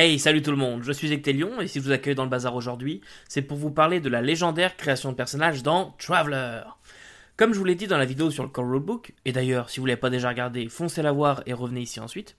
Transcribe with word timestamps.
Hey, 0.00 0.20
salut 0.20 0.42
tout 0.42 0.52
le 0.52 0.56
monde, 0.56 0.84
je 0.84 0.92
suis 0.92 1.12
Ectelion 1.12 1.60
et 1.60 1.66
si 1.66 1.80
je 1.80 1.84
vous 1.84 1.90
accueille 1.90 2.14
dans 2.14 2.22
le 2.22 2.30
bazar 2.30 2.54
aujourd'hui, 2.54 3.00
c'est 3.28 3.42
pour 3.42 3.56
vous 3.58 3.72
parler 3.72 3.98
de 3.98 4.08
la 4.08 4.22
légendaire 4.22 4.76
création 4.76 5.10
de 5.10 5.16
personnages 5.16 5.64
dans 5.64 5.96
Traveler. 5.98 6.60
Comme 7.36 7.52
je 7.52 7.58
vous 7.58 7.64
l'ai 7.64 7.74
dit 7.74 7.88
dans 7.88 7.98
la 7.98 8.04
vidéo 8.04 8.30
sur 8.30 8.44
le 8.44 8.48
Core 8.48 8.70
Rulebook, 8.70 9.12
et 9.24 9.32
d'ailleurs 9.32 9.70
si 9.70 9.80
vous 9.80 9.86
ne 9.86 9.88
l'avez 9.88 10.00
pas 10.00 10.08
déjà 10.08 10.28
regardé, 10.28 10.68
foncez 10.68 11.02
la 11.02 11.10
voir 11.10 11.42
et 11.46 11.52
revenez 11.52 11.80
ici 11.80 11.98
ensuite, 11.98 12.36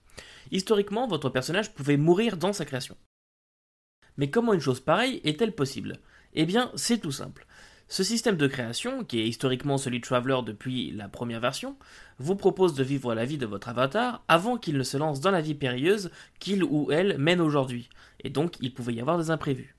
historiquement 0.50 1.06
votre 1.06 1.28
personnage 1.28 1.74
pouvait 1.74 1.98
mourir 1.98 2.38
dans 2.38 2.54
sa 2.54 2.64
création. 2.64 2.96
Mais 4.16 4.30
comment 4.30 4.54
une 4.54 4.60
chose 4.60 4.80
pareille 4.80 5.20
est-elle 5.24 5.52
possible? 5.52 5.98
Eh 6.32 6.46
bien 6.46 6.72
c'est 6.76 7.02
tout 7.02 7.12
simple. 7.12 7.46
Ce 7.88 8.04
système 8.04 8.36
de 8.36 8.46
création, 8.46 9.04
qui 9.04 9.20
est 9.20 9.26
historiquement 9.28 9.76
celui 9.76 9.98
de 9.98 10.06
Traveler 10.06 10.38
depuis 10.46 10.92
la 10.92 11.08
première 11.08 11.40
version, 11.40 11.76
vous 12.20 12.36
propose 12.36 12.74
de 12.74 12.84
vivre 12.84 13.14
la 13.14 13.24
vie 13.24 13.38
de 13.38 13.46
votre 13.46 13.70
avatar 13.70 14.22
avant 14.28 14.58
qu'il 14.58 14.76
ne 14.76 14.82
se 14.82 14.98
lance 14.98 15.20
dans 15.20 15.30
la 15.30 15.40
vie 15.40 15.54
périlleuse 15.54 16.10
qu'il 16.38 16.62
ou 16.62 16.92
elle 16.92 17.16
mène 17.16 17.40
aujourd'hui, 17.40 17.88
et 18.22 18.28
donc 18.28 18.56
il 18.60 18.74
pouvait 18.74 18.92
y 18.92 19.00
avoir 19.00 19.16
des 19.16 19.30
imprévus. 19.30 19.74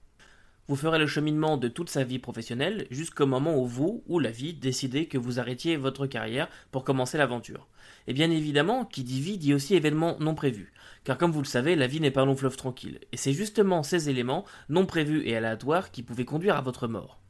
Vous 0.68 0.76
ferez 0.76 0.98
le 0.98 1.06
cheminement 1.06 1.58
de 1.58 1.68
toute 1.68 1.90
sa 1.90 2.04
vie 2.04 2.18
professionnelle 2.18 2.88
jusqu'au 2.90 3.28
moment 3.28 3.60
où 3.60 3.68
vous 3.68 4.04
ou 4.08 4.18
la 4.18 4.32
vie 4.32 4.54
décidez 4.54 5.06
que 5.06 5.20
vous 5.20 5.40
arrêtiez 5.40 5.78
votre 5.78 6.08
carrière 6.08 6.48
pour 6.72 6.84
commencer 6.84 7.20
l'aventure. 7.20 7.68
Et 8.08 8.14
bien 8.14 8.32
évidemment, 8.32 8.86
qui 8.86 9.04
dit 9.04 9.22
vie 9.22 9.38
dit 9.38 9.54
aussi 9.54 9.76
événements 9.76 10.18
non 10.20 10.34
prévus, 10.34 10.74
car 11.04 11.20
comme 11.20 11.32
vous 11.32 11.42
le 11.42 11.46
savez, 11.46 11.76
la 11.76 11.88
vie 11.88 12.00
n'est 12.00 12.10
pas 12.10 12.22
un 12.22 12.26
long 12.26 12.36
fleuve 12.36 12.58
tranquille, 12.58 13.00
et 13.12 13.18
c'est 13.18 13.34
justement 13.34 13.84
ces 13.84 14.10
éléments 14.10 14.46
non 14.68 14.88
prévus 14.88 15.28
et 15.28 15.36
aléatoires 15.36 15.92
qui 15.92 16.02
pouvaient 16.02 16.26
conduire 16.26 16.58
à 16.58 16.62
votre 16.62 16.88
mort. 16.88 17.21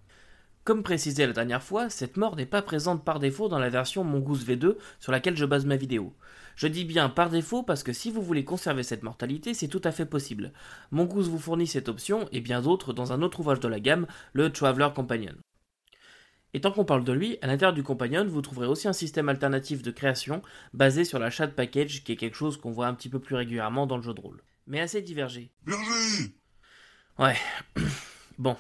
Comme 0.64 0.84
précisé 0.84 1.26
la 1.26 1.34
dernière 1.34 1.64
fois, 1.64 1.90
cette 1.90 2.18
mort 2.18 2.36
n'est 2.36 2.46
pas 2.46 2.62
présente 2.62 3.04
par 3.04 3.20
défaut 3.20 3.48
dans 3.48 3.58
la 3.58 3.70
version 3.70 4.04
Mongoose 4.04 4.46
V2 4.46 4.76
sur 5.00 5.12
laquelle 5.12 5.36
je 5.36 5.46
base 5.46 5.66
ma 5.66 5.76
vidéo. 5.76 6.14
Je 6.56 6.68
dis 6.68 6.86
bien 6.86 7.10
par 7.10 7.32
défaut 7.32 7.64
parce 7.64 7.82
que 7.82 7.94
si 7.94 8.12
vous 8.12 8.22
voulez 8.22 8.44
conserver 8.44 8.84
cette 8.84 9.02
mortalité, 9.02 9.56
c'est 9.56 9.68
tout 9.68 9.82
à 9.84 9.92
fait 9.92 10.06
possible. 10.06 10.54
Mongoose 10.92 11.30
vous 11.30 11.40
fournit 11.40 11.66
cette 11.66 11.90
option 11.90 12.28
et 12.32 12.42
bien 12.42 12.62
d'autres 12.62 12.94
dans 12.94 13.12
un 13.12 13.24
autre 13.24 13.40
ouvrage 13.40 13.60
de 13.60 13.68
la 13.68 13.80
gamme, 13.80 14.06
le 14.34 14.52
Traveler 14.52 14.90
Companion. 14.94 15.34
Et 16.54 16.62
tant 16.62 16.72
qu'on 16.72 16.86
parle 16.86 17.06
de 17.06 17.14
lui, 17.14 17.40
à 17.42 17.48
l'intérieur 17.48 17.74
du 17.74 17.82
Companion, 17.82 18.28
vous 18.28 18.42
trouverez 18.42 18.68
aussi 18.68 18.88
un 18.88 18.94
système 18.94 19.30
alternatif 19.30 19.82
de 19.82 19.90
création 19.90 20.44
basé 20.74 21.06
sur 21.06 21.18
la 21.18 21.32
chat 21.32 21.48
package 21.48 22.04
qui 22.04 22.12
est 22.12 22.18
quelque 22.18 22.36
chose 22.36 22.58
qu'on 22.58 22.72
voit 22.72 22.88
un 22.88 22.94
petit 22.94 23.10
peu 23.10 23.20
plus 23.20 23.36
régulièrement 23.36 23.88
dans 23.88 23.98
le 23.98 24.04
jeu 24.04 24.14
de 24.14 24.22
rôle. 24.22 24.44
Mais 24.68 24.80
assez 24.80 25.02
divergé. 25.02 25.52
Berger 25.66 26.36
Ouais. 27.18 27.38
bon, 28.38 28.58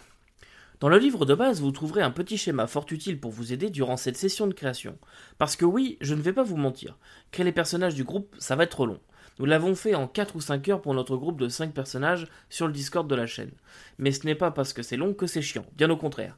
dans 0.81 0.89
le 0.89 0.97
livre 0.97 1.27
de 1.27 1.35
base, 1.35 1.61
vous 1.61 1.69
trouverez 1.69 2.01
un 2.01 2.09
petit 2.09 2.39
schéma 2.39 2.65
fort 2.65 2.87
utile 2.89 3.19
pour 3.19 3.29
vous 3.29 3.53
aider 3.53 3.69
durant 3.69 3.97
cette 3.97 4.17
session 4.17 4.47
de 4.47 4.53
création. 4.55 4.97
Parce 5.38 5.55
que 5.55 5.63
oui, 5.63 5.99
je 6.01 6.15
ne 6.15 6.23
vais 6.23 6.33
pas 6.33 6.41
vous 6.41 6.57
mentir, 6.57 6.97
créer 7.29 7.43
les 7.43 7.51
personnages 7.51 7.93
du 7.93 8.03
groupe, 8.03 8.35
ça 8.39 8.55
va 8.55 8.63
être 8.63 8.88
long. 8.88 8.99
Nous 9.38 9.45
l'avons 9.45 9.75
fait 9.75 9.93
en 9.93 10.07
4 10.07 10.35
ou 10.35 10.41
5 10.41 10.69
heures 10.69 10.81
pour 10.81 10.95
notre 10.95 11.17
groupe 11.17 11.39
de 11.39 11.49
5 11.49 11.71
personnages 11.71 12.27
sur 12.49 12.65
le 12.65 12.73
Discord 12.73 13.07
de 13.07 13.13
la 13.13 13.27
chaîne. 13.27 13.51
Mais 13.99 14.11
ce 14.11 14.25
n'est 14.25 14.33
pas 14.33 14.49
parce 14.49 14.73
que 14.73 14.81
c'est 14.81 14.97
long 14.97 15.13
que 15.13 15.27
c'est 15.27 15.43
chiant, 15.43 15.67
bien 15.77 15.91
au 15.91 15.97
contraire. 15.97 16.35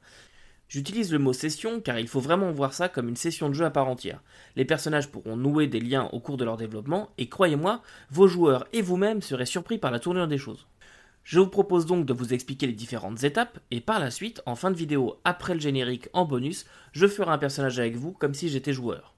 J'utilise 0.67 1.13
le 1.13 1.19
mot 1.19 1.31
session 1.31 1.80
car 1.80 1.97
il 1.97 2.09
faut 2.09 2.19
vraiment 2.19 2.52
voir 2.52 2.73
ça 2.73 2.89
comme 2.89 3.07
une 3.07 3.16
session 3.16 3.47
de 3.47 3.53
jeu 3.53 3.63
à 3.63 3.72
part 3.72 3.88
entière. 3.88 4.22
Les 4.57 4.66
personnages 4.66 5.09
pourront 5.09 5.38
nouer 5.38 5.67
des 5.67 5.80
liens 5.80 6.09
au 6.11 6.19
cours 6.19 6.35
de 6.35 6.44
leur 6.44 6.57
développement 6.57 7.11
et 7.17 7.30
croyez-moi, 7.30 7.81
vos 8.11 8.28
joueurs 8.28 8.67
et 8.73 8.81
vous-même 8.81 9.22
serez 9.22 9.45
surpris 9.45 9.78
par 9.78 9.91
la 9.91 10.00
tournure 10.00 10.28
des 10.28 10.38
choses. 10.38 10.67
Je 11.23 11.39
vous 11.39 11.47
propose 11.47 11.85
donc 11.85 12.05
de 12.05 12.13
vous 12.13 12.33
expliquer 12.33 12.67
les 12.67 12.73
différentes 12.73 13.23
étapes, 13.23 13.59
et 13.71 13.79
par 13.79 13.99
la 13.99 14.11
suite, 14.11 14.41
en 14.45 14.55
fin 14.55 14.71
de 14.71 14.75
vidéo, 14.75 15.19
après 15.23 15.53
le 15.53 15.59
générique 15.59 16.09
en 16.13 16.25
bonus, 16.25 16.66
je 16.91 17.07
ferai 17.07 17.31
un 17.31 17.38
personnage 17.38 17.79
avec 17.79 17.95
vous 17.95 18.11
comme 18.11 18.33
si 18.33 18.49
j'étais 18.49 18.73
joueur. 18.73 19.13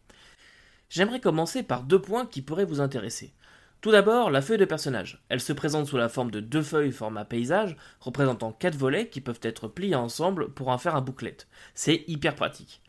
J'aimerais 0.90 1.20
commencer 1.20 1.64
par 1.64 1.84
deux 1.84 2.00
points 2.00 2.28
qui 2.28 2.44
pourraient 2.44 2.66
vous 2.66 2.80
intéresser. 2.80 3.34
Tout 3.82 3.92
d'abord, 3.92 4.30
la 4.30 4.42
feuille 4.42 4.58
de 4.58 4.66
personnage. 4.66 5.24
Elle 5.30 5.42
se 5.42 5.54
présente 5.54 5.88
sous 5.88 5.98
la 5.98 6.10
forme 6.10 6.32
de 6.32 6.40
deux 6.40 6.62
feuilles 6.62 6.92
format 6.92 7.26
paysage, 7.26 7.76
représentant 8.00 8.52
quatre 8.52 8.78
volets 8.78 9.10
qui 9.10 9.22
peuvent 9.22 9.40
être 9.42 9.68
pliés 9.68 9.96
ensemble 9.96 10.50
pour 10.50 10.70
en 10.70 10.78
faire 10.78 10.96
un 10.96 11.02
booklet. 11.02 11.38
C'est 11.74 12.04
hyper 12.08 12.36
pratique. 12.36 12.82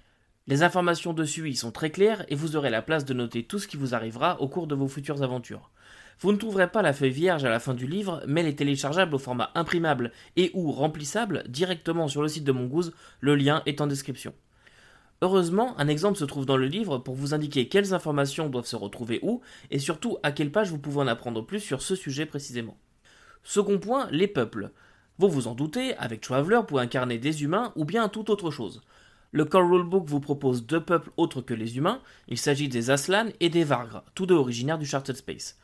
Les 0.47 0.62
informations 0.62 1.12
dessus 1.12 1.50
y 1.50 1.56
sont 1.56 1.72
très 1.72 1.91
claires 1.91 2.25
et 2.28 2.34
vous 2.34 2.55
aurez 2.55 2.71
la 2.71 2.81
place 2.81 3.05
de 3.05 3.15
noter 3.15 3.43
tout 3.43 3.59
ce 3.59 3.66
qui 3.66 3.76
vous 3.76 3.94
arrivera 3.94 4.41
au 4.41 4.49
cours 4.49 4.66
de 4.66 4.75
vos 4.75 4.88
futures 4.88 5.22
aventures. 5.22 5.71
Vous 6.19 6.32
ne 6.32 6.38
trouverez 6.38 6.71
pas 6.71 6.81
la 6.81 6.94
feuille 6.94 7.10
vierge 7.10 7.44
à 7.44 7.50
la 7.50 7.60
fin 7.60 7.75
du 7.75 7.87
livre, 7.87 8.22
mais 8.27 8.41
elle 8.41 8.47
est 8.47 8.59
téléchargeable 8.59 9.15
au 9.15 9.19
format 9.19 9.50
imprimable 9.54 10.12
et 10.37 10.50
ou 10.54 10.72
remplissable 10.72 11.44
directement 11.49 12.09
sur 12.09 12.22
le 12.22 12.28
site 12.28 12.44
de 12.44 12.53
Mongoose, 12.53 12.94
le 13.21 13.37
lien 13.37 13.62
est 13.66 13.82
en 13.82 13.87
description. 13.87 14.32
Heureusement, 15.21 15.78
un 15.78 15.88
exemple 15.88 16.19
se 16.19 16.25
trouve 16.25 16.47
dans 16.47 16.56
le 16.56 16.66
livre 16.66 16.99
pour 16.99 17.15
vous 17.15 17.34
indiquer 17.34 17.69
quelles 17.69 17.93
informations 17.93 18.49
doivent 18.49 18.66
se 18.66 18.76
retrouver 18.76 19.19
où, 19.22 19.43
et 19.71 19.78
surtout 19.78 20.16
à 20.22 20.32
quelle 20.32 20.53
page 20.53 20.71
vous 20.71 20.78
pouvez 20.78 21.00
en 21.00 21.06
apprendre 21.06 21.44
plus 21.44 21.60
sur 21.60 21.82
ce 21.82 21.94
sujet 21.94 22.25
précisément. 22.25 22.78
Second 23.43 23.78
point, 23.78 24.09
les 24.10 24.26
peuples. 24.26 24.71
Vous 25.19 25.28
vous 25.28 25.49
en 25.49 25.55
doutez, 25.55 25.97
avec 25.97 26.21
Traveler 26.22 26.60
pour 26.66 26.81
incarner 26.81 27.19
des 27.19 27.43
humains 27.43 27.72
ou 27.76 27.84
bien 27.84 28.09
toute 28.09 28.31
autre 28.31 28.50
chose. 28.50 28.82
Le 29.32 29.44
Core 29.44 29.71
Rulebook 29.71 30.06
vous 30.06 30.21
propose 30.21 30.66
deux 30.66 30.82
peuples 30.82 31.10
autres 31.16 31.43
que 31.43 31.55
les 31.55 31.76
humains, 31.76 32.00
il 32.28 32.38
s'agit 32.38 32.69
des 32.69 32.91
Aslan 32.91 33.26
et 33.41 33.50
des 33.50 33.65
Vargr, 33.65 34.03
tous 34.15 34.26
deux 34.26 34.34
originaires 34.34 34.78
du 34.78 34.87
Charted 34.87 35.16
Space. 35.16 35.59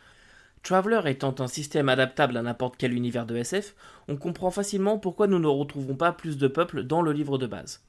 Traveler 0.63 1.01
étant 1.07 1.35
un 1.41 1.49
système 1.49 1.89
adaptable 1.89 2.37
à 2.37 2.43
n'importe 2.43 2.77
quel 2.79 2.93
univers 2.93 3.27
de 3.27 3.35
SF, 3.35 3.75
on 4.07 4.17
comprend 4.17 4.53
facilement 4.53 4.97
pourquoi 4.97 5.27
nous 5.27 5.41
ne 5.41 5.49
retrouvons 5.49 5.97
pas 5.97 6.13
plus 6.13 6.39
de 6.39 6.47
peuples 6.47 6.85
dans 6.85 7.03
le 7.03 7.11
livre 7.11 7.37
de 7.37 7.49
base. 7.49 7.83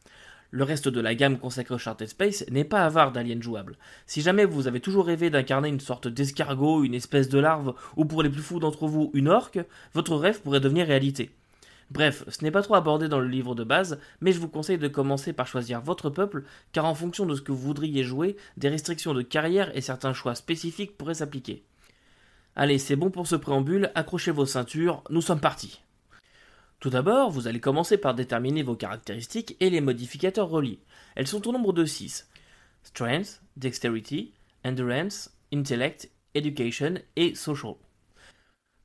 Le 0.49 0.63
reste 0.63 0.87
de 0.87 0.99
la 0.99 1.13
gamme 1.13 1.37
consacrée 1.37 1.75
au 1.75 1.77
Charted 1.77 2.07
Space 2.07 2.45
n'est 2.49 2.63
pas 2.63 2.83
avare 2.83 3.11
d'aliens 3.11 3.39
jouables. 3.39 3.77
Si 4.07 4.21
jamais 4.21 4.45
vous 4.45 4.65
avez 4.65 4.79
toujours 4.79 5.05
rêvé 5.05 5.29
d'incarner 5.29 5.69
une 5.69 5.79
sorte 5.79 6.07
d'escargot, 6.07 6.83
une 6.83 6.95
espèce 6.95 7.29
de 7.29 7.37
larve, 7.37 7.75
ou 7.95 8.05
pour 8.05 8.23
les 8.23 8.29
plus 8.29 8.41
fous 8.41 8.59
d'entre 8.59 8.87
vous, 8.87 9.11
une 9.13 9.29
orque, 9.29 9.59
votre 9.93 10.15
rêve 10.15 10.41
pourrait 10.41 10.59
devenir 10.59 10.87
réalité. 10.87 11.29
Bref, 11.91 12.23
ce 12.27 12.43
n'est 12.43 12.49
pas 12.49 12.63
trop 12.63 12.73
abordé 12.73 13.07
dans 13.07 13.19
le 13.19 13.27
livre 13.27 13.53
de 13.53 13.63
base, 13.63 13.99
mais 14.19 14.31
je 14.31 14.39
vous 14.39 14.47
conseille 14.47 14.79
de 14.79 14.87
commencer 14.87 15.31
par 15.31 15.45
choisir 15.45 15.81
votre 15.81 16.09
peuple, 16.09 16.43
car 16.71 16.85
en 16.85 16.95
fonction 16.95 17.27
de 17.27 17.35
ce 17.35 17.41
que 17.41 17.51
vous 17.51 17.57
voudriez 17.59 18.03
jouer, 18.03 18.35
des 18.57 18.69
restrictions 18.69 19.13
de 19.13 19.21
carrière 19.21 19.75
et 19.77 19.81
certains 19.81 20.13
choix 20.13 20.33
spécifiques 20.33 20.97
pourraient 20.97 21.13
s'appliquer. 21.13 21.63
Allez, 22.55 22.77
c'est 22.77 22.95
bon 22.95 23.09
pour 23.09 23.25
ce 23.25 23.35
préambule, 23.35 23.91
accrochez 23.95 24.29
vos 24.29 24.45
ceintures, 24.45 25.03
nous 25.09 25.21
sommes 25.21 25.39
partis. 25.39 25.81
Tout 26.79 26.91
d'abord, 26.91 27.31
vous 27.31 27.47
allez 27.47 27.59
commencer 27.59 27.97
par 27.97 28.13
déterminer 28.13 28.61
vos 28.61 28.75
caractéristiques 28.75 29.57
et 29.59 29.71
les 29.71 29.81
modificateurs 29.81 30.49
reliés. 30.49 30.79
Elles 31.15 31.25
sont 31.25 31.47
au 31.47 31.51
nombre 31.51 31.73
de 31.73 31.83
6. 31.83 32.29
Strength, 32.83 33.41
Dexterity, 33.57 34.33
Endurance, 34.63 35.31
Intellect, 35.51 36.11
Education 36.35 36.95
et 37.15 37.33
Social. 37.33 37.73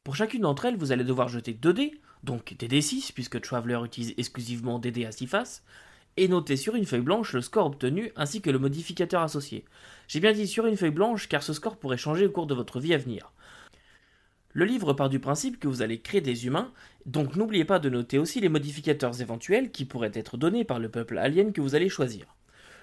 Pour 0.02 0.16
chacune 0.16 0.42
d'entre 0.42 0.64
elles, 0.64 0.78
vous 0.78 0.92
allez 0.92 1.04
devoir 1.04 1.28
jeter 1.28 1.52
2 1.52 1.72
dés, 1.74 2.00
donc 2.24 2.56
des 2.56 2.68
D6 2.68 3.12
puisque 3.12 3.42
Traveler 3.42 3.80
utilise 3.84 4.14
exclusivement 4.16 4.78
des 4.78 4.92
dés 4.92 5.04
à 5.04 5.12
6 5.12 5.26
faces, 5.26 5.62
et 6.16 6.26
noter 6.26 6.56
sur 6.56 6.74
une 6.74 6.86
feuille 6.86 7.02
blanche 7.02 7.34
le 7.34 7.42
score 7.42 7.66
obtenu 7.66 8.12
ainsi 8.16 8.40
que 8.40 8.50
le 8.50 8.58
modificateur 8.58 9.20
associé. 9.20 9.66
J'ai 10.08 10.20
bien 10.20 10.32
dit 10.32 10.46
sur 10.46 10.64
une 10.64 10.76
feuille 10.76 10.90
blanche 10.90 11.28
car 11.28 11.42
ce 11.42 11.52
score 11.52 11.76
pourrait 11.76 11.98
changer 11.98 12.26
au 12.26 12.30
cours 12.30 12.46
de 12.46 12.54
votre 12.54 12.80
vie 12.80 12.94
à 12.94 12.98
venir. 12.98 13.30
Le 14.58 14.64
livre 14.64 14.92
part 14.92 15.08
du 15.08 15.20
principe 15.20 15.60
que 15.60 15.68
vous 15.68 15.82
allez 15.82 16.00
créer 16.00 16.20
des 16.20 16.46
humains, 16.46 16.72
donc 17.06 17.36
n'oubliez 17.36 17.64
pas 17.64 17.78
de 17.78 17.88
noter 17.88 18.18
aussi 18.18 18.40
les 18.40 18.48
modificateurs 18.48 19.20
éventuels 19.20 19.70
qui 19.70 19.84
pourraient 19.84 20.10
être 20.14 20.36
donnés 20.36 20.64
par 20.64 20.80
le 20.80 20.88
peuple 20.88 21.16
alien 21.16 21.52
que 21.52 21.60
vous 21.60 21.76
allez 21.76 21.88
choisir. 21.88 22.34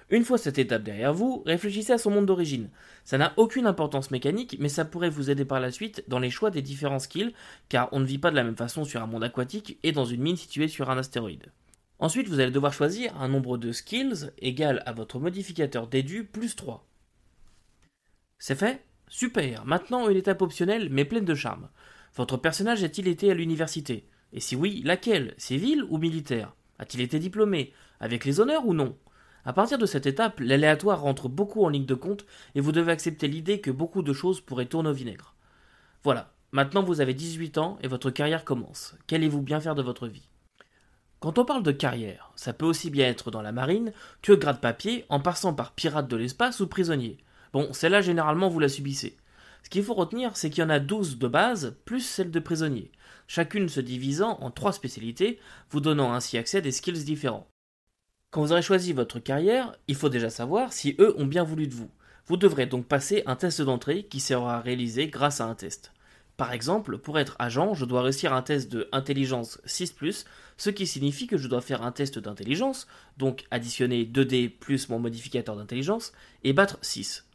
Une 0.10 0.24
fois 0.24 0.38
cette 0.38 0.58
étape 0.58 0.84
derrière 0.84 1.14
vous, 1.14 1.44
réfléchissez 1.46 1.92
à 1.92 1.98
son 1.98 2.12
monde 2.12 2.28
d'origine. 2.28 2.70
Ça 3.04 3.18
n'a 3.18 3.34
aucune 3.36 3.68
importance 3.68 4.10
mécanique, 4.10 4.56
mais 4.58 4.70
ça 4.70 4.86
pourrait 4.86 5.10
vous 5.10 5.30
aider 5.30 5.44
par 5.44 5.60
la 5.60 5.70
suite 5.70 6.06
dans 6.08 6.20
les 6.20 6.30
choix 6.30 6.50
des 6.50 6.62
différents 6.62 7.00
skills, 7.00 7.34
car 7.68 7.90
on 7.92 8.00
ne 8.00 8.06
vit 8.06 8.20
pas 8.20 8.32
de 8.32 8.38
la 8.38 8.46
même 8.46 8.56
façon 8.56 8.86
sur 8.86 9.04
un 9.04 9.08
monde 9.08 9.26
aquatique 9.26 9.78
et 9.84 9.92
dans 9.92 10.06
une 10.06 10.22
mine 10.22 10.38
située 10.38 10.70
sur 10.70 10.90
un 10.90 10.98
astéroïde. 10.98 11.52
Ensuite, 12.00 12.30
vous 12.30 12.40
allez 12.40 12.52
devoir 12.52 12.72
choisir 12.72 13.22
un 13.22 13.28
nombre 13.28 13.58
de 13.58 13.74
skills 13.74 14.32
égal 14.38 14.82
à 14.86 14.94
votre 14.94 15.20
modificateur 15.20 15.88
déduit 15.88 16.24
plus 16.24 16.56
3. 16.56 16.88
C'est 18.40 18.58
fait? 18.58 18.82
Super, 19.08 19.66
maintenant 19.66 20.10
une 20.10 20.18
étape 20.18 20.42
optionnelle 20.42 20.90
mais 20.92 21.06
pleine 21.06 21.26
de 21.26 21.36
charme. 21.36 21.70
Votre 22.16 22.38
personnage 22.38 22.84
a-t-il 22.84 23.08
été 23.08 23.30
à 23.30 23.34
l'université? 23.34 24.08
Et 24.34 24.40
si 24.40 24.56
oui, 24.56 24.82
laquelle? 24.84 25.34
Civile 25.38 25.86
ou 25.90 25.98
militaire? 25.98 26.54
A-t-il 26.80 27.02
été 27.02 27.20
diplômé? 27.20 27.72
Avec 28.00 28.26
les 28.26 28.40
honneurs 28.40 28.66
ou 28.66 28.74
non? 28.74 28.98
À 29.46 29.54
partir 29.54 29.78
de 29.78 29.86
cette 29.86 30.08
étape, 30.08 30.40
l'aléatoire 30.40 31.02
rentre 31.02 31.30
beaucoup 31.30 31.64
en 31.64 31.70
ligne 31.70 31.86
de 31.86 31.94
compte 31.94 32.26
et 32.56 32.62
vous 32.62 32.72
devez 32.72 32.92
accepter 32.92 33.28
l'idée 33.28 33.62
que 33.62 33.72
beaucoup 33.72 34.02
de 34.02 34.12
choses 34.12 34.42
pourraient 34.42 34.66
tourner 34.66 34.90
au 34.90 34.94
vinaigre. 34.94 35.36
Voilà, 36.04 36.34
maintenant 36.52 36.82
vous 36.84 37.00
avez 37.00 37.14
18 37.14 37.60
ans 37.60 37.78
et 37.82 37.88
votre 37.88 38.10
carrière 38.10 38.44
commence. 38.44 38.96
Qu'allez-vous 39.08 39.42
bien 39.42 39.60
faire 39.60 39.76
de 39.76 39.84
votre 39.84 40.08
vie? 40.08 40.30
Quand 41.20 41.38
on 41.38 41.46
parle 41.46 41.64
de 41.64 41.72
carrière, 41.72 42.32
ça 42.36 42.54
peut 42.54 42.66
aussi 42.66 42.90
bien 42.90 43.08
être 43.08 43.32
dans 43.32 43.42
la 43.42 43.52
marine, 43.52 43.94
tueur 44.22 44.38
de 44.38 44.60
papier 44.60 45.06
en 45.10 45.20
passant 45.20 45.54
par 45.54 45.74
pirate 45.74 46.08
de 46.08 46.18
l'espace 46.18 46.60
ou 46.60 46.68
prisonnier. 46.68 47.18
Bon, 47.56 47.72
celle-là, 47.72 48.02
généralement, 48.02 48.50
vous 48.50 48.60
la 48.60 48.68
subissez. 48.68 49.16
Ce 49.64 49.70
qu'il 49.70 49.82
faut 49.82 49.94
retenir, 49.94 50.36
c'est 50.36 50.50
qu'il 50.50 50.62
y 50.62 50.66
en 50.66 50.70
a 50.70 50.82
12 50.82 51.18
de 51.20 51.28
base, 51.30 51.78
plus 51.86 52.02
celle 52.02 52.30
de 52.30 52.42
prisonnier, 52.42 52.92
chacune 53.30 53.70
se 53.70 53.80
divisant 53.80 54.38
en 54.42 54.52
trois 54.52 54.74
spécialités, 54.74 55.40
vous 55.70 55.80
donnant 55.80 56.12
ainsi 56.12 56.38
accès 56.38 56.58
à 56.58 56.62
des 56.62 56.74
skills 56.74 57.06
différents. 57.06 57.48
Quand 58.30 58.42
vous 58.42 58.52
aurez 58.52 58.62
choisi 58.62 58.92
votre 58.92 59.20
carrière, 59.20 59.74
il 59.88 59.96
faut 59.96 60.10
déjà 60.10 60.30
savoir 60.30 60.74
si 60.74 60.98
eux 61.00 61.16
ont 61.18 61.26
bien 61.26 61.46
voulu 61.46 61.68
de 61.68 61.74
vous. 61.74 61.90
Vous 62.26 62.36
devrez 62.36 62.66
donc 62.66 62.88
passer 62.88 63.24
un 63.26 63.38
test 63.38 63.62
d'entrée 63.62 64.04
qui 64.04 64.20
sera 64.20 64.60
réalisé 64.60 65.08
grâce 65.08 65.40
à 65.40 65.46
un 65.46 65.56
test. 65.56 65.94
Par 66.36 66.52
exemple, 66.52 66.98
pour 66.98 67.20
être 67.20 67.38
agent, 67.40 67.74
je 67.74 67.86
dois 67.86 68.02
réussir 68.02 68.34
un 68.34 68.42
test 68.42 68.70
de 68.70 68.90
intelligence 68.92 69.62
6+, 69.66 70.26
ce 70.58 70.70
qui 70.70 70.86
signifie 70.88 71.28
que 71.28 71.38
je 71.38 71.48
dois 71.48 71.62
faire 71.62 71.84
un 71.84 71.94
test 71.94 72.20
d'intelligence, 72.20 72.86
donc 73.16 73.46
additionner 73.50 74.04
2D 74.04 74.50
plus 74.50 74.90
mon 74.90 75.00
modificateur 75.00 75.56
d'intelligence, 75.56 76.12
et 76.44 76.52
battre 76.52 76.80
6. 76.82 77.26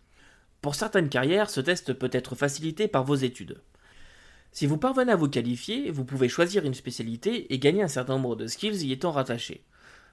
Pour 0.61 0.75
certaines 0.75 1.09
carrières, 1.09 1.49
ce 1.49 1.61
test 1.61 1.95
peut 1.95 2.11
être 2.13 2.35
facilité 2.35 2.87
par 2.87 3.05
vos 3.05 3.15
études. 3.15 3.63
Si 4.53 4.67
vous 4.67 4.77
parvenez 4.77 5.13
à 5.13 5.17
vous 5.17 5.29
qualifier, 5.29 5.91
vous 5.91 6.05
pouvez 6.05 6.29
choisir 6.29 6.65
une 6.65 6.75
spécialité 6.75 7.53
et 7.53 7.59
gagner 7.59 7.83
un 7.83 7.89
certain 7.89 8.15
nombre 8.15 8.37
de 8.37 8.47
skills 8.47 8.85
y 8.85 8.93
étant 8.93 9.13
rattachés. 9.13 9.65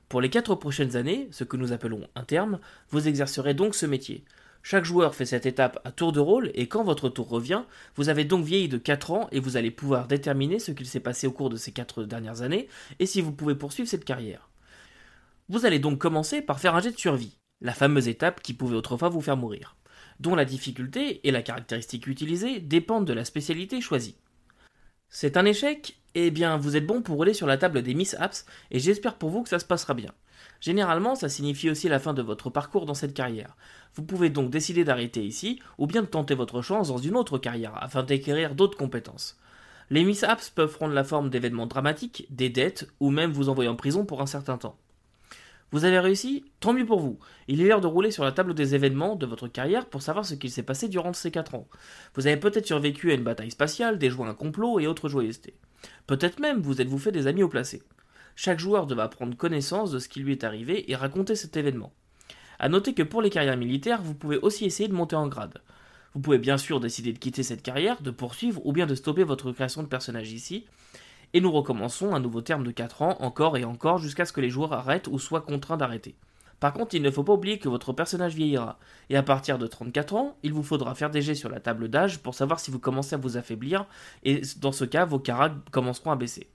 Pour 0.09 0.21
les 0.21 0.29
4 0.29 0.55
prochaines 0.55 0.95
années, 0.95 1.27
ce 1.31 1.43
que 1.43 1.57
nous 1.57 1.73
appelons 1.73 2.07
un 2.15 2.23
terme, 2.23 2.59
vous 2.91 3.07
exercerez 3.09 3.53
donc 3.55 3.75
ce 3.75 3.85
métier. 3.85 4.23
Chaque 4.63 4.85
joueur 4.85 5.15
fait 5.15 5.25
cette 5.25 5.45
étape 5.45 5.79
à 5.83 5.91
tour 5.91 6.11
de 6.11 6.19
rôle 6.19 6.51
et 6.53 6.67
quand 6.67 6.83
votre 6.83 7.09
tour 7.09 7.27
revient, 7.27 7.63
vous 7.95 8.09
avez 8.09 8.23
donc 8.23 8.45
vieilli 8.45 8.69
de 8.69 8.77
4 8.77 9.11
ans 9.11 9.27
et 9.31 9.39
vous 9.39 9.57
allez 9.57 9.71
pouvoir 9.71 10.07
déterminer 10.07 10.59
ce 10.59 10.71
qu'il 10.71 10.87
s'est 10.87 10.99
passé 10.99 11.27
au 11.27 11.31
cours 11.31 11.49
de 11.49 11.57
ces 11.57 11.71
4 11.71 12.03
dernières 12.03 12.41
années 12.41 12.67
et 12.99 13.05
si 13.05 13.21
vous 13.21 13.33
pouvez 13.33 13.55
poursuivre 13.55 13.89
cette 13.89 14.05
carrière. 14.05 14.49
Vous 15.49 15.65
allez 15.65 15.79
donc 15.79 15.99
commencer 15.99 16.41
par 16.41 16.59
faire 16.59 16.75
un 16.75 16.81
jet 16.81 16.91
de 16.91 16.97
survie, 16.97 17.37
la 17.61 17.73
fameuse 17.73 18.07
étape 18.07 18.41
qui 18.41 18.53
pouvait 18.53 18.75
autrefois 18.75 19.09
vous 19.09 19.21
faire 19.21 19.37
mourir, 19.37 19.75
dont 20.19 20.35
la 20.35 20.45
difficulté 20.45 21.19
et 21.27 21.31
la 21.31 21.41
caractéristique 21.41 22.07
utilisée 22.07 22.59
dépendent 22.59 23.05
de 23.05 23.13
la 23.13 23.25
spécialité 23.25 23.81
choisie. 23.81 24.15
C'est 25.09 25.37
un 25.37 25.45
échec? 25.45 25.99
Eh 26.15 26.31
bien, 26.31 26.57
vous 26.57 26.75
êtes 26.75 26.85
bon 26.85 27.01
pour 27.01 27.15
rouler 27.15 27.33
sur 27.33 27.47
la 27.47 27.57
table 27.57 27.83
des 27.83 27.93
Miss 27.93 28.15
Apps 28.19 28.45
et 28.71 28.79
j'espère 28.79 29.15
pour 29.15 29.29
vous 29.29 29.43
que 29.43 29.49
ça 29.49 29.59
se 29.59 29.65
passera 29.65 29.93
bien. 29.93 30.11
Généralement, 30.59 31.15
ça 31.15 31.29
signifie 31.29 31.69
aussi 31.69 31.87
la 31.87 31.99
fin 31.99 32.13
de 32.13 32.21
votre 32.21 32.49
parcours 32.49 32.85
dans 32.85 32.95
cette 32.95 33.13
carrière. 33.13 33.55
Vous 33.93 34.03
pouvez 34.03 34.29
donc 34.29 34.49
décider 34.49 34.83
d'arrêter 34.83 35.23
ici 35.23 35.59
ou 35.77 35.85
bien 35.85 36.01
de 36.01 36.07
tenter 36.07 36.33
votre 36.33 36.61
chance 36.61 36.87
dans 36.87 36.97
une 36.97 37.15
autre 37.15 37.37
carrière 37.37 37.73
afin 37.81 38.03
d'acquérir 38.03 38.55
d'autres 38.55 38.77
compétences. 38.77 39.39
Les 39.89 40.03
Miss 40.03 40.23
Apps 40.23 40.49
peuvent 40.49 40.73
prendre 40.73 40.93
la 40.93 41.03
forme 41.03 41.29
d'événements 41.29 41.67
dramatiques, 41.67 42.25
des 42.29 42.49
dettes 42.49 42.89
ou 42.99 43.11
même 43.11 43.31
vous 43.31 43.49
envoyer 43.49 43.69
en 43.69 43.75
prison 43.75 44.03
pour 44.05 44.21
un 44.21 44.25
certain 44.25 44.57
temps. 44.57 44.77
Vous 45.71 45.83
avez 45.83 45.99
réussi 45.99 46.45
Tant 46.61 46.71
mieux 46.71 46.85
pour 46.85 46.99
vous. 46.99 47.19
Il 47.47 47.61
est 47.61 47.67
l'heure 47.67 47.81
de 47.81 47.87
rouler 47.87 48.11
sur 48.11 48.23
la 48.23 48.31
table 48.31 48.53
des 48.53 48.73
événements 48.73 49.15
de 49.15 49.25
votre 49.25 49.47
carrière 49.47 49.85
pour 49.85 50.01
savoir 50.01 50.25
ce 50.25 50.35
qu'il 50.35 50.49
s'est 50.49 50.63
passé 50.63 50.87
durant 50.87 51.11
ces 51.11 51.29
4 51.29 51.55
ans. 51.55 51.67
Vous 52.15 52.25
avez 52.25 52.37
peut-être 52.37 52.65
survécu 52.65 53.11
à 53.11 53.15
une 53.15 53.23
bataille 53.23 53.51
spatiale, 53.51 53.97
déjoué 53.97 54.27
un 54.27 54.33
complot 54.33 54.79
et 54.79 54.87
autres 54.87 55.09
joyeusetés. 55.09 55.55
Peut-être 56.07 56.39
même 56.39 56.61
vous 56.61 56.81
êtes-vous 56.81 56.97
fait 56.97 57.11
des 57.11 57.27
amis 57.27 57.43
au 57.43 57.49
placé. 57.49 57.83
Chaque 58.35 58.59
joueur 58.59 58.87
devra 58.87 59.09
prendre 59.09 59.35
connaissance 59.35 59.91
de 59.91 59.99
ce 59.99 60.07
qui 60.07 60.21
lui 60.21 60.31
est 60.31 60.43
arrivé 60.43 60.89
et 60.89 60.95
raconter 60.95 61.35
cet 61.35 61.57
événement. 61.57 61.91
A 62.59 62.69
noter 62.69 62.93
que 62.93 63.03
pour 63.03 63.21
les 63.21 63.29
carrières 63.29 63.57
militaires, 63.57 64.01
vous 64.01 64.13
pouvez 64.13 64.37
aussi 64.37 64.65
essayer 64.65 64.87
de 64.87 64.93
monter 64.93 65.15
en 65.15 65.27
grade. 65.27 65.61
Vous 66.13 66.21
pouvez 66.21 66.39
bien 66.39 66.57
sûr 66.57 66.79
décider 66.79 67.13
de 67.13 67.19
quitter 67.19 67.43
cette 67.43 67.61
carrière, 67.61 68.01
de 68.01 68.09
poursuivre 68.09 68.65
ou 68.65 68.71
bien 68.71 68.87
de 68.87 68.95
stopper 68.95 69.23
votre 69.23 69.51
création 69.51 69.83
de 69.83 69.87
personnage 69.87 70.31
ici, 70.31 70.65
et 71.33 71.41
nous 71.41 71.51
recommençons 71.51 72.13
un 72.13 72.19
nouveau 72.19 72.41
terme 72.41 72.63
de 72.63 72.71
4 72.71 73.01
ans 73.01 73.17
encore 73.19 73.57
et 73.57 73.65
encore 73.65 73.97
jusqu'à 73.97 74.25
ce 74.25 74.33
que 74.33 74.41
les 74.41 74.49
joueurs 74.49 74.73
arrêtent 74.73 75.07
ou 75.07 75.19
soient 75.19 75.41
contraints 75.41 75.77
d'arrêter. 75.77 76.15
Par 76.59 76.73
contre, 76.73 76.95
il 76.95 77.03
ne 77.03 77.11
faut 77.11 77.23
pas 77.23 77.33
oublier 77.33 77.59
que 77.59 77.69
votre 77.69 77.93
personnage 77.93 78.33
vieillira, 78.33 78.79
et 79.09 79.15
à 79.15 79.21
partir 79.21 79.59
de 79.59 79.67
34 79.67 80.15
ans, 80.15 80.37
il 80.41 80.53
vous 80.53 80.63
faudra 80.63 80.95
faire 80.95 81.11
des 81.11 81.21
jets 81.21 81.35
sur 81.35 81.49
la 81.49 81.59
table 81.59 81.87
d'âge 81.87 82.19
pour 82.19 82.33
savoir 82.33 82.59
si 82.59 82.71
vous 82.71 82.79
commencez 82.79 83.13
à 83.13 83.19
vous 83.19 83.37
affaiblir, 83.37 83.85
et 84.23 84.41
dans 84.59 84.71
ce 84.71 84.85
cas, 84.85 85.05
vos 85.05 85.19
caractères 85.19 85.61
commenceront 85.71 86.11
à 86.11 86.15
baisser. 86.15 86.49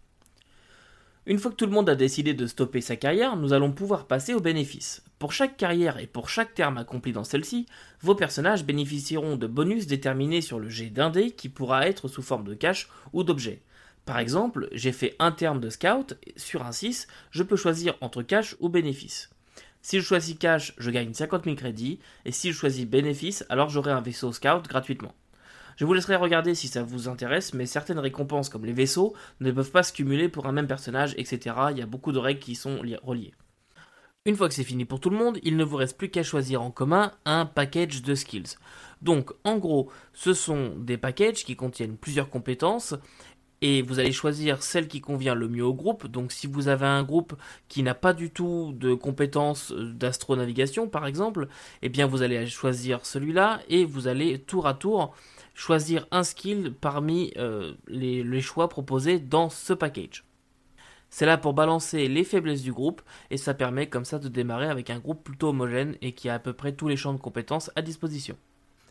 Une 1.25 1.39
fois 1.39 1.53
que 1.53 1.57
tout 1.57 1.67
le 1.67 1.73
monde 1.73 1.89
a 1.89 1.95
décidé 1.95 2.35
de 2.35 2.49
stopper 2.49 2.81
sa 2.81 2.97
carrière, 2.97 3.37
nous 3.37 3.53
allons 3.53 3.71
pouvoir 3.71 4.07
passer 4.07 4.35
aux 4.35 4.41
bénéfices. 4.41 5.05
Pour 5.21 5.33
chaque 5.33 5.57
carrière 5.57 5.99
et 5.99 6.09
pour 6.09 6.29
chaque 6.29 6.53
terme 6.53 6.79
accompli 6.79 7.13
dans 7.13 7.23
celle-ci, 7.23 7.67
vos 8.01 8.17
personnages 8.17 8.65
bénéficieront 8.65 9.37
de 9.37 9.47
bonus 9.47 9.87
déterminés 9.87 10.41
sur 10.41 10.59
le 10.59 10.69
jet 10.69 10.91
d'un 10.91 11.11
dé 11.11 11.31
qui 11.31 11.49
pourra 11.49 11.87
être 11.87 12.09
sous 12.09 12.23
forme 12.23 12.43
de 12.43 12.55
cash 12.55 12.89
ou 13.13 13.23
d'objet. 13.23 13.63
Par 14.05 14.19
exemple, 14.19 14.69
j'ai 14.73 14.93
fait 14.93 15.15
un 15.19 15.31
terme 15.31 15.61
de 15.61 15.71
scout, 15.71 16.15
sur 16.37 16.65
un 16.65 16.73
6, 16.73 17.07
je 17.31 17.43
peux 17.43 17.57
choisir 17.57 17.97
entre 18.01 18.23
cash 18.23 18.57
ou 18.59 18.69
bénéfice. 18.69 19.31
Si 19.81 20.01
je 20.01 20.05
choisis 20.05 20.37
cash, 20.39 20.75
je 20.79 20.91
gagne 20.91 21.15
50 21.15 21.45
000 21.45 21.57
crédits, 21.57 22.01
et 22.25 22.33
si 22.33 22.53
je 22.53 22.57
choisis 22.57 22.87
bénéfice, 22.87 23.45
alors 23.49 23.69
j'aurai 23.69 23.93
un 23.93 24.01
vaisseau 24.01 24.33
scout 24.33 24.67
gratuitement. 24.69 25.15
Je 25.77 25.85
vous 25.85 25.95
laisserai 25.95 26.17
regarder 26.17 26.55
si 26.55 26.69
ça 26.69 26.83
vous 26.83 27.09
intéresse, 27.09 27.55
mais 27.55 27.67
certaines 27.67 27.99
récompenses 27.99 28.49
comme 28.49 28.65
les 28.65 28.73
vaisseaux 28.73 29.15
ne 29.41 29.51
peuvent 29.51 29.71
pas 29.71 29.83
se 29.83 29.93
cumuler 29.93 30.29
pour 30.29 30.47
un 30.47 30.53
même 30.53 30.67
personnage, 30.67 31.15
etc. 31.17 31.57
Il 31.71 31.79
y 31.79 31.83
a 31.83 31.87
beaucoup 31.87 32.13
de 32.13 32.19
règles 32.19 32.41
qui 32.41 32.55
sont 32.55 32.81
reliées. 33.03 33.35
Une 34.25 34.37
fois 34.37 34.49
que 34.49 34.55
c'est 34.55 34.63
fini 34.63 34.85
pour 34.85 35.01
tout 35.01 35.11
le 35.11 35.17
monde, 35.17 35.39
il 35.43 35.57
ne 35.57 35.65
vous 35.65 35.77
reste 35.77 35.99
plus 35.99 36.09
qu'à 36.09 36.23
choisir 36.23 36.63
en 36.63 36.71
commun 36.71 37.11
un 37.25 37.45
package 37.45 38.03
de 38.03 38.15
skills. 38.15 38.57
Donc 39.01 39.33
en 39.43 39.59
gros, 39.59 39.91
ce 40.13 40.33
sont 40.33 40.77
des 40.77 40.97
packages 40.97 41.45
qui 41.45 41.57
contiennent 41.57 41.97
plusieurs 41.97 42.31
compétences 42.31 42.95
et 43.63 43.81
vous 43.81 44.01
allez 44.01 44.13
choisir 44.13 44.63
celle 44.63 44.89
qui 44.89 45.01
convient 45.01 45.35
le 45.35 45.49
mieux 45.49 45.65
au 45.65 45.73
groupe. 45.73 46.07
Donc 46.09 46.33
si 46.33 46.47
vous 46.47 46.69
avez 46.69 46.87
un 46.87 47.05
groupe 47.05 47.35
qui 47.69 47.83
n'a 47.83 47.95
pas 47.95 48.13
du 48.13 48.31
tout 48.31 48.75
de 48.77 48.93
compétences 48.93 49.73
euh, 49.73 49.93
d'astronavigation 49.95 50.89
par 50.89 51.07
exemple, 51.07 51.49
eh 51.81 51.89
bien 51.89 52.07
vous 52.07 52.23
allez 52.23 52.47
choisir 52.49 53.07
celui-là 53.07 53.61
et 53.69 53.85
vous 53.85 54.09
allez 54.09 54.39
tour 54.41 54.67
à 54.67 54.75
tour 54.75 55.15
choisir 55.55 56.07
un 56.11 56.25
skill 56.25 56.75
parmi 56.79 57.33
euh, 57.37 57.75
les, 57.87 58.25
les 58.25 58.41
choix 58.41 58.69
proposés 58.69 59.19
dans 59.19 59.49
ce 59.49 59.73
package. 59.73 60.25
C'est 61.09 61.27
là 61.27 61.37
pour 61.37 61.53
balancer 61.53 62.09
les 62.09 62.25
faiblesses 62.25 62.63
du 62.63 62.73
groupe 62.73 63.03
et 63.31 63.37
ça 63.37 63.53
permet 63.53 63.87
comme 63.87 64.07
ça 64.07 64.19
de 64.19 64.29
démarrer 64.29 64.69
avec 64.69 64.89
un 64.89 64.99
groupe 64.99 65.23
plutôt 65.23 65.51
homogène 65.51 65.97
et 66.01 66.13
qui 66.13 66.31
a 66.31 66.35
à 66.35 66.39
peu 66.39 66.55
près 66.55 66.73
tous 66.73 66.89
les 66.89 66.97
champs 66.97 67.13
de 67.13 67.19
compétences 67.19 67.71
à 67.77 67.83
disposition. 67.83 68.37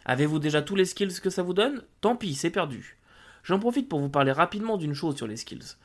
Avez-vous 0.05 0.37
déjà 0.39 0.61
tous 0.61 0.75
les 0.75 0.85
skills 0.85 1.19
que 1.19 1.31
ça 1.31 1.41
vous 1.41 1.55
donne? 1.55 1.83
Tant 1.99 2.15
pis, 2.15 2.35
c'est 2.35 2.51
perdu. 2.51 3.00
J'en 3.43 3.59
profite 3.59 3.89
pour 3.89 3.99
vous 3.99 4.09
parler 4.09 4.31
rapidement 4.31 4.77
d'une 4.77 4.93
chose 4.93 5.15
sur 5.15 5.27
les 5.27 5.37
skills. 5.37 5.75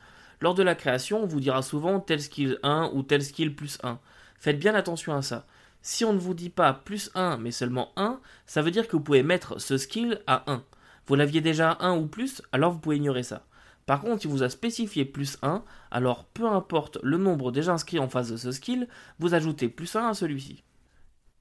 Lors 0.41 0.53
de 0.53 0.63
la 0.63 0.75
création, 0.75 1.23
on 1.23 1.25
vous 1.25 1.39
dira 1.39 1.61
souvent 1.61 1.99
tel 1.99 2.21
skill 2.21 2.59
1 2.63 2.91
ou 2.93 3.03
tel 3.03 3.23
skill 3.23 3.55
plus 3.55 3.79
1. 3.83 3.99
Faites 4.37 4.59
bien 4.59 4.75
attention 4.75 5.15
à 5.15 5.21
ça. 5.21 5.47
Si 5.81 6.05
on 6.05 6.13
ne 6.13 6.19
vous 6.19 6.33
dit 6.33 6.49
pas 6.49 6.73
plus 6.73 7.09
1 7.15 7.37
mais 7.37 7.51
seulement 7.51 7.91
1, 7.95 8.19
ça 8.45 8.61
veut 8.61 8.71
dire 8.71 8.87
que 8.87 8.93
vous 8.95 9.03
pouvez 9.03 9.23
mettre 9.23 9.59
ce 9.59 9.77
skill 9.77 10.21
à 10.27 10.43
1. 10.51 10.63
Vous 11.07 11.15
l'aviez 11.15 11.41
déjà 11.41 11.77
1 11.79 11.97
ou 11.97 12.07
plus, 12.07 12.41
alors 12.51 12.73
vous 12.73 12.79
pouvez 12.79 12.97
ignorer 12.97 13.23
ça. 13.23 13.45
Par 13.85 14.01
contre, 14.01 14.23
si 14.23 14.27
vous 14.27 14.43
a 14.43 14.49
spécifié 14.49 15.05
plus 15.05 15.37
1, 15.41 15.63
alors 15.91 16.25
peu 16.25 16.45
importe 16.45 16.99
le 17.01 17.17
nombre 17.17 17.51
déjà 17.51 17.71
inscrit 17.71 17.99
en 17.99 18.09
face 18.09 18.29
de 18.29 18.37
ce 18.37 18.51
skill, 18.51 18.87
vous 19.17 19.33
ajoutez 19.33 19.69
plus 19.69 19.95
1 19.95 20.09
à 20.09 20.13
celui-ci. 20.13 20.63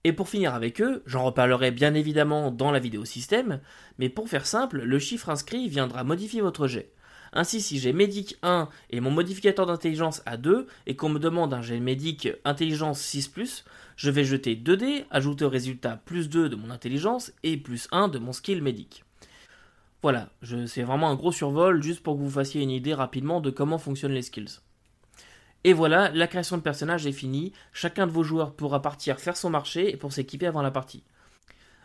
Et 0.06 0.12
pour 0.12 0.28
finir 0.28 0.54
avec 0.54 0.80
eux, 0.80 1.02
j'en 1.04 1.24
reparlerai 1.24 1.72
bien 1.72 1.92
évidemment 1.94 2.52
dans 2.52 2.70
la 2.70 2.78
vidéo 2.78 3.04
système, 3.04 3.58
mais 3.98 4.08
pour 4.08 4.28
faire 4.28 4.46
simple, 4.46 4.82
le 4.82 4.98
chiffre 5.00 5.30
inscrit 5.30 5.68
viendra 5.68 6.04
modifier 6.04 6.42
votre 6.42 6.68
jet. 6.68 6.92
Ainsi, 7.32 7.60
si 7.60 7.80
j'ai 7.80 7.92
médic 7.92 8.36
1 8.44 8.68
et 8.90 9.00
mon 9.00 9.10
modificateur 9.10 9.66
d'intelligence 9.66 10.22
à 10.24 10.36
2, 10.36 10.68
et 10.86 10.94
qu'on 10.94 11.08
me 11.08 11.18
demande 11.18 11.52
un 11.52 11.60
jet 11.60 11.80
médic 11.80 12.28
intelligence 12.44 13.02
6+, 13.02 13.64
je 13.96 14.10
vais 14.12 14.22
jeter 14.22 14.54
2 14.54 14.76
dés, 14.76 15.06
ajouter 15.10 15.44
au 15.44 15.50
résultat 15.50 16.00
plus 16.04 16.28
2 16.28 16.50
de 16.50 16.54
mon 16.54 16.70
intelligence 16.70 17.32
et 17.42 17.56
plus 17.56 17.88
1 17.90 18.06
de 18.06 18.20
mon 18.20 18.32
skill 18.32 18.62
médic. 18.62 19.02
Voilà, 20.02 20.28
c'est 20.66 20.84
vraiment 20.84 21.10
un 21.10 21.16
gros 21.16 21.32
survol 21.32 21.82
juste 21.82 22.04
pour 22.04 22.14
que 22.14 22.22
vous 22.22 22.30
fassiez 22.30 22.62
une 22.62 22.70
idée 22.70 22.94
rapidement 22.94 23.40
de 23.40 23.50
comment 23.50 23.78
fonctionnent 23.78 24.12
les 24.12 24.22
skills. 24.22 24.60
Et 25.66 25.72
voilà, 25.72 26.12
la 26.12 26.28
création 26.28 26.56
de 26.56 26.62
personnage 26.62 27.08
est 27.08 27.12
finie, 27.12 27.52
chacun 27.72 28.06
de 28.06 28.12
vos 28.12 28.22
joueurs 28.22 28.54
pourra 28.54 28.80
partir 28.82 29.18
faire 29.18 29.36
son 29.36 29.50
marché 29.50 29.96
pour 29.96 30.12
s'équiper 30.12 30.46
avant 30.46 30.62
la 30.62 30.70
partie. 30.70 31.02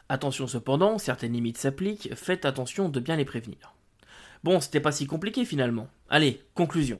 Attention 0.07 0.45
cependant, 0.45 0.99
certaines 0.99 1.33
limites 1.33 1.57
s'appliquent, 1.57 2.13
faites 2.13 2.45
attention 2.45 2.89
de 2.89 2.99
bien 2.99 3.15
les 3.15 3.25
prévenir. 3.25 3.73
Bon, 4.43 4.61
c'était 4.61 4.81
pas 4.81 4.91
si 4.91 5.07
compliqué 5.07 5.45
finalement. 5.45 5.87
Allez, 6.11 6.43
conclusion. 6.53 6.99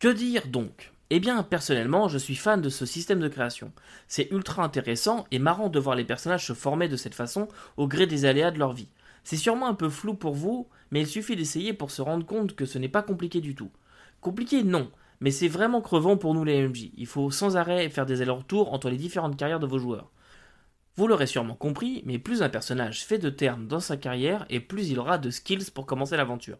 Que 0.00 0.08
dire 0.08 0.48
donc? 0.48 0.92
Eh 1.10 1.20
bien, 1.20 1.44
personnellement, 1.44 2.08
je 2.08 2.18
suis 2.18 2.34
fan 2.34 2.60
de 2.60 2.68
ce 2.68 2.84
système 2.84 3.20
de 3.20 3.28
création. 3.28 3.70
C'est 4.08 4.26
ultra 4.32 4.64
intéressant 4.64 5.24
et 5.30 5.38
marrant 5.38 5.68
de 5.68 5.78
voir 5.78 5.94
les 5.94 6.02
personnages 6.02 6.48
se 6.48 6.52
former 6.52 6.88
de 6.88 6.96
cette 6.96 7.14
façon 7.14 7.46
au 7.76 7.86
gré 7.86 8.08
des 8.08 8.24
aléas 8.24 8.50
de 8.50 8.58
leur 8.58 8.72
vie. 8.72 8.88
C'est 9.22 9.36
sûrement 9.36 9.68
un 9.68 9.74
peu 9.74 9.88
flou 9.88 10.14
pour 10.14 10.34
vous, 10.34 10.68
mais 10.90 11.00
il 11.00 11.06
suffit 11.06 11.36
d'essayer 11.36 11.72
pour 11.72 11.90
se 11.90 12.02
rendre 12.02 12.26
compte 12.26 12.54
que 12.54 12.66
ce 12.66 12.78
n'est 12.78 12.88
pas 12.88 13.02
compliqué 13.02 13.40
du 13.40 13.54
tout. 13.54 13.70
Compliqué, 14.20 14.62
non, 14.62 14.90
mais 15.20 15.30
c'est 15.30 15.48
vraiment 15.48 15.80
crevant 15.80 16.16
pour 16.16 16.34
nous 16.34 16.44
les 16.44 16.66
MJ. 16.66 16.90
Il 16.96 17.06
faut 17.06 17.30
sans 17.30 17.56
arrêt 17.56 17.88
faire 17.90 18.06
des 18.06 18.22
allers-retours 18.22 18.72
entre 18.72 18.90
les 18.90 18.96
différentes 18.96 19.36
carrières 19.36 19.60
de 19.60 19.66
vos 19.66 19.78
joueurs. 19.78 20.10
Vous 20.96 21.06
l'aurez 21.06 21.26
sûrement 21.26 21.54
compris, 21.54 22.02
mais 22.06 22.18
plus 22.18 22.42
un 22.42 22.48
personnage 22.48 23.04
fait 23.04 23.18
de 23.18 23.28
termes 23.28 23.66
dans 23.66 23.80
sa 23.80 23.98
carrière, 23.98 24.46
et 24.48 24.60
plus 24.60 24.88
il 24.88 24.98
aura 24.98 25.18
de 25.18 25.30
skills 25.30 25.70
pour 25.74 25.84
commencer 25.84 26.16
l'aventure. 26.16 26.58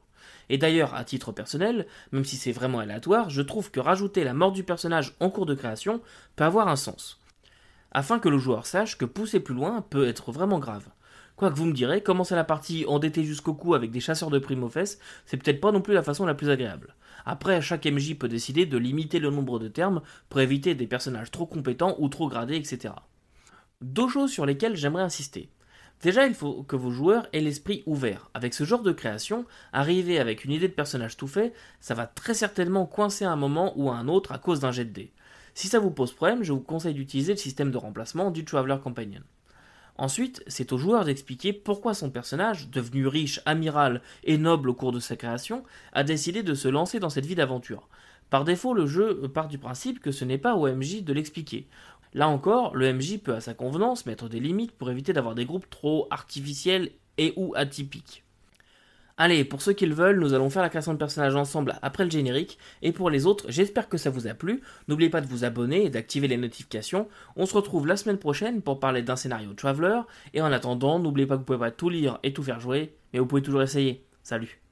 Et 0.48 0.58
d'ailleurs, 0.58 0.94
à 0.94 1.04
titre 1.04 1.32
personnel, 1.32 1.86
même 2.12 2.24
si 2.24 2.36
c'est 2.36 2.52
vraiment 2.52 2.80
aléatoire, 2.80 3.30
je 3.30 3.42
trouve 3.42 3.70
que 3.70 3.80
rajouter 3.80 4.24
la 4.24 4.34
mort 4.34 4.52
du 4.52 4.62
personnage 4.62 5.14
en 5.20 5.30
cours 5.30 5.46
de 5.46 5.54
création 5.54 6.02
peut 6.36 6.44
avoir 6.44 6.68
un 6.68 6.76
sens. 6.76 7.18
Afin 7.92 8.18
que 8.18 8.28
le 8.28 8.38
joueur 8.38 8.66
sache 8.66 8.98
que 8.98 9.06
pousser 9.06 9.40
plus 9.40 9.54
loin 9.54 9.80
peut 9.80 10.06
être 10.06 10.32
vraiment 10.32 10.58
grave. 10.58 10.86
Quoi 11.36 11.50
que 11.50 11.56
vous 11.56 11.66
me 11.66 11.74
direz, 11.74 12.02
commencer 12.02 12.34
la 12.34 12.44
partie 12.44 12.86
endetté 12.88 13.22
jusqu'au 13.22 13.52
cou 13.52 13.74
avec 13.74 13.90
des 13.90 14.00
chasseurs 14.00 14.30
de 14.30 14.38
primes 14.38 14.64
aux 14.64 14.70
fesses, 14.70 14.98
c'est 15.26 15.36
peut-être 15.36 15.60
pas 15.60 15.70
non 15.70 15.82
plus 15.82 15.92
la 15.92 16.02
façon 16.02 16.24
la 16.24 16.34
plus 16.34 16.48
agréable. 16.48 16.94
Après, 17.26 17.60
chaque 17.60 17.84
MJ 17.84 18.14
peut 18.14 18.28
décider 18.28 18.64
de 18.64 18.78
limiter 18.78 19.18
le 19.18 19.28
nombre 19.28 19.58
de 19.58 19.68
termes 19.68 20.00
pour 20.30 20.40
éviter 20.40 20.74
des 20.74 20.86
personnages 20.86 21.30
trop 21.30 21.44
compétents 21.44 21.94
ou 21.98 22.08
trop 22.08 22.28
gradés, 22.28 22.56
etc. 22.56 22.94
deux 23.82 24.08
choses 24.08 24.32
sur 24.32 24.46
lesquelles 24.46 24.76
j'aimerais 24.76 25.02
insister. 25.02 25.50
Déjà, 26.02 26.26
il 26.26 26.34
faut 26.34 26.62
que 26.62 26.76
vos 26.76 26.90
joueurs 26.90 27.28
aient 27.34 27.40
l'esprit 27.40 27.82
ouvert. 27.84 28.30
Avec 28.32 28.54
ce 28.54 28.64
genre 28.64 28.82
de 28.82 28.92
création, 28.92 29.44
arriver 29.74 30.18
avec 30.18 30.44
une 30.44 30.52
idée 30.52 30.68
de 30.68 30.72
personnage 30.72 31.18
tout 31.18 31.26
fait, 31.26 31.52
ça 31.80 31.92
va 31.92 32.06
très 32.06 32.34
certainement 32.34 32.86
coincer 32.86 33.26
à 33.26 33.32
un 33.32 33.36
moment 33.36 33.74
ou 33.76 33.90
à 33.90 33.96
un 33.96 34.08
autre 34.08 34.32
à 34.32 34.38
cause 34.38 34.60
d'un 34.60 34.72
jet 34.72 34.86
de 34.86 34.90
dés. 34.90 35.12
Si 35.52 35.68
ça 35.68 35.80
vous 35.80 35.90
pose 35.90 36.12
problème, 36.12 36.42
je 36.42 36.52
vous 36.52 36.60
conseille 36.60 36.94
d'utiliser 36.94 37.32
le 37.32 37.38
système 37.38 37.70
de 37.70 37.78
remplacement 37.78 38.30
du 38.30 38.44
Traveler 38.44 38.76
Companion. 38.82 39.22
Ensuite, 39.98 40.42
c'est 40.46 40.72
au 40.72 40.78
joueur 40.78 41.04
d'expliquer 41.04 41.52
pourquoi 41.52 41.94
son 41.94 42.10
personnage, 42.10 42.68
devenu 42.68 43.06
riche, 43.06 43.40
amiral 43.46 44.02
et 44.24 44.36
noble 44.36 44.68
au 44.68 44.74
cours 44.74 44.92
de 44.92 45.00
sa 45.00 45.16
création, 45.16 45.62
a 45.92 46.04
décidé 46.04 46.42
de 46.42 46.54
se 46.54 46.68
lancer 46.68 47.00
dans 47.00 47.08
cette 47.08 47.26
vie 47.26 47.34
d'aventure. 47.34 47.88
Par 48.28 48.44
défaut, 48.44 48.74
le 48.74 48.86
jeu 48.86 49.28
part 49.28 49.48
du 49.48 49.58
principe 49.58 50.00
que 50.00 50.10
ce 50.10 50.24
n'est 50.24 50.38
pas 50.38 50.54
au 50.54 50.68
MJ 50.68 51.02
de 51.02 51.12
l'expliquer. 51.12 51.66
Là 52.12 52.28
encore, 52.28 52.74
le 52.74 52.92
MJ 52.92 53.18
peut 53.18 53.34
à 53.34 53.40
sa 53.40 53.54
convenance 53.54 54.04
mettre 54.04 54.28
des 54.28 54.40
limites 54.40 54.72
pour 54.72 54.90
éviter 54.90 55.12
d'avoir 55.12 55.34
des 55.34 55.46
groupes 55.46 55.70
trop 55.70 56.08
artificiels 56.10 56.90
et 57.18 57.32
ou 57.36 57.54
atypiques. 57.54 58.25
Allez, 59.18 59.44
pour 59.44 59.62
ceux 59.62 59.72
qui 59.72 59.86
le 59.86 59.94
veulent, 59.94 60.20
nous 60.20 60.34
allons 60.34 60.50
faire 60.50 60.60
la 60.60 60.68
création 60.68 60.92
de 60.92 60.98
personnages 60.98 61.36
ensemble 61.36 61.74
après 61.80 62.04
le 62.04 62.10
générique. 62.10 62.58
Et 62.82 62.92
pour 62.92 63.08
les 63.08 63.24
autres, 63.24 63.46
j'espère 63.48 63.88
que 63.88 63.96
ça 63.96 64.10
vous 64.10 64.26
a 64.26 64.34
plu. 64.34 64.60
N'oubliez 64.88 65.08
pas 65.08 65.22
de 65.22 65.26
vous 65.26 65.44
abonner 65.44 65.86
et 65.86 65.90
d'activer 65.90 66.28
les 66.28 66.36
notifications. 66.36 67.08
On 67.34 67.46
se 67.46 67.54
retrouve 67.54 67.86
la 67.86 67.96
semaine 67.96 68.18
prochaine 68.18 68.60
pour 68.60 68.78
parler 68.78 69.00
d'un 69.00 69.16
scénario 69.16 69.54
Traveler. 69.54 70.00
Et 70.34 70.42
en 70.42 70.52
attendant, 70.52 70.98
n'oubliez 70.98 71.26
pas 71.26 71.36
que 71.36 71.40
vous 71.40 71.46
pouvez 71.46 71.58
pas 71.58 71.70
tout 71.70 71.88
lire 71.88 72.18
et 72.24 72.34
tout 72.34 72.42
faire 72.42 72.60
jouer, 72.60 72.94
mais 73.12 73.18
vous 73.18 73.26
pouvez 73.26 73.42
toujours 73.42 73.62
essayer. 73.62 74.04
Salut 74.22 74.65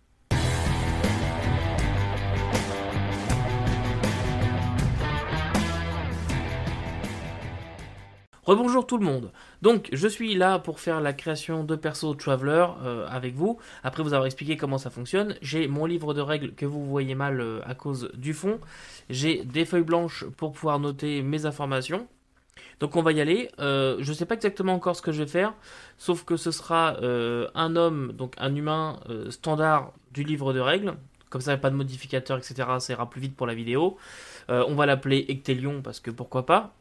Rebonjour 8.44 8.86
tout 8.86 8.98
le 8.98 9.06
monde. 9.06 9.32
Donc 9.62 9.88
je 9.92 10.06
suis 10.06 10.34
là 10.34 10.58
pour 10.58 10.78
faire 10.78 11.00
la 11.00 11.14
création 11.14 11.64
de 11.64 11.76
perso 11.76 12.14
Traveler 12.14 12.66
euh, 12.82 13.06
avec 13.08 13.34
vous. 13.34 13.58
Après 13.82 14.02
vous 14.02 14.12
avoir 14.12 14.26
expliqué 14.26 14.58
comment 14.58 14.76
ça 14.76 14.90
fonctionne, 14.90 15.34
j'ai 15.40 15.66
mon 15.66 15.86
livre 15.86 16.12
de 16.12 16.20
règles 16.20 16.52
que 16.52 16.66
vous 16.66 16.84
voyez 16.84 17.14
mal 17.14 17.40
euh, 17.40 17.60
à 17.64 17.74
cause 17.74 18.10
du 18.14 18.34
fond. 18.34 18.60
J'ai 19.08 19.44
des 19.44 19.64
feuilles 19.64 19.82
blanches 19.82 20.26
pour 20.36 20.52
pouvoir 20.52 20.78
noter 20.78 21.22
mes 21.22 21.46
informations. 21.46 22.06
Donc 22.80 22.96
on 22.96 23.02
va 23.02 23.12
y 23.12 23.20
aller. 23.22 23.50
Euh, 23.60 23.96
je 24.00 24.10
ne 24.10 24.14
sais 24.14 24.26
pas 24.26 24.34
exactement 24.34 24.74
encore 24.74 24.94
ce 24.94 25.00
que 25.00 25.12
je 25.12 25.22
vais 25.22 25.30
faire, 25.30 25.54
sauf 25.96 26.24
que 26.24 26.36
ce 26.36 26.50
sera 26.50 26.98
un 27.00 27.76
homme, 27.76 28.12
donc 28.12 28.34
un 28.36 28.54
humain 28.54 29.00
standard 29.30 29.92
du 30.12 30.22
livre 30.22 30.52
de 30.52 30.60
règles. 30.60 30.94
Comme 31.30 31.40
ça, 31.40 31.56
pas 31.56 31.70
de 31.70 31.76
modificateur, 31.76 32.36
etc. 32.36 32.68
Ça 32.78 32.92
ira 32.92 33.08
plus 33.08 33.22
vite 33.22 33.36
pour 33.36 33.46
la 33.46 33.54
vidéo. 33.54 33.96
on 34.48 34.74
va 34.74 34.84
l'appeler 34.84 35.24
Ectelion 35.30 35.80
parce 35.80 36.00
que 36.00 36.10
pourquoi 36.10 36.44
pas. 36.44 36.74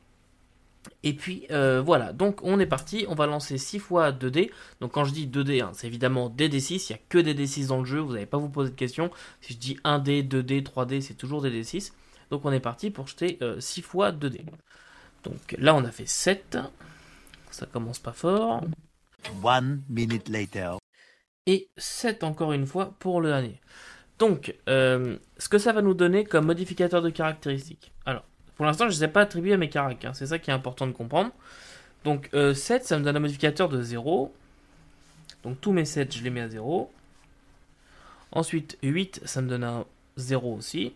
Et 1.04 1.14
puis 1.14 1.46
euh, 1.52 1.82
voilà, 1.82 2.14
donc 2.14 2.44
on 2.44 2.60
est 2.60 2.66
parti, 2.66 3.06
on 3.08 3.16
va 3.16 3.26
lancer 3.26 3.58
6 3.58 3.80
fois 3.80 4.12
2D. 4.12 4.52
Donc 4.82 4.94
quand 4.94 5.06
je 5.06 5.14
dis 5.14 5.28
2D, 5.28 5.62
hein, 5.62 5.72
c'est 5.74 5.88
évidemment 5.88 6.30
DD6, 6.30 6.88
il 6.90 6.94
n'y 6.94 6.96
a 6.96 7.02
que 7.10 7.18
des 7.18 7.34
D6 7.34 7.68
dans 7.68 7.80
le 7.80 7.86
jeu, 7.86 8.00
vous 8.00 8.14
n'allez 8.14 8.26
pas 8.26 8.38
vous 8.38 8.50
poser 8.50 8.72
de 8.72 8.76
questions. 8.76 9.12
Si 9.42 9.54
je 9.54 9.58
dis 9.58 9.80
1D, 9.84 10.28
2D, 10.28 10.64
3D, 10.64 11.02
c'est 11.02 11.16
toujours 11.16 11.42
des 11.42 11.64
D6. 11.64 11.92
Donc 12.32 12.46
on 12.46 12.52
est 12.52 12.60
parti 12.60 12.90
pour 12.90 13.08
jeter 13.08 13.40
6 13.60 13.80
euh, 13.80 13.84
fois 13.84 14.12
2D. 14.12 14.42
Donc 15.24 15.56
là 15.58 15.76
on 15.76 15.84
a 15.86 15.92
fait 15.92 16.08
7, 16.08 16.58
ça 17.52 17.66
commence 17.66 18.00
pas 18.00 18.14
fort. 18.14 18.62
One 19.44 19.84
minute 19.90 20.30
later. 20.30 20.78
Et 21.46 21.70
7 21.78 22.24
encore 22.24 22.54
une 22.54 22.66
fois 22.66 22.96
pour 23.00 23.22
le 23.22 23.30
dernier. 23.30 23.60
Donc, 24.20 24.56
euh, 24.70 25.18
ce 25.38 25.50
que 25.50 25.58
ça 25.58 25.74
va 25.74 25.82
nous 25.82 25.94
donner 25.94 26.24
comme 26.24 26.46
modificateur 26.46 27.02
de 27.02 27.10
caractéristiques. 27.10 27.92
Alors, 28.06 28.24
pour 28.56 28.66
l'instant, 28.66 28.86
je 28.86 28.96
ne 28.96 29.00
les 29.00 29.04
ai 29.06 29.08
pas 29.08 29.22
attribués 29.22 29.54
à 29.54 29.58
mes 29.58 29.70
caractères. 29.70 30.12
Hein. 30.12 30.14
C'est 30.14 30.28
ça 30.28 30.40
qui 30.40 30.52
est 30.52 30.54
important 30.54 30.88
de 30.88 30.92
comprendre. 30.92 31.32
Donc 32.04 32.30
7, 32.32 32.34
euh, 32.36 32.54
ça 32.54 33.00
me 33.00 33.04
donne 33.04 33.16
un 33.16 33.20
modificateur 33.20 33.70
de 33.70 33.82
0. 33.82 34.34
Donc 35.44 35.60
tous 35.60 35.72
mes 35.72 35.86
7, 35.86 36.16
je 36.16 36.24
les 36.24 36.30
mets 36.30 36.42
à 36.42 36.50
0. 36.50 36.92
Ensuite, 38.32 38.78
8, 38.84 39.22
ça 39.26 39.42
me 39.42 39.50
donne 39.50 39.64
un 39.64 39.86
0 40.18 40.56
aussi. 40.56 40.94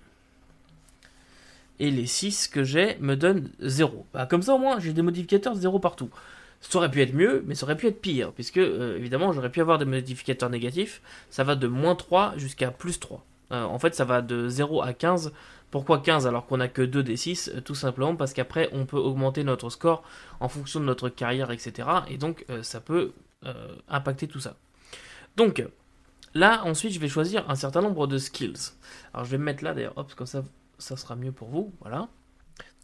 Et 1.79 1.91
les 1.91 2.07
6 2.07 2.47
que 2.47 2.63
j'ai 2.63 2.97
me 2.99 3.15
donnent 3.15 3.49
0. 3.59 4.05
Bah, 4.13 4.25
comme 4.25 4.41
ça, 4.41 4.55
au 4.55 4.57
moins, 4.57 4.79
j'ai 4.79 4.93
des 4.93 5.03
modificateurs 5.03 5.53
de 5.53 5.59
0 5.59 5.79
partout. 5.79 6.09
Ça 6.59 6.79
aurait 6.79 6.89
pu 6.89 7.01
être 7.01 7.13
mieux, 7.13 7.43
mais 7.45 7.53
ça 7.53 7.65
aurait 7.65 7.77
pu 7.77 7.85
être 7.85 8.01
pire, 8.01 8.31
puisque, 8.31 8.57
euh, 8.57 8.97
évidemment, 8.97 9.31
j'aurais 9.31 9.51
pu 9.51 9.61
avoir 9.61 9.77
des 9.77 9.85
modificateurs 9.85 10.49
négatifs. 10.49 11.01
Ça 11.29 11.43
va 11.43 11.55
de 11.55 11.67
moins 11.67 11.95
3 11.95 12.33
jusqu'à 12.37 12.71
plus 12.71 12.99
3. 12.99 13.23
Euh, 13.51 13.63
en 13.63 13.79
fait, 13.79 13.95
ça 13.95 14.05
va 14.05 14.21
de 14.21 14.49
0 14.49 14.81
à 14.81 14.93
15 14.93 15.31
pourquoi 15.71 15.99
15 15.99 16.27
alors 16.27 16.45
qu'on 16.45 16.57
n'a 16.57 16.69
que 16.69 16.81
2 16.81 17.03
des 17.03 17.17
6 17.17 17.51
Tout 17.65 17.75
simplement 17.75 18.15
parce 18.15 18.33
qu'après 18.33 18.69
on 18.71 18.85
peut 18.85 18.97
augmenter 18.97 19.43
notre 19.43 19.69
score 19.69 20.03
en 20.39 20.47
fonction 20.47 20.79
de 20.79 20.85
notre 20.85 21.09
carrière, 21.09 21.51
etc. 21.51 21.89
Et 22.07 22.17
donc 22.17 22.45
euh, 22.49 22.63
ça 22.63 22.79
peut 22.79 23.13
euh, 23.45 23.75
impacter 23.89 24.27
tout 24.27 24.39
ça. 24.39 24.55
Donc 25.35 25.63
là 26.33 26.63
ensuite 26.63 26.93
je 26.93 26.99
vais 26.99 27.09
choisir 27.09 27.49
un 27.49 27.55
certain 27.55 27.81
nombre 27.81 28.07
de 28.07 28.17
skills. 28.17 28.71
Alors 29.13 29.25
je 29.25 29.31
vais 29.31 29.37
me 29.37 29.43
mettre 29.43 29.63
là 29.63 29.73
d'ailleurs, 29.73 29.97
hop, 29.97 30.13
comme 30.15 30.27
ça 30.27 30.43
ça 30.77 30.95
sera 30.95 31.15
mieux 31.15 31.33
pour 31.33 31.49
vous. 31.49 31.73
Voilà. 31.81 32.07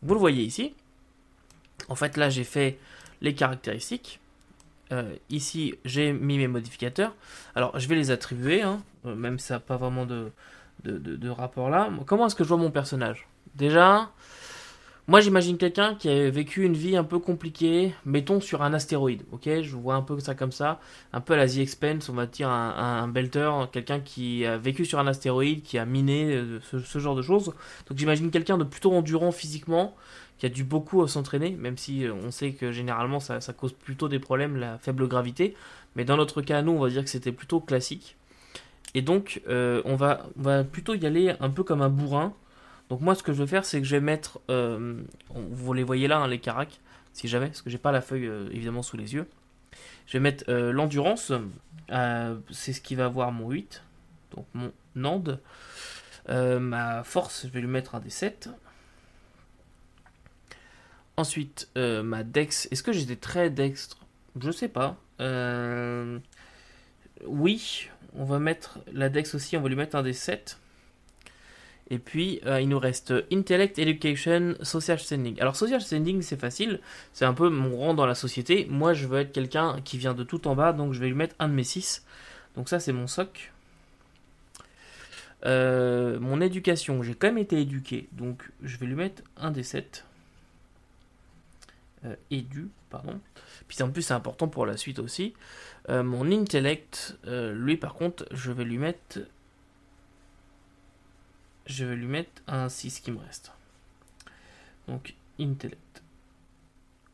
Vous 0.02 0.14
le 0.14 0.20
voyez 0.20 0.44
ici. 0.44 0.76
En 1.88 1.96
fait 1.96 2.18
là 2.18 2.30
j'ai 2.30 2.44
fait 2.44 2.80
les 3.22 3.34
caractéristiques. 3.34 4.20
Euh, 4.94 5.16
ici 5.30 5.76
j'ai 5.86 6.14
mis 6.14 6.38
mes 6.38 6.48
modificateurs. 6.48 7.16
Alors 7.56 7.78
je 7.80 7.88
vais 7.88 7.96
les 7.96 8.12
attribuer, 8.12 8.62
hein, 8.62 8.82
même 9.04 9.40
si 9.40 9.48
ça 9.48 9.56
n'a 9.56 9.60
pas 9.60 9.78
vraiment 9.78 10.06
de, 10.06 10.32
rapport 11.30 11.70
là. 11.70 11.90
Comment 12.06 12.28
est-ce 12.28 12.36
que 12.36 12.44
je 12.44 12.50
vois 12.50 12.58
mon 12.58 12.72
personnage? 12.72 13.28
Déjà, 13.56 14.12
moi 15.08 15.20
j'imagine 15.20 15.58
quelqu'un 15.58 15.96
qui 15.96 16.10
a 16.10 16.30
vécu 16.30 16.64
une 16.64 16.76
vie 16.76 16.96
un 16.96 17.04
peu 17.04 17.18
compliquée, 17.18 17.96
mettons 18.06 18.40
sur 18.40 18.62
un 18.62 18.74
astéroïde, 18.74 19.24
ok? 19.32 19.62
Je 19.62 19.76
vois 19.76 19.96
un 19.96 20.04
peu 20.04 20.20
ça 20.20 20.36
comme 20.36 20.52
ça, 20.52 20.80
un 21.12 21.22
peu 21.22 21.34
à 21.34 21.38
la 21.38 21.46
Expense, 21.46 22.10
on 22.10 22.14
va 22.14 22.28
dire 22.28 22.50
un, 22.50 23.08
belter, 23.08 23.50
quelqu'un 23.72 24.00
qui 24.00 24.46
a 24.46 24.58
vécu 24.58 24.86
sur 24.86 25.00
un 25.00 25.08
astéroïde, 25.08 25.64
qui 25.64 25.80
a 25.80 25.86
miné, 25.86 26.36
euh, 26.36 26.60
ce, 26.62 27.00
genre 27.00 27.16
de 27.16 27.24
choses. 27.24 27.46
Donc 27.88 27.98
j'imagine 27.98 28.30
quelqu'un 28.30 28.60
de 28.60 28.64
plutôt 28.64 28.94
endurant 28.94 29.32
physiquement, 29.32 29.96
qui 30.38 30.46
a 30.46 30.50
dû 30.50 30.64
beaucoup 30.64 31.06
s'entraîner, 31.08 31.52
même 31.52 31.78
si 31.78 32.06
euh, 32.06 32.14
on 32.14 32.32
sait 32.32 32.52
que 32.54 32.72
généralement 32.72 33.20
ça, 33.20 33.40
cause 33.54 33.74
plutôt 33.74 34.10
des 34.10 34.20
problèmes, 34.20 34.58
la 34.58 34.78
faible 34.78 35.08
gravité. 35.08 35.56
Mais 35.96 36.06
dans 36.06 36.18
notre 36.18 36.42
cas, 36.42 36.62
nous, 36.62 36.72
on 36.72 36.80
va 36.80 36.90
dire 36.90 37.04
que 37.04 37.10
c'était 37.10 37.32
plutôt 37.32 37.60
classique. 37.60 38.18
Et 38.96 39.02
donc, 39.02 39.42
euh, 39.48 39.82
on, 39.86 39.96
va, 39.96 40.26
plutôt 40.64 40.96
y 40.96 41.06
aller 41.06 41.34
un 41.40 41.50
peu 41.50 41.64
comme 41.64 41.82
un 41.82 41.90
bourrin. 41.90 42.34
Donc 42.90 43.02
moi, 43.02 43.16
ce 43.16 43.24
que 43.24 43.34
je 43.34 43.42
vais 43.42 43.48
faire, 43.48 43.66
c'est 43.66 43.80
que 43.80 43.88
je 43.88 43.96
vais 43.96 44.02
mettre, 44.02 44.40
euh, 44.50 45.02
vous 45.34 45.74
les 45.74 45.84
voyez 45.84 46.08
là, 46.08 46.20
hein, 46.20 46.28
les 46.28 46.40
caracs, 46.40 46.80
si 47.14 47.28
jamais, 47.28 47.48
parce 47.48 47.62
que 47.62 47.70
j'ai 47.70 47.78
pas 47.78 47.92
la 47.92 48.02
feuille 48.02 48.30
évidemment 48.52 48.84
sous 48.84 48.98
les 48.98 49.14
yeux. 49.14 49.28
Je 50.06 50.14
vais 50.14 50.20
mettre 50.20 50.52
l'endurance, 50.52 51.32
c'est 52.52 52.74
ce 52.74 52.82
qui 52.82 52.96
va 52.96 53.06
avoir 53.06 53.32
mon 53.32 53.50
8, 53.50 53.82
donc 54.36 54.46
mon 54.54 54.72
Nand. 54.96 55.40
ma 56.28 57.04
force, 57.04 57.48
je 57.48 57.52
vais 57.52 57.62
lui 57.62 57.68
mettre 57.68 57.96
un 57.96 58.00
des 58.00 58.10
7. 58.10 58.50
Ensuite, 61.18 61.70
ma 61.76 62.24
dex, 62.24 62.68
est-ce 62.72 62.84
que 62.84 62.92
j'ai 62.92 63.06
des 63.06 63.18
traits 63.18 63.54
dextres 63.54 63.98
Je 64.40 64.52
sais 64.52 64.68
pas. 64.68 64.98
oui, 67.26 67.90
on 68.16 68.26
va 68.26 68.40
mettre 68.40 68.80
la 68.92 69.10
dex 69.10 69.34
aussi, 69.36 69.58
on 69.58 69.62
va 69.62 69.70
lui 69.70 69.76
mettre 69.76 69.96
un 69.96 70.04
des 70.04 70.14
7. 70.14 70.60
Et 71.90 72.00
puis, 72.00 72.40
euh, 72.46 72.62
il 72.62 72.70
nous 72.70 72.80
reste 72.80 73.14
Intellect, 73.32 73.78
Education, 73.78 74.56
Social 74.62 75.00
Standing. 75.00 75.40
Alors, 75.42 75.56
Social 75.56 75.82
Standing, 75.82 76.22
c'est 76.22 76.40
facile. 76.40 76.80
C'est 77.12 77.26
un 77.26 77.34
peu 77.34 77.50
mon 77.50 77.78
rang 77.78 77.94
dans 77.94 78.06
la 78.06 78.16
société. 78.16 78.66
Moi, 78.70 78.94
je 78.94 79.06
veux 79.06 79.20
être 79.20 79.32
quelqu'un 79.32 79.80
qui 79.84 79.98
vient 79.98 80.14
de 80.14 80.24
tout 80.24 80.48
en 80.48 80.56
bas, 80.56 80.74
donc 80.74 80.94
je 80.94 81.00
vais 81.00 81.08
lui 81.08 81.16
mettre 81.16 81.36
un 81.40 81.50
de 81.50 81.54
mes 81.54 81.64
6. 81.64 82.06
Donc 82.56 82.70
ça, 82.70 82.80
c'est 82.80 82.94
mon 82.94 83.08
soc. 83.08 83.52
Euh, 85.46 86.20
mon 86.20 86.40
éducation, 86.40 87.04
j'ai 87.04 87.16
quand 87.16 87.28
même 87.28 87.38
été 87.38 87.60
éduqué, 87.60 88.08
donc 88.14 88.50
je 88.62 88.78
vais 88.78 88.86
lui 88.86 88.96
mettre 88.96 89.22
un 89.36 89.52
des 89.52 89.64
7. 89.64 90.06
Euh, 92.06 92.16
édu, 92.32 92.70
pardon. 92.90 93.20
Puis 93.68 93.82
en 93.82 93.90
plus, 93.90 94.02
c'est 94.02 94.14
important 94.14 94.50
pour 94.50 94.66
la 94.66 94.76
suite 94.76 95.00
aussi. 95.00 95.34
Euh, 95.90 96.04
mon 96.04 96.30
intellect, 96.32 97.18
euh, 97.26 97.54
lui 97.54 97.78
par 97.78 97.94
contre, 97.94 98.26
je 98.32 98.52
vais 98.52 98.66
lui 98.66 98.78
mettre. 98.78 99.20
Je 101.66 101.86
vais 101.86 101.96
lui 101.96 102.08
mettre 102.08 102.42
un 102.48 102.68
6 102.68 103.00
qui 103.00 103.12
me 103.12 103.20
reste. 103.20 103.54
Donc, 104.90 105.16
intellect. 105.40 106.04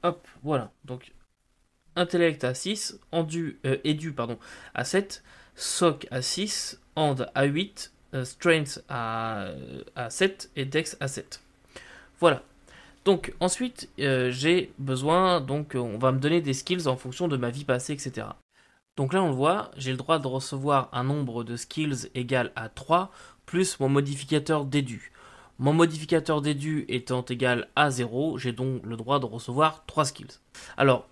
Hop, 0.02 0.28
voilà. 0.42 0.72
Donc, 0.86 1.14
intellect 1.96 2.44
à 2.44 2.56
6, 2.56 3.00
endu, 3.12 3.60
euh, 3.66 3.78
édu 3.84 4.12
pardon, 4.12 4.40
à 4.74 4.86
7, 4.86 5.24
soc 5.54 6.08
à 6.10 6.24
6, 6.24 6.82
and 6.96 7.18
à 7.36 7.44
8, 7.44 7.94
strength 8.24 8.84
à, 8.90 9.52
à 9.96 10.10
7 10.10 10.50
et 10.56 10.66
dex 10.66 10.98
à 11.00 11.08
7. 11.08 11.44
Voilà. 12.20 12.44
Donc 13.10 13.34
ensuite, 13.40 13.90
euh, 14.00 14.30
j'ai 14.30 14.72
besoin, 14.78 15.42
donc 15.42 15.72
on 15.74 15.98
va 15.98 16.12
me 16.12 16.20
donner 16.20 16.42
des 16.42 16.54
skills 16.54 16.88
en 16.88 16.96
fonction 16.96 17.28
de 17.28 17.38
ma 17.38 17.50
vie 17.50 17.66
passée, 17.66 17.92
etc. 17.92 18.28
Donc 18.98 19.14
là, 19.14 19.24
on 19.24 19.30
le 19.30 19.34
voit, 19.34 19.72
j'ai 19.78 19.90
le 19.90 19.98
droit 19.98 20.20
de 20.20 20.28
recevoir 20.28 20.90
un 20.94 21.04
nombre 21.04 21.44
de 21.44 21.56
skills 21.56 22.12
égal 22.14 22.52
à 22.56 22.70
3 22.70 23.10
plus 23.48 23.80
mon 23.80 23.90
modificateur 23.90 24.64
dédu. 24.64 25.12
Mon 25.58 25.74
modificateur 25.74 26.44
dédu 26.44 26.86
étant 26.88 27.24
égal 27.24 27.70
à 27.76 27.90
0, 27.90 28.38
j'ai 28.38 28.52
donc 28.52 28.86
le 28.86 28.96
droit 28.96 29.20
de 29.20 29.26
recevoir 29.26 29.86
3 29.88 30.06
skills. 30.06 30.38
Alors, 30.78 31.08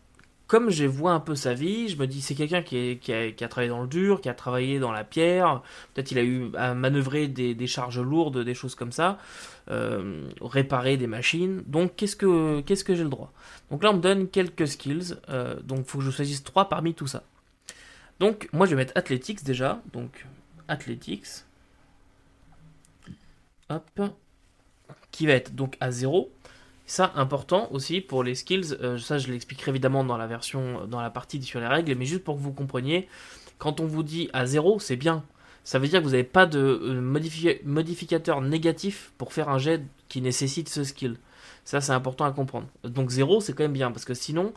comme 0.47 0.69
je 0.69 0.85
vois 0.85 1.11
un 1.11 1.19
peu 1.19 1.35
sa 1.35 1.53
vie, 1.53 1.89
je 1.89 1.97
me 1.97 2.07
dis 2.07 2.21
c'est 2.21 2.33
quelqu'un 2.33 2.61
qui, 2.61 2.97
a, 3.11 3.47
travaillé 3.49 3.69
dans 3.69 3.81
le 3.81 3.87
dur, 3.87 4.21
qui 4.21 4.29
a 4.29 4.33
travaillé 4.33 4.79
dans 4.79 4.93
la 4.93 5.03
pierre, 5.03 5.61
peut-être 5.93 6.11
il 6.11 6.17
a 6.17 6.23
eu 6.23 6.49
à 6.55 6.73
manœuvrer 6.73 7.27
des, 7.27 7.67
charges 7.67 7.99
lourdes, 7.99 8.43
des 8.43 8.53
choses 8.53 8.73
comme 8.73 8.93
ça, 8.93 9.17
euh, 9.69 10.29
réparer 10.41 10.95
des 10.95 11.07
machines. 11.07 11.63
Donc 11.67 11.95
qu'est-ce 11.97 12.15
que 12.15 12.63
j'ai 12.65 13.03
le 13.03 13.09
droit? 13.09 13.33
Donc 13.69 13.83
là 13.83 13.91
on 13.91 13.95
me 13.95 14.01
donne 14.01 14.29
quelques 14.29 14.67
skills, 14.67 15.17
euh, 15.29 15.59
donc 15.61 15.79
il 15.79 15.85
faut 15.85 15.97
que 15.97 16.05
je 16.05 16.11
choisisse 16.11 16.43
trois 16.43 16.69
parmi 16.69 16.93
tout 16.93 17.07
ça. 17.07 17.23
Donc 18.19 18.47
moi 18.53 18.65
je 18.65 18.71
vais 18.71 18.77
mettre 18.77 18.93
athletics 18.95 19.43
déjà, 19.43 19.81
donc 19.91 20.25
athletics, 20.69 21.43
hop, 23.69 24.01
qui 25.11 25.27
va 25.27 25.33
être 25.33 25.53
donc 25.55 25.75
à 25.81 25.91
0. 25.91 26.31
Ça, 26.89 27.11
important 27.15 27.67
aussi 27.71 27.99
pour 27.99 28.23
les 28.23 28.33
skills, 28.33 28.77
euh, 28.81 28.97
ça 28.97 29.17
je 29.17 29.27
l'expliquerai 29.27 29.71
évidemment 29.71 30.05
dans 30.05 30.17
la 30.17 30.25
version, 30.25 30.87
dans 30.87 31.01
la 31.01 31.09
partie 31.09 31.43
sur 31.43 31.59
les 31.59 31.67
règles, 31.67 31.93
mais 31.95 32.05
juste 32.05 32.23
pour 32.23 32.37
que 32.37 32.41
vous 32.41 32.53
compreniez, 32.53 33.09
quand 33.57 33.81
on 33.81 33.85
vous 33.85 34.03
dit 34.03 34.29
à 34.31 34.45
0, 34.45 34.79
c'est 34.79 34.95
bien. 34.95 35.23
Ça 35.65 35.79
veut 35.79 35.87
dire 35.89 35.99
que 35.99 36.05
vous 36.05 36.11
n'avez 36.11 36.23
pas 36.23 36.45
de 36.45 36.59
euh, 36.59 37.01
modificateur 37.65 38.39
négatif 38.39 39.11
pour 39.17 39.33
faire 39.33 39.49
un 39.49 39.57
jet 39.57 39.81
qui 40.07 40.21
nécessite 40.21 40.69
ce 40.69 40.85
skill. 40.85 41.17
Ça, 41.65 41.81
c'est 41.81 41.91
important 41.91 42.23
à 42.23 42.31
comprendre. 42.31 42.67
Donc 42.85 43.09
0, 43.09 43.41
c'est 43.41 43.51
quand 43.51 43.65
même 43.65 43.73
bien, 43.73 43.91
parce 43.91 44.05
que 44.05 44.13
sinon, 44.13 44.45
euh, 44.45 44.51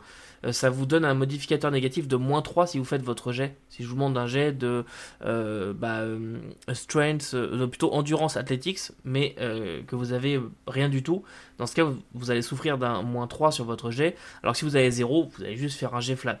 ça 0.51 0.69
vous 0.69 0.85
donne 0.85 1.05
un 1.05 1.13
modificateur 1.13 1.69
négatif 1.71 2.07
de 2.07 2.15
moins 2.15 2.41
3 2.41 2.67
si 2.67 2.79
vous 2.79 2.85
faites 2.85 3.03
votre 3.03 3.31
jet. 3.31 3.55
Si 3.69 3.83
je 3.83 3.87
vous 3.87 3.93
demande 3.93 4.17
un 4.17 4.27
jet 4.27 4.51
de 4.51 4.85
euh, 5.23 5.73
bah, 5.73 5.99
euh, 5.99 6.39
strength, 6.73 7.35
plutôt 7.67 7.93
endurance 7.93 8.37
athletics, 8.37 8.91
mais 9.03 9.35
que 9.35 9.95
vous 9.95 10.13
avez 10.13 10.39
rien 10.67 10.89
du 10.89 11.03
tout, 11.03 11.23
dans 11.57 11.67
ce 11.67 11.75
cas, 11.75 11.85
vous, 12.13 12.31
allez 12.31 12.41
souffrir 12.41 12.77
d'un 12.77 13.01
moins 13.03 13.27
3 13.27 13.51
sur 13.51 13.65
votre 13.65 13.91
jet. 13.91 14.15
Alors 14.41 14.55
si 14.55 14.65
vous 14.65 14.75
avez 14.75 14.89
0, 14.89 15.31
vous 15.35 15.43
allez 15.43 15.57
juste 15.57 15.77
faire 15.77 15.93
un 15.93 16.01
jet 16.01 16.15
flat. 16.15 16.39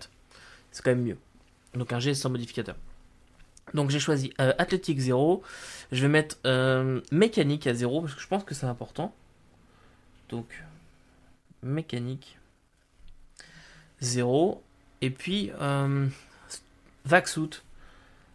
C'est 0.71 0.83
quand 0.83 0.91
même 0.91 1.03
mieux. 1.03 1.17
Donc 1.75 1.93
un 1.93 1.99
jet 1.99 2.13
sans 2.13 2.29
modificateur. 2.29 2.75
Donc 3.73 3.91
j'ai 3.91 3.99
choisi 3.99 4.33
athlétique 4.37 4.99
0. 4.99 5.43
Je 5.91 6.01
vais 6.01 6.07
mettre 6.07 6.37
mécanique 7.11 7.67
à 7.67 7.73
0 7.73 8.01
parce 8.01 8.15
que 8.15 8.21
je 8.21 8.27
pense 8.27 8.43
que 8.43 8.55
c'est 8.55 8.65
important. 8.65 9.13
Donc, 10.31 10.63
mécanique 11.61 12.37
0. 14.01 14.61
Et 15.01 15.09
puis, 15.09 15.51
euh, 15.61 16.07
Vaxoot. 17.05 17.63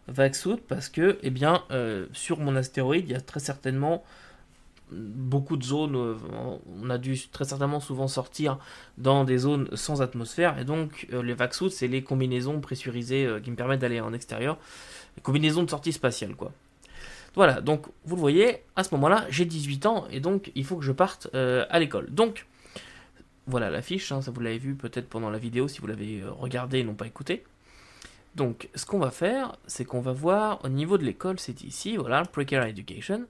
Vaxoot 0.07 0.61
parce 0.67 0.89
que, 0.89 1.19
eh 1.21 1.29
bien, 1.29 1.63
euh, 1.71 2.07
sur 2.13 2.39
mon 2.39 2.55
astéroïde, 2.55 3.05
il 3.07 3.11
y 3.11 3.15
a 3.15 3.21
très 3.21 3.39
certainement 3.39 4.03
beaucoup 4.91 5.57
de 5.57 5.63
zones. 5.63 5.95
Euh, 5.95 6.15
on 6.81 6.89
a 6.89 6.97
dû 6.97 7.19
très 7.29 7.43
certainement 7.43 7.81
souvent 7.81 8.07
sortir 8.07 8.57
dans 8.97 9.25
des 9.25 9.37
zones 9.37 9.67
sans 9.75 10.01
atmosphère. 10.01 10.57
Et 10.59 10.65
donc, 10.65 11.07
les 11.11 11.33
Vaxoot, 11.33 11.69
c'est 11.69 11.87
les 11.87 12.03
combinaisons 12.03 12.59
pressurisées 12.61 13.29
qui 13.43 13.51
me 13.51 13.55
permettent 13.55 13.81
d'aller 13.81 13.99
en 13.99 14.13
extérieur. 14.13 14.57
Les 15.17 15.21
combinaisons 15.21 15.63
de 15.63 15.69
sortie 15.69 15.91
spatiale, 15.91 16.35
quoi. 16.35 16.51
Voilà, 17.35 17.61
donc 17.61 17.85
vous 18.05 18.15
le 18.15 18.21
voyez, 18.21 18.63
à 18.75 18.83
ce 18.83 18.95
moment-là, 18.95 19.25
j'ai 19.29 19.45
18 19.45 19.85
ans 19.85 20.07
et 20.09 20.19
donc 20.19 20.51
il 20.55 20.65
faut 20.65 20.77
que 20.77 20.83
je 20.83 20.91
parte 20.91 21.27
à 21.35 21.77
l'école. 21.77 22.09
Donc, 22.09 22.47
voilà 23.47 23.69
l'affiche, 23.69 24.11
hein, 24.11 24.21
ça 24.21 24.31
vous 24.31 24.41
l'avez 24.41 24.57
vu 24.57 24.75
peut-être 24.75 25.09
pendant 25.09 25.29
la 25.29 25.37
vidéo 25.37 25.67
si 25.67 25.79
vous 25.79 25.87
l'avez 25.87 26.21
euh, 26.21 26.31
regardé 26.31 26.79
et 26.79 26.83
non 26.83 26.93
pas 26.93 27.07
écouté. 27.07 27.43
Donc, 28.35 28.69
ce 28.75 28.85
qu'on 28.85 28.99
va 28.99 29.09
faire, 29.09 29.57
c'est 29.65 29.85
qu'on 29.85 30.01
va 30.01 30.11
voir 30.11 30.63
au 30.63 30.69
niveau 30.69 30.97
de 30.97 31.03
l'école, 31.03 31.39
c'est 31.39 31.63
ici, 31.63 31.97
voilà, 31.97 32.23
Precare 32.23 32.65
Education. 32.65 33.25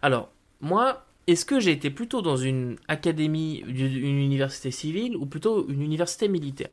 Alors, 0.00 0.30
moi, 0.60 1.04
est-ce 1.26 1.44
que 1.44 1.58
j'ai 1.58 1.72
été 1.72 1.90
plutôt 1.90 2.22
dans 2.22 2.36
une 2.36 2.76
académie, 2.86 3.64
une 3.66 4.18
université 4.18 4.70
civile 4.70 5.16
ou 5.16 5.26
plutôt 5.26 5.66
une 5.68 5.82
université 5.82 6.28
militaire? 6.28 6.70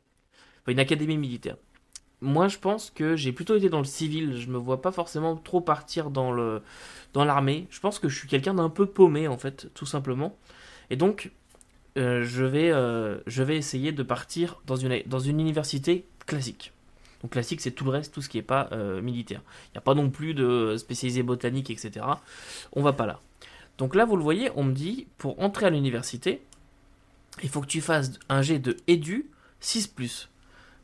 Enfin, 0.62 0.72
une 0.72 0.78
académie 0.78 1.18
militaire 1.18 1.56
moi, 2.20 2.48
je 2.48 2.58
pense 2.58 2.90
que 2.90 3.16
j'ai 3.16 3.32
plutôt 3.32 3.56
été 3.56 3.68
dans 3.68 3.78
le 3.78 3.84
civil. 3.84 4.36
Je 4.36 4.48
me 4.48 4.56
vois 4.56 4.80
pas 4.80 4.92
forcément 4.92 5.36
trop 5.36 5.60
partir 5.60 6.10
dans 6.10 6.32
le 6.32 6.62
dans 7.12 7.24
l'armée. 7.24 7.66
Je 7.70 7.80
pense 7.80 7.98
que 7.98 8.08
je 8.08 8.18
suis 8.18 8.28
quelqu'un 8.28 8.54
d'un 8.54 8.70
peu 8.70 8.86
paumé 8.86 9.28
en 9.28 9.38
fait, 9.38 9.70
tout 9.74 9.86
simplement. 9.86 10.36
Et 10.90 10.96
donc, 10.96 11.30
euh, 11.96 12.24
je 12.24 12.44
vais 12.44 12.70
euh, 12.70 13.18
je 13.26 13.42
vais 13.42 13.56
essayer 13.56 13.92
de 13.92 14.02
partir 14.02 14.60
dans 14.66 14.76
une 14.76 15.02
dans 15.06 15.18
une 15.18 15.40
université 15.40 16.04
classique. 16.26 16.72
Donc 17.22 17.32
classique, 17.32 17.60
c'est 17.60 17.70
tout 17.70 17.84
le 17.84 17.90
reste, 17.90 18.12
tout 18.12 18.20
ce 18.22 18.28
qui 18.28 18.36
n'est 18.36 18.42
pas 18.42 18.68
euh, 18.72 19.00
militaire. 19.00 19.40
Il 19.68 19.72
n'y 19.72 19.78
a 19.78 19.80
pas 19.80 19.94
non 19.94 20.10
plus 20.10 20.34
de 20.34 20.76
spécialisé 20.76 21.22
botanique, 21.22 21.70
etc. 21.70 22.04
On 22.72 22.82
va 22.82 22.92
pas 22.92 23.06
là. 23.06 23.20
Donc 23.78 23.94
là, 23.94 24.04
vous 24.04 24.16
le 24.16 24.22
voyez, 24.22 24.50
on 24.54 24.64
me 24.64 24.72
dit 24.72 25.06
pour 25.18 25.40
entrer 25.40 25.66
à 25.66 25.70
l'université, 25.70 26.42
il 27.42 27.48
faut 27.48 27.60
que 27.60 27.66
tu 27.66 27.80
fasses 27.80 28.12
un 28.28 28.42
jet 28.42 28.58
de 28.58 28.76
édu 28.86 29.30
6+. 29.62 30.28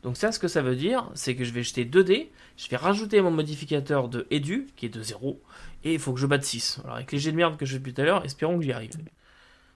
Donc 0.03 0.17
ça, 0.17 0.31
ce 0.31 0.39
que 0.39 0.47
ça 0.47 0.61
veut 0.61 0.75
dire, 0.75 1.09
c'est 1.13 1.35
que 1.35 1.43
je 1.43 1.51
vais 1.53 1.63
jeter 1.63 1.85
2 1.85 2.03
dés, 2.03 2.31
je 2.57 2.67
vais 2.69 2.77
rajouter 2.77 3.21
mon 3.21 3.31
modificateur 3.31 4.09
de 4.09 4.27
édu, 4.29 4.67
qui 4.75 4.87
est 4.87 4.89
de 4.89 5.01
0, 5.01 5.39
et 5.83 5.93
il 5.93 5.99
faut 5.99 6.13
que 6.13 6.19
je 6.19 6.27
batte 6.27 6.43
6. 6.43 6.81
Alors 6.83 6.97
avec 6.97 7.11
les 7.11 7.19
jets 7.19 7.31
de 7.31 7.37
merde 7.37 7.57
que 7.57 7.65
je 7.65 7.73
fais 7.73 7.79
depuis 7.79 7.93
tout 7.93 8.01
à 8.01 8.05
l'heure, 8.05 8.25
espérons 8.25 8.57
que 8.57 8.63
j'y 8.63 8.73
arrive. 8.73 8.91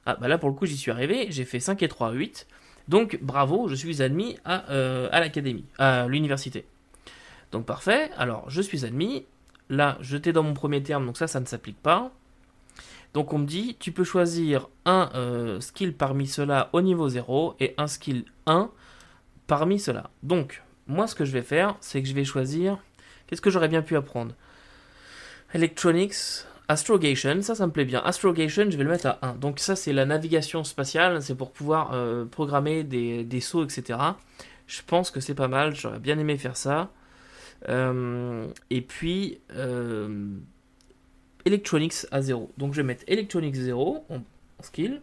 Ah 0.07 0.15
bah 0.15 0.29
là 0.29 0.37
pour 0.37 0.49
le 0.49 0.55
coup 0.55 0.65
j'y 0.65 0.77
suis 0.77 0.89
arrivé, 0.89 1.27
j'ai 1.29 1.43
fait 1.43 1.59
5 1.59 1.83
et 1.83 1.89
3, 1.89 2.13
8. 2.13 2.47
Donc 2.87 3.19
bravo, 3.21 3.67
je 3.67 3.75
suis 3.75 4.01
admis 4.01 4.37
à, 4.45 4.71
euh, 4.71 5.09
à 5.11 5.19
l'académie, 5.19 5.65
à 5.77 6.07
l'université. 6.07 6.65
Donc 7.51 7.65
parfait, 7.65 8.09
alors 8.17 8.49
je 8.49 8.61
suis 8.61 8.85
admis, 8.85 9.25
là 9.69 9.97
j'étais 9.99 10.31
dans 10.31 10.43
mon 10.43 10.53
premier 10.53 10.81
terme, 10.81 11.05
donc 11.05 11.17
ça 11.17 11.27
ça 11.27 11.41
ne 11.41 11.45
s'applique 11.45 11.81
pas. 11.81 12.11
Donc 13.13 13.33
on 13.33 13.39
me 13.39 13.45
dit, 13.45 13.75
tu 13.79 13.91
peux 13.91 14.05
choisir 14.05 14.69
un 14.85 15.09
euh, 15.15 15.59
skill 15.59 15.93
parmi 15.93 16.25
ceux-là 16.25 16.69
au 16.71 16.81
niveau 16.81 17.09
0 17.09 17.55
et 17.59 17.73
un 17.77 17.87
skill 17.87 18.23
1 18.45 18.71
parmi 19.47 19.79
cela. 19.79 20.09
Donc, 20.23 20.61
moi, 20.87 21.07
ce 21.07 21.15
que 21.15 21.25
je 21.25 21.31
vais 21.31 21.41
faire, 21.41 21.75
c'est 21.81 22.01
que 22.01 22.07
je 22.07 22.13
vais 22.13 22.25
choisir. 22.25 22.77
Qu'est-ce 23.25 23.41
que 23.41 23.49
j'aurais 23.49 23.69
bien 23.69 23.81
pu 23.81 23.95
apprendre? 23.95 24.35
Electronics, 25.53 26.45
Astrogation, 26.69 27.41
ça, 27.41 27.55
ça 27.55 27.65
me 27.65 27.71
plaît 27.71 27.85
bien. 27.85 28.01
Astrogation, 28.03 28.69
je 28.69 28.77
vais 28.77 28.83
le 28.83 28.89
mettre 28.89 29.07
à 29.07 29.19
1. 29.21 29.35
Donc, 29.35 29.59
ça, 29.59 29.75
c'est 29.75 29.93
la 29.93 30.05
navigation 30.05 30.63
spatiale, 30.63 31.21
c'est 31.21 31.35
pour 31.35 31.51
pouvoir 31.51 31.93
euh, 31.93 32.25
programmer 32.25 32.83
des, 32.83 33.41
sauts, 33.41 33.63
etc. 33.63 33.99
Je 34.67 34.81
pense 34.85 35.11
que 35.11 35.21
c'est 35.21 35.35
pas 35.35 35.47
mal, 35.47 35.75
j'aurais 35.75 35.99
bien 35.99 36.19
aimé 36.19 36.37
faire 36.37 36.57
ça. 36.57 36.91
Euh, 37.69 38.47
et 38.69 38.81
puis, 38.81 39.39
euh, 39.55 40.37
Electronics 41.45 42.05
à 42.11 42.21
0. 42.21 42.51
Donc, 42.57 42.73
je 42.73 42.81
vais 42.81 42.87
mettre 42.87 43.03
Electronics 43.07 43.55
0 43.55 44.05
en 44.09 44.21
skill. 44.61 45.01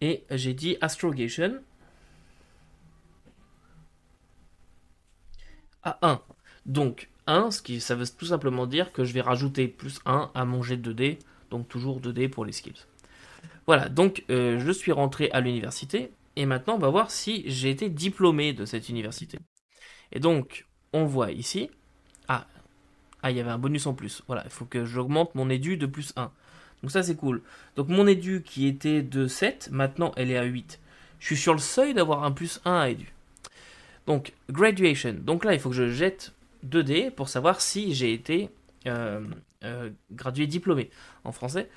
Et 0.00 0.24
j'ai 0.30 0.54
dit 0.54 0.76
astrogation 0.80 1.60
à 5.82 5.98
1. 6.02 6.20
Donc 6.66 7.09
1, 7.30 7.50
ce 7.50 7.62
qui 7.62 7.80
ça 7.80 7.94
veut 7.94 8.06
tout 8.06 8.26
simplement 8.26 8.66
dire 8.66 8.92
que 8.92 9.04
je 9.04 9.12
vais 9.12 9.20
rajouter 9.20 9.68
plus 9.68 10.00
1 10.04 10.30
à 10.34 10.44
mon 10.44 10.62
jet 10.62 10.76
de 10.76 10.92
2D, 10.92 11.18
donc 11.50 11.68
toujours 11.68 12.00
2D 12.00 12.28
pour 12.28 12.44
les 12.44 12.52
skills. 12.52 12.86
Voilà, 13.66 13.88
donc 13.88 14.24
euh, 14.30 14.58
je 14.58 14.70
suis 14.72 14.92
rentré 14.92 15.30
à 15.30 15.40
l'université, 15.40 16.10
et 16.36 16.44
maintenant 16.44 16.74
on 16.74 16.78
va 16.78 16.90
voir 16.90 17.10
si 17.10 17.44
j'ai 17.46 17.70
été 17.70 17.88
diplômé 17.88 18.52
de 18.52 18.64
cette 18.64 18.88
université. 18.88 19.38
Et 20.12 20.18
donc, 20.18 20.66
on 20.92 21.04
voit 21.04 21.30
ici, 21.30 21.70
ah, 22.26 22.46
ah 23.22 23.30
il 23.30 23.36
y 23.36 23.40
avait 23.40 23.50
un 23.50 23.58
bonus 23.58 23.86
en 23.86 23.94
plus, 23.94 24.22
voilà, 24.26 24.42
il 24.44 24.50
faut 24.50 24.64
que 24.64 24.84
j'augmente 24.84 25.34
mon 25.34 25.48
édu 25.48 25.76
de 25.76 25.86
plus 25.86 26.12
1. 26.16 26.30
Donc 26.82 26.90
ça 26.90 27.02
c'est 27.02 27.16
cool. 27.16 27.42
Donc 27.76 27.88
mon 27.88 28.06
édu 28.06 28.42
qui 28.42 28.66
était 28.66 29.02
de 29.02 29.26
7, 29.26 29.68
maintenant 29.70 30.12
elle 30.16 30.30
est 30.30 30.38
à 30.38 30.44
8. 30.44 30.80
Je 31.18 31.26
suis 31.26 31.36
sur 31.36 31.52
le 31.52 31.58
seuil 31.58 31.94
d'avoir 31.94 32.24
un 32.24 32.32
plus 32.32 32.60
1 32.64 32.72
à 32.72 32.88
édu. 32.88 33.12
Donc 34.06 34.32
graduation. 34.50 35.14
Donc 35.20 35.44
là 35.44 35.52
il 35.52 35.60
faut 35.60 35.68
que 35.68 35.76
je 35.76 35.90
jette 35.90 36.32
2 36.62 36.82
dés 36.82 37.10
pour 37.10 37.28
savoir 37.28 37.60
si 37.60 37.94
j'ai 37.94 38.12
été 38.12 38.50
euh, 38.86 39.20
euh, 39.64 39.90
gradué 40.12 40.46
diplômé 40.46 40.90
en 41.24 41.32
français. 41.32 41.68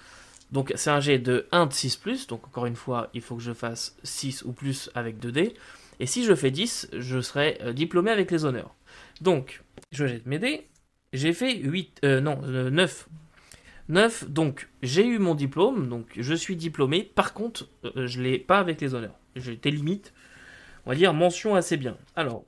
Donc 0.52 0.72
c'est 0.76 0.90
un 0.90 1.00
jet 1.00 1.20
de 1.20 1.48
1 1.52 1.68
de 1.68 1.74
6⁇ 1.74 2.00
donc 2.30 2.46
encore 2.48 2.66
une 2.66 2.76
fois 2.76 3.10
il 3.14 3.22
faut 3.22 3.36
que 3.36 3.42
je 3.42 3.54
fasse 3.54 3.98
6 4.04 4.44
ou 4.44 4.54
plus 4.54 4.90
avec 4.96 5.20
2 5.20 5.32
dés. 5.32 5.54
Et 6.00 6.06
si 6.06 6.24
je 6.24 6.34
fais 6.34 6.52
10, 6.52 6.90
je 6.94 7.22
serai 7.22 7.58
euh, 7.62 7.74
diplômé 7.74 8.12
avec 8.12 8.32
les 8.32 8.46
honneurs. 8.46 8.76
Donc 9.22 9.64
je 9.92 10.06
jette 10.06 10.26
mes 10.26 10.40
dés. 10.40 10.68
J'ai 11.12 11.34
fait 11.34 11.56
8, 11.56 12.04
non, 12.04 12.42
9 12.42 13.08
9, 13.90 14.30
donc 14.30 14.70
j'ai 14.82 15.06
eu 15.06 15.20
mon 15.20 15.36
diplôme, 15.36 15.90
donc 15.90 16.08
je 16.18 16.34
suis 16.34 16.56
diplômé. 16.56 17.04
Par 17.04 17.34
contre, 17.34 17.68
je 17.96 18.22
l'ai 18.22 18.40
pas 18.40 18.60
avec 18.60 18.82
les 18.82 18.96
honneurs. 18.96 19.20
Été 19.36 19.70
limite, 19.70 20.14
on 20.86 20.90
va 20.90 20.96
dire 20.96 21.14
mention 21.14 21.56
assez 21.56 21.78
bien. 21.78 21.98
Alors, 22.16 22.46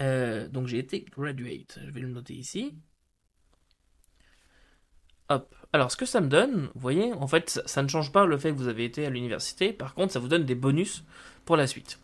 euh, 0.00 0.48
donc 0.48 0.66
j'ai 0.66 0.78
été 0.78 1.04
graduate. 1.04 1.78
Je 1.84 1.90
vais 1.90 2.00
le 2.00 2.08
noter 2.08 2.34
ici. 2.34 2.74
Hop. 5.28 5.54
Alors, 5.72 5.92
ce 5.92 5.96
que 5.96 6.06
ça 6.06 6.20
me 6.20 6.28
donne, 6.28 6.68
vous 6.74 6.80
voyez, 6.80 7.12
en 7.12 7.28
fait, 7.28 7.62
ça, 7.64 7.82
ne 7.82 7.88
change 7.88 8.10
pas 8.10 8.26
le 8.26 8.36
fait 8.36 8.50
que 8.50 8.56
vous 8.56 8.68
avez 8.68 8.84
été 8.84 9.06
à 9.06 9.10
l'université. 9.10 9.72
Par 9.72 9.94
contre, 9.94 10.12
ça 10.12 10.18
vous 10.18 10.26
donne 10.26 10.44
des 10.44 10.56
bonus 10.56 11.04
pour 11.44 11.56
la 11.56 11.68
suite. 11.68 12.00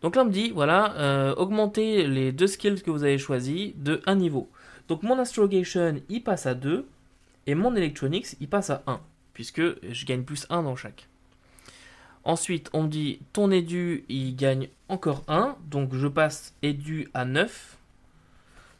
Donc 0.00 0.14
là, 0.14 0.22
on 0.22 0.26
me 0.26 0.30
dit, 0.30 0.50
voilà, 0.50 0.94
euh, 0.96 1.34
augmentez 1.34 2.06
les 2.06 2.30
deux 2.30 2.46
skills 2.46 2.82
que 2.82 2.90
vous 2.92 3.02
avez 3.02 3.18
choisis 3.18 3.72
de 3.76 4.00
un 4.06 4.14
niveau. 4.14 4.48
Donc 4.86 5.02
mon 5.02 5.18
astrogation, 5.18 6.00
il 6.08 6.22
passe 6.22 6.46
à 6.46 6.54
2. 6.54 6.86
Et 7.46 7.54
mon 7.54 7.74
electronics, 7.74 8.36
il 8.40 8.48
passe 8.48 8.70
à 8.70 8.82
1, 8.86 9.00
puisque 9.32 9.62
je 9.90 10.04
gagne 10.04 10.22
plus 10.22 10.46
1 10.50 10.62
dans 10.62 10.76
chaque. 10.76 11.08
Ensuite, 12.24 12.70
on 12.72 12.84
me 12.84 12.88
dit 12.88 13.20
ton 13.32 13.50
édu, 13.50 14.04
il 14.08 14.36
gagne 14.36 14.68
encore 14.88 15.24
1. 15.28 15.56
Donc 15.66 15.94
je 15.94 16.06
passe 16.06 16.54
édu 16.62 17.08
à 17.14 17.24
9. 17.24 17.76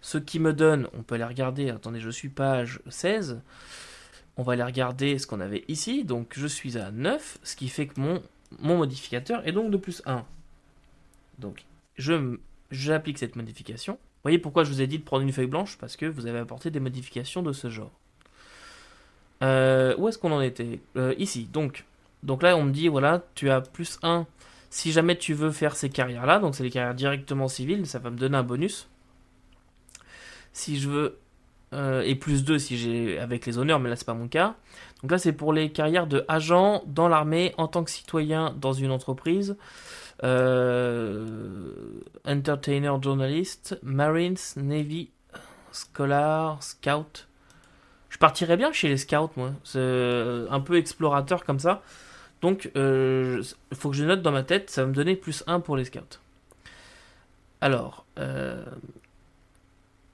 Ce 0.00 0.18
qui 0.18 0.38
me 0.38 0.52
donne, 0.52 0.88
on 0.96 1.02
peut 1.02 1.16
aller 1.16 1.24
regarder, 1.24 1.70
attendez, 1.70 2.00
je 2.00 2.10
suis 2.10 2.28
page 2.28 2.80
16. 2.88 3.40
On 4.36 4.42
va 4.42 4.52
aller 4.52 4.62
regarder 4.62 5.18
ce 5.18 5.26
qu'on 5.26 5.40
avait 5.40 5.64
ici. 5.68 6.04
Donc 6.04 6.34
je 6.36 6.46
suis 6.46 6.78
à 6.78 6.90
9, 6.90 7.38
ce 7.42 7.56
qui 7.56 7.68
fait 7.68 7.86
que 7.86 8.00
mon, 8.00 8.22
modificateur 8.60 9.46
est 9.46 9.52
donc 9.52 9.70
de 9.70 9.76
plus 9.76 10.02
1. 10.06 10.24
Donc 11.38 11.64
j'applique 12.70 13.18
cette 13.18 13.36
modification. 13.36 13.94
Vous 13.94 14.22
voyez 14.24 14.38
pourquoi 14.38 14.64
je 14.64 14.70
vous 14.70 14.82
ai 14.82 14.86
dit 14.86 14.98
de 14.98 15.04
prendre 15.04 15.22
une 15.22 15.32
feuille 15.32 15.46
blanche? 15.46 15.78
Parce 15.78 15.96
que 15.96 16.06
vous 16.06 16.26
avez 16.26 16.38
apporté 16.38 16.70
des 16.70 16.80
modifications 16.80 17.42
de 17.42 17.52
ce 17.52 17.70
genre. 17.70 17.92
Euh, 19.42 19.94
où 19.96 20.08
est-ce 20.08 20.18
qu'on 20.18 20.32
en 20.32 20.40
était? 20.40 20.80
Euh, 20.96 21.14
Ici. 21.18 21.44
Donc, 21.52 21.84
donc 22.22 22.42
là, 22.42 22.56
on 22.56 22.64
me 22.64 22.72
dit, 22.72 22.88
voilà, 22.88 23.22
tu 23.34 23.50
as 23.50 23.60
plus 23.60 23.98
1 24.02 24.26
si 24.70 24.92
jamais 24.92 25.16
tu 25.16 25.34
veux 25.34 25.50
faire 25.50 25.76
ces 25.76 25.88
carrières-là. 25.88 26.38
Donc 26.40 26.54
c'est 26.54 26.62
les 26.62 26.70
carrières 26.70 26.94
directement 26.94 27.48
civiles, 27.48 27.86
ça 27.86 27.98
va 27.98 28.10
me 28.10 28.16
donner 28.16 28.36
un 28.36 28.42
bonus. 28.42 28.88
Si 30.52 30.78
je 30.78 30.88
veux... 30.88 31.18
euh, 31.72 32.02
et 32.02 32.14
plus 32.14 32.44
2 32.44 32.58
si 32.58 32.76
j'ai 32.76 33.18
avec 33.18 33.46
les 33.46 33.58
honneurs, 33.58 33.78
mais 33.80 33.88
là 33.88 33.96
c'est 33.96 34.06
pas 34.06 34.14
mon 34.14 34.28
cas. 34.28 34.56
Donc 35.02 35.10
là 35.10 35.18
c'est 35.18 35.32
pour 35.32 35.52
les 35.52 35.70
carrières 35.70 36.06
de 36.06 36.24
agent 36.28 36.82
dans 36.86 37.08
l'armée, 37.08 37.54
en 37.56 37.68
tant 37.68 37.84
que 37.84 37.90
citoyen 37.90 38.54
dans 38.58 38.72
une 38.72 38.90
entreprise, 38.90 39.56
euh, 40.24 42.00
entertainer, 42.26 42.92
journaliste, 43.00 43.78
marines, 43.82 44.36
navy, 44.56 45.10
scholar, 45.72 46.62
scout. 46.62 47.27
Je 48.10 48.18
partirais 48.18 48.56
bien 48.56 48.72
chez 48.72 48.88
les 48.88 48.96
scouts, 48.96 49.30
moi. 49.36 49.52
C'est 49.64 49.78
euh, 49.78 50.46
un 50.50 50.60
peu 50.60 50.76
explorateur 50.76 51.44
comme 51.44 51.58
ça. 51.58 51.82
Donc, 52.40 52.70
il 52.74 53.42
faut 53.74 53.90
que 53.90 53.96
je 53.96 54.04
note 54.04 54.22
dans 54.22 54.30
ma 54.30 54.44
tête, 54.44 54.70
ça 54.70 54.82
va 54.82 54.88
me 54.88 54.94
donner 54.94 55.16
plus 55.16 55.42
1 55.46 55.60
pour 55.60 55.76
les 55.76 55.84
scouts. 55.84 56.18
Alors, 57.60 58.04
euh, 58.18 58.64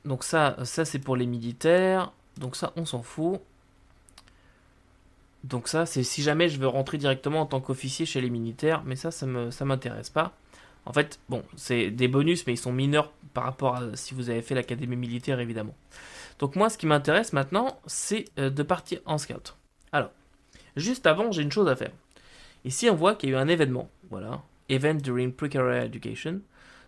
donc 0.05 0.25
ça, 0.25 0.57
ça 0.65 0.85
c'est 0.85 0.99
pour 0.99 1.17
les 1.17 1.27
militaires. 1.27 2.13
Donc 2.39 2.57
ça, 2.57 2.73
on 2.77 2.85
s'en 2.85 3.03
fout. 3.03 3.41
Donc 5.45 5.69
ça, 5.69 5.85
c'est 5.87 6.03
si 6.03 6.23
jamais 6.23 6.49
je 6.49 6.59
veux 6.59 6.69
rentrer 6.69 6.97
directement 6.99 7.43
en 7.43 7.47
tant 7.47 7.61
qu'officier 7.61 8.07
chez 8.07 8.21
les 8.21 8.31
militaires, 8.31 8.83
mais 8.85 8.97
ça, 8.97 9.11
ça 9.11 9.27
me, 9.27 9.51
ça 9.51 9.65
m'intéresse 9.65 10.11
pas. 10.11 10.33
En 10.87 10.93
fait, 10.93 11.19
bon, 11.29 11.43
c'est 11.57 11.91
des 11.91 12.09
bonus, 12.09 12.47
mais 12.47 12.55
ils 12.55 12.59
sont 12.59 12.73
mineurs 12.73 13.13
par 13.35 13.45
rapport 13.45 13.77
à 13.77 13.97
si 13.97 14.15
vous 14.15 14.31
avez 14.31 14.43
fait 14.43 14.55
l'académie 14.55 14.97
militaire, 14.97 15.41
évidemment. 15.41 15.75
Donc 16.39 16.57
moi, 16.57 16.69
ce 16.69 16.79
qui 16.79 16.87
m'intéresse 16.87 17.33
maintenant, 17.33 17.81
c'est 17.87 18.27
euh, 18.39 18.51
de 18.51 18.63
partir 18.63 19.01
en 19.07 19.19
scout. 19.19 19.57
Alors, 19.93 20.11
juste 20.77 21.07
avant, 21.07 21.31
j'ai 21.31 21.43
une 21.43 21.53
chose 21.53 21.69
à 21.69 21.77
faire. 21.77 21.93
Ici, 22.65 22.89
on 22.91 22.95
voit 22.95 23.15
qu'il 23.15 23.31
y 23.31 23.35
a 23.35 23.37
eu 23.37 23.39
un 23.39 23.49
événement. 23.49 23.91
Voilà. 24.11 24.43
Event 24.69 24.95
during 24.95 25.33
pre-career 25.33 25.85
education. 25.85 26.41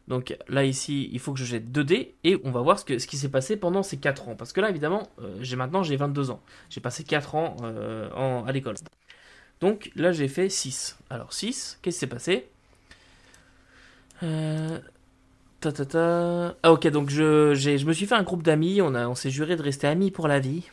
Donc 0.08 0.36
là, 0.48 0.64
ici, 0.64 1.08
il 1.12 1.18
faut 1.18 1.32
que 1.32 1.38
je 1.38 1.44
jette 1.44 1.72
2 1.72 1.84
dés 1.84 2.14
et 2.22 2.40
on 2.44 2.50
va 2.50 2.60
voir 2.60 2.78
ce, 2.78 2.84
qui 2.84 3.16
s'est 3.16 3.28
passé 3.28 3.56
pendant 3.56 3.82
ces 3.82 3.96
4 3.96 4.28
ans. 4.28 4.36
Parce 4.36 4.52
que 4.52 4.60
là, 4.60 4.70
évidemment, 4.70 5.08
euh, 5.20 5.36
j'ai 5.40 5.56
maintenant 5.56 5.82
j'ai 5.82 5.96
22 5.96 6.30
ans. 6.30 6.40
J'ai 6.70 6.80
passé 6.80 7.02
4 7.04 7.34
ans 7.34 7.56
euh, 7.62 8.44
à 8.44 8.52
l'école. 8.52 8.76
Donc 9.60 9.90
là, 9.96 10.12
j'ai 10.12 10.28
fait 10.28 10.48
6. 10.48 10.98
Alors 11.10 11.32
6, 11.32 11.80
qu'est-ce 11.82 11.96
qui 11.96 12.00
s'est 12.00 12.06
passé? 12.06 12.48
Euh, 14.22 14.78
Ah 16.62 16.72
ok, 16.72 16.88
donc 16.88 17.10
je, 17.10 17.84
me 17.84 17.92
suis 17.92 18.06
fait 18.06 18.14
un 18.14 18.22
groupe 18.22 18.42
d'amis, 18.42 18.80
on, 18.82 18.94
a, 18.94 19.08
on 19.08 19.14
s'est 19.14 19.30
juré 19.30 19.56
de 19.56 19.62
rester 19.62 19.86
amis 19.86 20.10
pour 20.10 20.28
la 20.28 20.38
vie. 20.38 20.64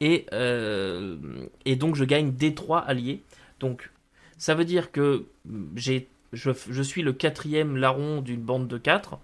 Et, 0.00 0.26
euh, 0.32 1.16
et 1.64 1.76
donc 1.76 1.96
je 1.96 2.04
gagne 2.04 2.30
D3 2.30 2.84
alliés. 2.84 3.22
Donc 3.60 3.90
ça 4.36 4.54
veut 4.54 4.64
dire 4.64 4.92
que 4.92 5.26
j'ai, 5.74 6.08
je, 6.32 6.50
je 6.68 6.82
suis 6.82 7.02
le 7.02 7.12
quatrième 7.12 7.76
larron 7.76 8.20
d'une 8.20 8.40
bande 8.42 8.68
de 8.68 8.78
4. 8.78 9.18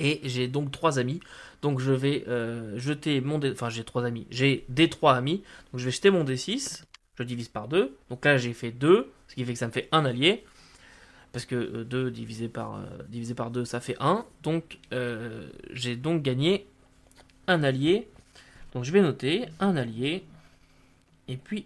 Et 0.00 0.20
j'ai 0.24 0.48
donc 0.48 0.70
trois 0.70 0.98
amis. 0.98 1.20
Donc 1.60 1.80
je 1.80 1.92
vais 1.92 2.24
euh, 2.28 2.78
jeter 2.78 3.20
mon 3.20 3.38
D... 3.38 3.50
Enfin 3.50 3.68
j'ai 3.68 3.84
trois 3.84 4.04
amis. 4.04 4.26
J'ai 4.30 4.64
D3 4.72 5.16
amis. 5.16 5.42
Donc 5.72 5.80
je 5.80 5.86
vais 5.86 5.90
jeter 5.90 6.10
mon 6.10 6.24
D6. 6.24 6.84
Je 7.16 7.22
divise 7.24 7.48
par 7.48 7.68
2. 7.68 7.96
Donc 8.10 8.24
là 8.24 8.36
j'ai 8.36 8.52
fait 8.52 8.70
2. 8.70 9.10
Ce 9.26 9.34
qui 9.34 9.44
fait 9.44 9.52
que 9.52 9.58
ça 9.58 9.66
me 9.66 9.72
fait 9.72 9.88
un 9.92 10.04
allié. 10.04 10.44
Parce 11.38 11.46
que 11.46 11.84
2 11.84 12.10
divisé 12.10 12.48
par, 12.48 12.74
euh, 12.74 12.80
divisé 13.08 13.32
par 13.32 13.52
2 13.52 13.64
ça 13.64 13.78
fait 13.78 13.94
1. 14.00 14.24
Donc 14.42 14.80
euh, 14.92 15.48
j'ai 15.70 15.94
donc 15.94 16.22
gagné 16.22 16.66
un 17.46 17.62
allié. 17.62 18.08
Donc 18.74 18.82
je 18.82 18.90
vais 18.90 19.00
noter 19.00 19.44
un 19.60 19.76
allié. 19.76 20.24
Et 21.28 21.36
puis 21.36 21.64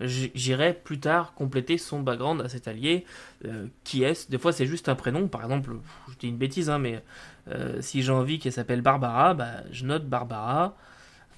j'irai 0.00 0.74
plus 0.74 0.98
tard 0.98 1.32
compléter 1.34 1.78
son 1.78 2.00
background 2.00 2.40
à 2.40 2.48
cet 2.48 2.66
allié. 2.66 3.06
Euh, 3.44 3.68
qui 3.84 4.02
est-ce? 4.02 4.28
Des 4.28 4.38
fois 4.38 4.52
c'est 4.52 4.66
juste 4.66 4.88
un 4.88 4.96
prénom. 4.96 5.28
Par 5.28 5.42
exemple, 5.42 5.76
je 6.10 6.18
dis 6.18 6.26
une 6.26 6.36
bêtise, 6.36 6.68
hein, 6.68 6.80
mais 6.80 7.04
euh, 7.46 7.80
si 7.80 8.02
j'ai 8.02 8.10
envie 8.10 8.40
qu'elle 8.40 8.52
s'appelle 8.52 8.80
Barbara, 8.80 9.34
bah, 9.34 9.62
je 9.70 9.84
note 9.84 10.08
Barbara 10.08 10.76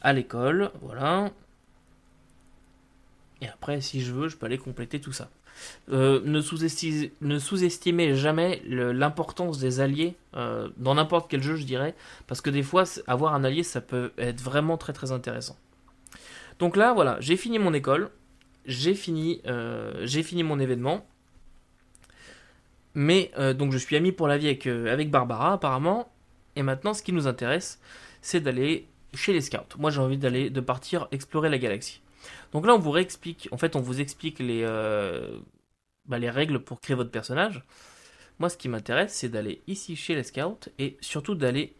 à 0.01 0.15
l'école. 0.15 0.71
Voilà. 0.81 1.31
Et 3.43 3.49
après, 3.49 3.83
si 3.83 4.01
je 4.01 4.15
veux, 4.15 4.31
je 4.31 4.39
peux 4.39 4.47
aller 4.47 4.57
compléter 4.57 4.99
tout 4.99 5.13
ça. 5.13 5.29
Euh, 5.91 6.21
ne 6.25 6.41
sous-esti- 6.41 7.13
ne 7.21 7.39
sous-estimez 7.39 8.17
jamais 8.17 8.63
l'importance 8.67 9.59
des 9.59 9.81
alliés 9.81 10.17
euh, 10.35 10.69
dans 10.77 10.95
n'importe 10.95 11.31
quel 11.31 11.43
jeu, 11.43 11.57
je 11.57 11.65
dirais, 11.65 11.95
parce 12.27 12.41
que 12.41 12.51
des 12.51 12.63
fois, 12.63 12.85
avoir 13.07 13.35
un 13.35 13.45
allié, 13.45 13.63
ça 13.63 13.81
peut 13.81 14.13
être 14.19 14.41
vraiment 14.41 14.77
très 14.77 14.93
très 14.93 15.13
intéressant. 15.13 15.57
Donc 16.59 16.77
là, 16.77 16.93
voilà, 16.93 17.19
j'ai 17.21 17.37
fini 17.37 17.59
mon 17.59 17.75
école, 17.75 18.11
j'ai 18.67 18.95
fini, 18.95 19.43
euh, 19.47 20.07
fini 20.07 20.43
mon 20.43 20.59
événement, 20.59 21.07
mais 22.95 23.31
donc 23.59 23.73
je 23.73 23.79
suis 23.79 23.97
ami 23.97 24.13
pour 24.13 24.29
la 24.29 24.39
vie 24.39 24.47
avec, 24.47 24.67
avec 24.67 25.11
Barbara 25.11 25.53
apparemment, 25.55 26.13
et 26.57 26.63
maintenant, 26.63 26.95
ce 26.95 27.03
qui 27.03 27.13
nous 27.13 27.27
intéresse, 27.27 27.81
c'est 28.23 28.41
d'aller 28.41 28.87
chez 29.15 29.33
les 29.33 29.41
scouts. 29.41 29.79
Moi, 29.79 29.91
j'ai 29.91 30.01
envie 30.01 30.19
d'aller, 30.19 30.51
de 30.51 30.61
partir 30.61 31.09
explorer 31.11 31.49
la 31.49 31.59
galaxie. 31.59 32.01
Donc 32.53 32.67
là, 32.67 32.75
on 32.75 32.79
vous 32.79 32.91
réexplique, 32.91 33.49
en 33.53 33.57
fait, 33.57 33.77
on 33.77 33.81
vous 33.81 34.01
explique 34.01 34.39
les, 34.39 34.63
euh, 34.63 35.39
bah, 36.07 36.19
les 36.19 36.31
règles 36.31 36.61
pour 36.61 36.81
créer 36.81 36.97
votre 36.97 37.11
personnage. 37.11 37.63
Moi, 38.39 38.49
ce 38.49 38.57
qui 38.57 38.69
m'intéresse, 38.69 39.15
c'est 39.15 39.29
d'aller 39.29 39.63
ici 39.67 39.97
chez 39.97 40.15
les 40.15 40.25
scouts 40.25 40.69
et 40.79 40.97
surtout 41.01 41.35
d'aller 41.35 41.75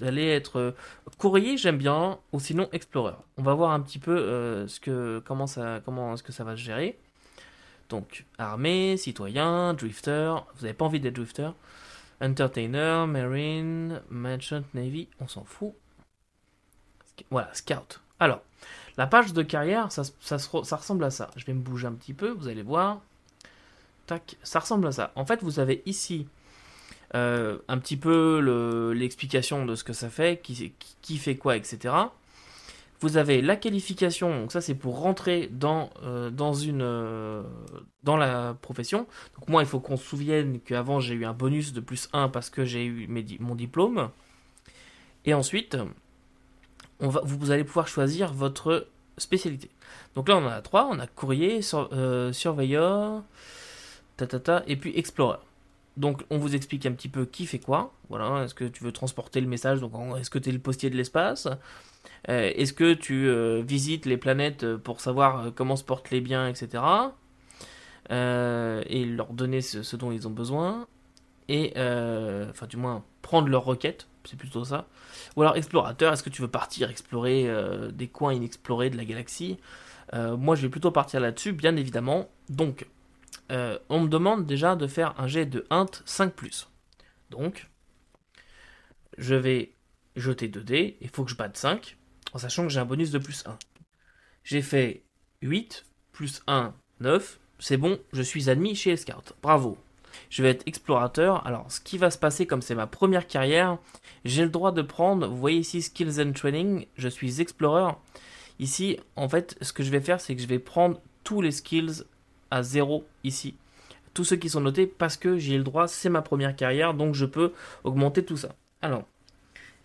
être 0.00 0.56
euh, 0.58 0.70
courrier, 1.16 1.56
j'aime 1.56 1.78
bien, 1.78 2.18
ou 2.32 2.40
sinon 2.40 2.68
explorer. 2.72 3.14
On 3.36 3.42
va 3.42 3.54
voir 3.54 3.70
un 3.70 3.80
petit 3.80 3.98
peu 3.98 4.16
euh, 4.16 4.68
ce 4.68 4.80
que 4.80 5.22
comment 5.24 5.46
comment 5.84 6.14
est-ce 6.14 6.22
que 6.22 6.32
ça 6.32 6.44
va 6.44 6.56
se 6.56 6.60
gérer. 6.60 6.98
Donc 7.88 8.26
armée, 8.36 8.96
citoyen, 8.98 9.72
drifter. 9.74 10.34
Vous 10.56 10.62
n'avez 10.62 10.74
pas 10.74 10.84
envie 10.84 11.00
d'être 11.00 11.16
drifter. 11.16 11.50
Entertainer, 12.20 13.06
marine, 13.06 14.02
merchant 14.10 14.62
navy, 14.74 15.08
on 15.20 15.28
s'en 15.28 15.44
fout. 15.44 15.72
Voilà, 17.30 17.52
scout. 17.54 18.00
Alors, 18.20 18.42
la 18.98 19.06
page 19.06 19.32
de 19.32 19.42
carrière, 19.42 19.90
ça, 19.90 20.02
ça, 20.20 20.38
se 20.38 20.48
re- 20.50 20.64
ça 20.64 20.76
ressemble 20.76 21.04
à 21.04 21.10
ça. 21.10 21.30
Je 21.36 21.46
vais 21.46 21.54
me 21.54 21.60
bouger 21.60 21.86
un 21.86 21.92
petit 21.92 22.12
peu, 22.12 22.30
vous 22.30 22.48
allez 22.48 22.62
voir. 22.62 23.00
Tac, 24.06 24.36
ça 24.42 24.58
ressemble 24.58 24.86
à 24.88 24.92
ça. 24.92 25.12
En 25.14 25.24
fait, 25.24 25.42
vous 25.42 25.60
avez 25.60 25.82
ici 25.86 26.26
euh, 27.14 27.58
un 27.68 27.78
petit 27.78 27.96
peu 27.96 28.40
le- 28.40 28.92
l'explication 28.92 29.64
de 29.64 29.74
ce 29.74 29.84
que 29.84 29.92
ça 29.94 30.10
fait, 30.10 30.40
qui, 30.42 31.16
fait 31.16 31.36
quoi, 31.36 31.56
etc. 31.56 31.94
Vous 33.00 33.16
avez 33.16 33.40
la 33.40 33.54
qualification, 33.54 34.40
donc 34.40 34.50
ça 34.50 34.60
c'est 34.60 34.74
pour 34.74 34.98
rentrer 35.00 35.46
dans, 35.52 35.90
euh, 36.02 36.32
euh, 36.32 37.42
dans 38.02 38.16
la 38.16 38.56
profession. 38.60 39.06
Donc 39.38 39.48
moi 39.48 39.62
il 39.62 39.68
faut 39.68 39.78
qu'on 39.78 39.96
se 39.96 40.04
souvienne 40.04 40.58
qu'avant 40.60 40.98
j'ai 40.98 41.14
eu 41.14 41.24
un 41.24 41.32
bonus 41.32 41.72
de 41.72 41.80
plus 41.80 42.08
1 42.12 42.28
parce 42.28 42.50
que 42.50 42.64
j'ai 42.64 42.84
eu 42.84 43.06
mon 43.38 43.54
diplôme. 43.54 44.10
Et 45.24 45.32
ensuite, 45.34 45.76
vous 47.00 47.50
allez 47.50 47.64
pouvoir 47.64 47.86
choisir 47.88 48.32
votre 48.32 48.88
spécialité. 49.18 49.70
Donc 50.14 50.28
là 50.28 50.36
on 50.36 50.44
en 50.44 50.48
a 50.50 50.60
trois, 50.62 50.88
on 50.90 50.98
a 50.98 51.06
courrier, 51.06 51.62
sur- 51.62 51.88
euh, 51.92 52.32
surveilleur, 52.32 53.22
tatata, 54.16 54.62
et 54.66 54.76
puis 54.76 54.92
explorer. 54.96 55.38
Donc 55.96 56.24
on 56.30 56.38
vous 56.38 56.54
explique 56.54 56.86
un 56.86 56.92
petit 56.92 57.08
peu 57.08 57.24
qui 57.24 57.46
fait 57.46 57.58
quoi. 57.58 57.92
Voilà, 58.08 58.44
est-ce 58.44 58.54
que 58.54 58.64
tu 58.64 58.84
veux 58.84 58.92
transporter 58.92 59.40
le 59.40 59.46
message 59.48 59.80
Donc 59.80 59.92
est-ce 60.18 60.30
que 60.30 60.38
tu 60.38 60.48
es 60.48 60.52
le 60.52 60.58
postier 60.60 60.90
de 60.90 60.96
l'espace 60.96 61.46
Euh, 62.28 62.50
Est-ce 62.56 62.72
que 62.72 62.94
tu 62.94 63.28
euh, 63.28 63.62
visites 63.62 64.06
les 64.06 64.16
planètes 64.16 64.76
pour 64.76 65.00
savoir 65.00 65.52
comment 65.54 65.76
se 65.76 65.84
portent 65.84 66.10
les 66.10 66.20
biens, 66.20 66.48
etc. 66.48 66.82
Et 68.10 69.04
leur 69.04 69.32
donner 69.32 69.60
ce, 69.60 69.96
dont 69.96 70.10
ils 70.12 70.26
ont 70.26 70.30
besoin. 70.32 70.86
Et 71.48 71.72
enfin 71.76 72.66
du 72.68 72.76
moins 72.76 73.04
prendre 73.28 73.48
leurs 73.48 73.64
requêtes, 73.64 74.08
c'est 74.24 74.38
plutôt 74.38 74.64
ça. 74.64 74.86
Ou 75.36 75.42
alors 75.42 75.54
explorateur, 75.56 76.14
est-ce 76.14 76.22
que 76.22 76.30
tu 76.30 76.40
veux 76.40 76.48
partir 76.48 76.88
explorer 76.88 77.46
euh, 77.46 77.90
des 77.90 78.08
coins 78.08 78.32
inexplorés 78.32 78.88
de 78.88 78.96
la 78.96 79.04
galaxie? 79.04 79.58
Euh, 80.14 80.34
Moi 80.38 80.56
je 80.56 80.62
vais 80.62 80.70
plutôt 80.70 80.90
partir 80.90 81.20
là-dessus, 81.20 81.52
bien 81.52 81.76
évidemment. 81.76 82.30
Donc 82.48 82.86
euh, 83.52 83.78
on 83.90 84.00
me 84.00 84.08
demande 84.08 84.46
déjà 84.46 84.76
de 84.76 84.86
faire 84.86 85.14
un 85.20 85.26
jet 85.26 85.44
de 85.44 85.66
int 85.68 85.90
5+. 86.06 86.68
Donc, 87.28 87.68
je 89.18 89.34
vais 89.34 89.72
jeter 90.16 90.48
2 90.48 90.62
dés, 90.62 90.96
il 91.02 91.10
faut 91.10 91.24
que 91.24 91.30
je 91.30 91.36
batte 91.36 91.58
5, 91.58 91.98
en 92.32 92.38
sachant 92.38 92.62
que 92.62 92.70
j'ai 92.70 92.80
un 92.80 92.86
bonus 92.86 93.10
de 93.10 93.18
plus 93.18 93.44
1. 93.46 93.58
J'ai 94.42 94.62
fait 94.62 95.02
8, 95.42 95.84
plus 96.12 96.40
1, 96.46 96.72
9, 97.00 97.38
c'est 97.58 97.76
bon, 97.76 97.98
je 98.14 98.22
suis 98.22 98.48
admis 98.48 98.74
chez 98.74 98.96
scouts. 98.96 99.34
Bravo. 99.42 99.76
Je 100.30 100.42
vais 100.42 100.50
être 100.50 100.66
explorateur. 100.66 101.46
Alors, 101.46 101.70
ce 101.70 101.80
qui 101.80 101.98
va 101.98 102.10
se 102.10 102.18
passer, 102.18 102.46
comme 102.46 102.62
c'est 102.62 102.74
ma 102.74 102.86
première 102.86 103.26
carrière, 103.26 103.78
j'ai 104.24 104.42
le 104.42 104.50
droit 104.50 104.72
de 104.72 104.82
prendre, 104.82 105.26
vous 105.26 105.36
voyez 105.36 105.58
ici, 105.58 105.82
Skills 105.82 106.20
and 106.20 106.32
Training, 106.32 106.86
je 106.96 107.08
suis 107.08 107.40
explorer. 107.40 107.92
Ici, 108.58 108.98
en 109.16 109.28
fait, 109.28 109.56
ce 109.60 109.72
que 109.72 109.82
je 109.82 109.90
vais 109.90 110.00
faire, 110.00 110.20
c'est 110.20 110.34
que 110.34 110.42
je 110.42 110.48
vais 110.48 110.58
prendre 110.58 111.00
tous 111.24 111.40
les 111.40 111.52
skills 111.52 112.04
à 112.50 112.62
zéro 112.62 113.06
ici. 113.24 113.54
Tous 114.14 114.24
ceux 114.24 114.36
qui 114.36 114.48
sont 114.48 114.60
notés 114.60 114.86
parce 114.86 115.16
que 115.16 115.38
j'ai 115.38 115.56
le 115.56 115.64
droit, 115.64 115.86
c'est 115.86 116.08
ma 116.08 116.22
première 116.22 116.56
carrière, 116.56 116.94
donc 116.94 117.14
je 117.14 117.24
peux 117.24 117.52
augmenter 117.84 118.24
tout 118.24 118.36
ça. 118.36 118.54
Alors, 118.82 119.04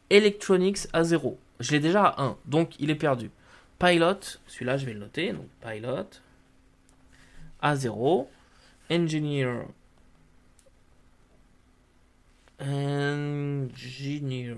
Electronics 0.09 0.87
à 0.93 1.03
0. 1.03 1.37
Je 1.59 1.71
l'ai 1.71 1.79
déjà 1.79 2.05
à 2.05 2.23
1, 2.23 2.37
donc 2.45 2.79
il 2.79 2.89
est 2.89 2.95
perdu. 2.95 3.31
Pilot, 3.79 4.39
celui-là 4.47 4.77
je 4.77 4.85
vais 4.85 4.93
le 4.93 4.99
noter, 4.99 5.33
donc 5.33 5.47
Pilot 5.61 6.05
à 7.61 7.75
0. 7.75 8.29
Engineer. 8.91 9.65
Engineer 12.63 14.55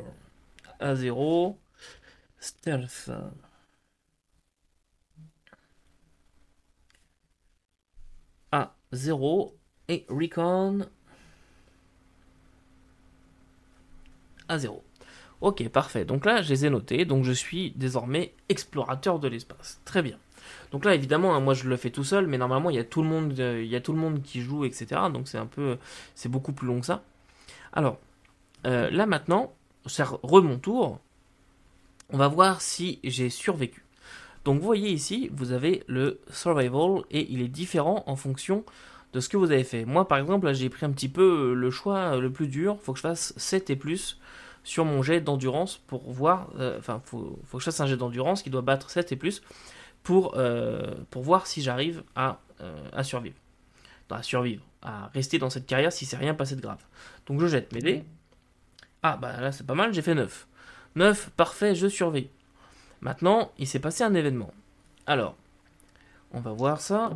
à 0.80 0.96
0. 0.96 1.58
Stealth. 2.40 3.12
À 8.52 8.76
0. 8.92 9.56
Et 9.88 10.06
Recon 10.10 10.88
à 14.48 14.58
0. 14.60 14.84
Ok, 15.42 15.68
parfait. 15.70 16.06
Donc 16.06 16.26
là, 16.26 16.42
je 16.42 16.50
les 16.50 16.66
ai 16.66 16.70
notés. 16.70 17.06
Donc 17.06 17.24
je 17.24 17.32
suis 17.32 17.72
désormais 17.72 18.34
explorateur 18.50 19.20
de 19.20 19.28
l'espace. 19.28 19.82
Très 19.86 20.02
bien. 20.02 20.18
Donc 20.72 20.86
là, 20.86 20.94
évidemment, 20.96 21.36
hein, 21.36 21.40
moi 21.40 21.54
je 21.54 21.68
le 21.68 21.78
fais 21.78 21.90
tout 21.90 22.04
seul, 22.04 22.28
mais 22.28 22.38
normalement 22.38 22.70
il 22.70 22.76
y 22.76 22.80
a 22.80 22.84
tout 22.84 23.02
le 23.02 23.08
monde, 23.08 23.40
euh, 23.40 23.64
il 23.64 23.74
y 23.74 23.82
tout 23.82 23.94
le 23.94 24.00
monde 24.00 24.22
qui 24.22 24.42
joue, 24.42 24.66
etc. 24.66 25.02
Donc 25.12 25.28
c'est 25.28 25.38
un 25.38 25.46
peu, 25.48 25.78
c'est 26.14 26.30
beaucoup 26.30 26.54
plus 26.54 26.68
long 26.68 26.80
que 26.80 26.86
ça. 26.86 27.04
Alors 27.76 28.00
euh, 28.66 28.90
là 28.90 29.06
maintenant, 29.06 29.54
c'est 29.86 30.04
re 30.04 30.42
mon 30.42 30.58
tour. 30.58 31.00
On 32.10 32.18
va 32.18 32.28
voir 32.28 32.62
si 32.62 33.00
j'ai 33.04 33.30
survécu. 33.30 33.84
Donc 34.44 34.60
vous 34.60 34.66
voyez 34.66 34.92
ici, 34.92 35.30
vous 35.34 35.52
avez 35.52 35.84
le 35.88 36.20
survival 36.32 37.02
et 37.12 37.32
il 37.32 37.42
est 37.42 37.48
différent 37.48 38.04
en 38.06 38.16
fonction 38.16 38.64
de 39.14 39.20
ce 39.20 39.30
que 39.30 39.38
vous 39.38 39.52
avez 39.52 39.64
fait. 39.64 39.86
Moi 39.86 40.08
par 40.08 40.18
exemple, 40.18 40.46
là 40.46 40.54
j'ai 40.54 40.70
pris 40.70 40.86
un 40.86 40.92
petit 40.92 41.10
peu 41.10 41.54
le 41.54 41.72
choix 41.72 42.18
le 42.18 42.32
plus 42.32 42.48
dur. 42.48 42.78
Faut 42.82 42.94
que 42.94 42.98
je 42.98 43.04
fasse 43.04 43.34
7 43.38 43.70
et 43.72 43.76
plus 43.76 44.20
sur 44.66 44.84
mon 44.84 45.04
jet 45.04 45.22
d'endurance 45.22 45.78
pour 45.88 46.12
voir, 46.12 46.50
euh, 46.60 46.78
enfin, 46.80 47.02
faut, 47.06 47.40
faut 47.46 47.58
que 47.58 47.64
je 47.64 47.66
fasse 47.66 47.80
un 47.80 47.86
jet 47.86 47.96
d'endurance 47.96 48.42
qui 48.44 48.50
doit 48.50 48.64
battre 48.64 48.90
7 48.90 49.12
et 49.12 49.16
plus 49.16 49.42
pour, 50.04 50.34
euh, 50.36 50.96
voir 51.14 51.48
si 51.48 51.62
j'arrive 51.62 52.04
euh, 52.18 52.34
à 52.92 53.04
survivre. 53.04 53.36
À 54.10 54.24
survivre, 54.24 54.64
à 54.82 55.08
rester 55.14 55.38
dans 55.40 55.50
cette 55.50 55.66
carrière 55.66 55.92
si 55.92 56.06
c'est 56.06 56.18
rien 56.18 56.34
passé 56.34 56.56
de 56.56 56.62
grave. 56.62 56.84
Donc 57.26 57.40
je 57.40 57.48
jette 57.48 57.74
mes 57.74 57.82
dés. 57.82 58.04
Ah, 59.04 59.18
bah 59.18 59.40
là 59.40 59.52
c'est 59.52 59.66
pas 59.66 59.76
mal, 59.76 59.94
j'ai 59.94 60.02
fait 60.02 60.16
9. 60.16 60.48
9, 60.96 61.30
parfait, 61.32 61.76
je 61.76 61.88
survis. 61.88 62.30
Maintenant, 63.02 63.52
il 63.58 63.68
s'est 63.68 63.80
passé 63.80 64.04
un 64.04 64.14
événement. 64.14 64.54
Alors, 65.06 65.36
on 66.32 66.40
va 66.40 66.52
voir 66.52 66.82
ça. 66.82 67.12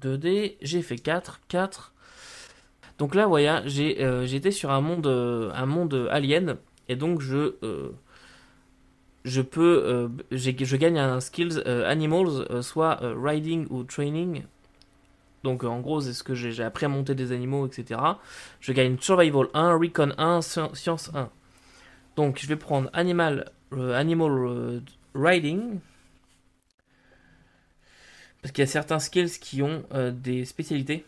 2 0.00 0.16
dés, 0.16 0.56
j'ai 0.62 0.82
fait 0.82 0.96
4, 0.96 1.40
4. 1.48 1.92
Donc 2.98 3.14
là, 3.14 3.26
voyez, 3.26 3.58
j'ai 3.66 4.26
j'étais 4.26 4.52
sur 4.52 4.70
un 4.70 4.80
monde, 4.80 5.06
un 5.06 5.66
monde 5.66 6.08
alien 6.10 6.58
et 6.88 6.96
donc 6.96 7.20
je 7.20 7.54
euh, 7.62 7.90
je 9.24 9.40
peux 9.40 9.82
euh, 9.84 10.08
je 10.30 10.76
gagne 10.76 10.98
un 10.98 11.20
skills 11.20 11.62
euh, 11.66 11.88
animals 11.88 12.62
soit 12.62 13.00
riding 13.02 13.66
ou 13.70 13.84
training 13.84 14.44
donc 15.44 15.62
en 15.62 15.80
gros 15.80 16.00
c'est 16.00 16.12
ce 16.12 16.24
que 16.24 16.34
j'ai 16.34 16.64
appris 16.64 16.86
à 16.86 16.88
monter 16.88 17.14
des 17.14 17.30
animaux 17.30 17.66
etc 17.66 18.00
je 18.60 18.72
gagne 18.72 18.98
survival 18.98 19.46
1 19.54 19.74
recon 19.76 20.12
1 20.18 20.40
science 20.42 21.10
1 21.14 21.30
donc 22.16 22.38
je 22.40 22.48
vais 22.48 22.56
prendre 22.56 22.90
animal 22.92 23.52
animal 23.70 24.82
riding 25.14 25.78
parce 28.42 28.52
qu'il 28.52 28.62
y 28.62 28.68
a 28.68 28.70
certains 28.70 28.98
skills 28.98 29.38
qui 29.40 29.62
ont 29.62 29.84
des 30.12 30.44
spécialités 30.44 31.04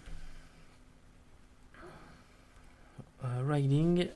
riding 3.48 4.08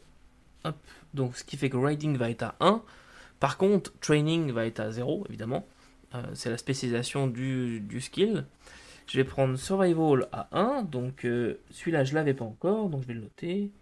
donc 1.15 1.37
ce 1.37 1.45
qui 1.45 1.57
fait 1.57 1.71
que 1.71 1.77
riding 1.77 2.17
va 2.17 2.31
être 2.31 2.43
à 2.43 2.55
1. 2.61 2.83
Par 3.39 3.57
contre, 3.57 3.93
training 4.01 4.53
va 4.53 4.67
être 4.67 4.81
à 4.81 4.91
0, 4.91 5.27
évidemment. 5.29 5.67
Euh, 6.15 6.23
c'est 6.35 6.51
la 6.51 6.59
spécialisation 6.59 7.27
du, 7.27 8.01
skill. 8.01 8.47
Je 9.11 9.17
vais 9.17 9.25
prendre 9.25 9.57
survival 9.57 10.29
à 10.31 10.47
1. 10.53 10.85
Donc 10.85 11.25
euh, 11.25 11.59
celui-là, 11.71 12.05
je 12.05 12.15
l'avais 12.15 12.33
pas 12.33 12.45
encore, 12.45 12.89
donc 12.89 13.03
je 13.03 13.09
vais 13.09 13.15
le 13.15 13.23
noter. 13.23 13.73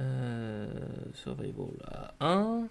Euh, 0.00 0.72
survival 1.12 1.68
à 1.86 2.14
1. 2.20 2.66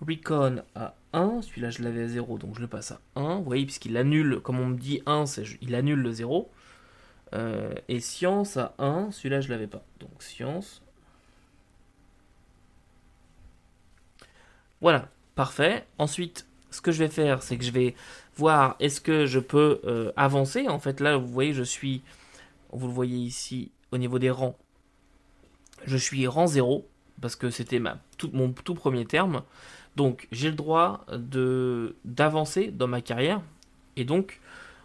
Recon 0.00 0.62
à 0.74 0.94
1. 1.12 1.42
Celui-là, 1.42 1.68
je 1.68 1.82
l'avais 1.82 2.04
à 2.04 2.08
0, 2.08 2.38
donc 2.38 2.54
je 2.54 2.62
le 2.62 2.66
passe 2.66 2.92
à 2.92 3.00
1. 3.14 3.36
Vous 3.36 3.44
voyez, 3.44 3.66
puisqu'il 3.66 3.94
annule, 3.98 4.40
comme 4.40 4.58
on 4.58 4.68
me 4.68 4.78
dit 4.78 5.02
1, 5.04 5.24
il 5.60 5.74
annule 5.74 6.00
le 6.00 6.12
0. 6.12 6.50
et 7.88 8.00
science 8.00 8.56
à 8.56 8.74
1. 8.78 9.10
Celui-là, 9.10 9.42
je 9.42 9.50
l'avais 9.50 9.66
pas. 9.66 9.84
Donc 10.00 10.22
science 10.22 10.80
Voilà, 14.80 15.10
parfait. 15.34 15.84
Ensuite, 15.98 16.46
ce 16.70 16.80
que 16.80 16.90
je 16.90 17.00
vais 17.00 17.10
faire, 17.10 17.42
c'est 17.42 17.58
que 17.58 17.64
je 17.64 17.70
vais 17.70 17.94
voir 18.36 18.76
est-ce 18.80 19.00
que 19.00 19.26
je 19.26 19.38
peux 19.38 19.80
euh, 19.84 20.12
avancer. 20.16 20.68
En 20.68 20.78
fait, 20.78 21.00
là, 21.00 21.16
vous 21.16 21.26
voyez, 21.26 21.52
je 21.52 21.62
suis, 21.62 22.02
vous 22.72 22.86
le 22.86 22.92
voyez 22.92 23.18
ici, 23.18 23.70
au 23.92 23.98
niveau 23.98 24.18
des 24.18 24.30
rangs, 24.30 24.56
je 25.84 25.96
suis 25.96 26.26
rang 26.26 26.46
0, 26.46 26.86
parce 27.20 27.36
que 27.36 27.50
c'était 27.50 27.80
mon 28.32 28.52
tout 28.52 28.74
premier 28.74 29.04
terme. 29.04 29.42
Donc, 29.96 30.28
j'ai 30.30 30.50
le 30.50 30.54
droit 30.54 31.06
de 31.12 31.96
d'avancer 32.04 32.70
dans 32.70 32.86
ma 32.86 33.00
carrière. 33.00 33.40
Et 33.96 34.04
donc, 34.04 34.40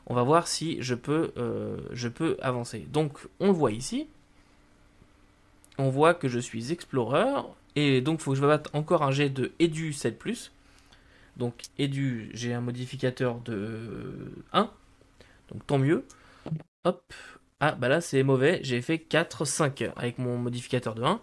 on 0.07 0.13
va 0.13 0.23
voir 0.23 0.47
si 0.47 0.81
je 0.81 0.95
peux, 0.95 1.31
euh, 1.37 1.77
je 1.91 2.07
peux 2.07 2.37
avancer. 2.41 2.87
Donc, 2.91 3.27
on 3.39 3.47
le 3.47 3.53
voit 3.53 3.71
ici. 3.71 4.07
On 5.77 5.89
voit 5.89 6.13
que 6.13 6.29
je 6.29 6.39
suis 6.39 6.71
explorer. 6.71 7.25
Et 7.75 8.01
donc, 8.01 8.19
il 8.19 8.23
faut 8.23 8.31
que 8.31 8.37
je 8.37 8.45
batte 8.45 8.69
encore 8.73 9.03
un 9.03 9.11
jet 9.11 9.29
de 9.29 9.51
Edu 9.59 9.91
7+. 9.91 10.51
Donc, 11.37 11.55
Edu, 11.77 12.29
j'ai 12.33 12.53
un 12.53 12.61
modificateur 12.61 13.39
de 13.39 14.31
1. 14.53 14.69
Donc, 15.49 15.65
tant 15.67 15.77
mieux. 15.77 16.05
Hop. 16.83 17.13
Ah, 17.59 17.73
bah 17.73 17.87
là, 17.87 18.01
c'est 18.01 18.23
mauvais. 18.23 18.59
J'ai 18.63 18.81
fait 18.81 18.97
4, 18.97 19.45
5 19.45 19.83
avec 19.95 20.17
mon 20.17 20.37
modificateur 20.37 20.95
de 20.95 21.03
1. 21.03 21.21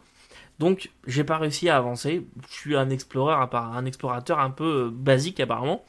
Donc, 0.58 0.90
j'ai 1.06 1.24
pas 1.24 1.38
réussi 1.38 1.68
à 1.68 1.76
avancer. 1.76 2.26
Je 2.48 2.54
suis 2.54 2.76
un 2.76 2.90
explorateur, 2.90 3.62
un 3.62 3.84
explorateur 3.84 4.38
un 4.40 4.50
peu 4.50 4.86
euh, 4.86 4.90
basique 4.90 5.40
apparemment. 5.40 5.84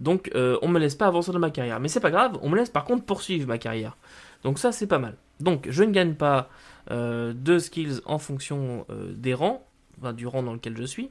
Donc, 0.00 0.30
euh, 0.34 0.58
on 0.62 0.68
me 0.68 0.78
laisse 0.78 0.94
pas 0.94 1.06
avancer 1.06 1.32
dans 1.32 1.38
ma 1.38 1.50
carrière. 1.50 1.80
Mais 1.80 1.88
c'est 1.88 2.00
pas 2.00 2.10
grave, 2.10 2.38
on 2.42 2.48
me 2.48 2.56
laisse 2.56 2.70
par 2.70 2.84
contre 2.84 3.04
poursuivre 3.04 3.46
ma 3.46 3.58
carrière. 3.58 3.96
Donc, 4.42 4.58
ça, 4.58 4.72
c'est 4.72 4.86
pas 4.86 4.98
mal. 4.98 5.16
Donc, 5.40 5.66
je 5.70 5.84
ne 5.84 5.92
gagne 5.92 6.14
pas 6.14 6.50
euh, 6.90 7.32
de 7.34 7.58
skills 7.58 8.00
en 8.04 8.18
fonction 8.18 8.86
des 8.90 9.34
rangs 9.34 9.66
du 10.14 10.26
rang 10.26 10.42
dans 10.42 10.52
lequel 10.52 10.76
je 10.76 10.84
suis. 10.84 11.10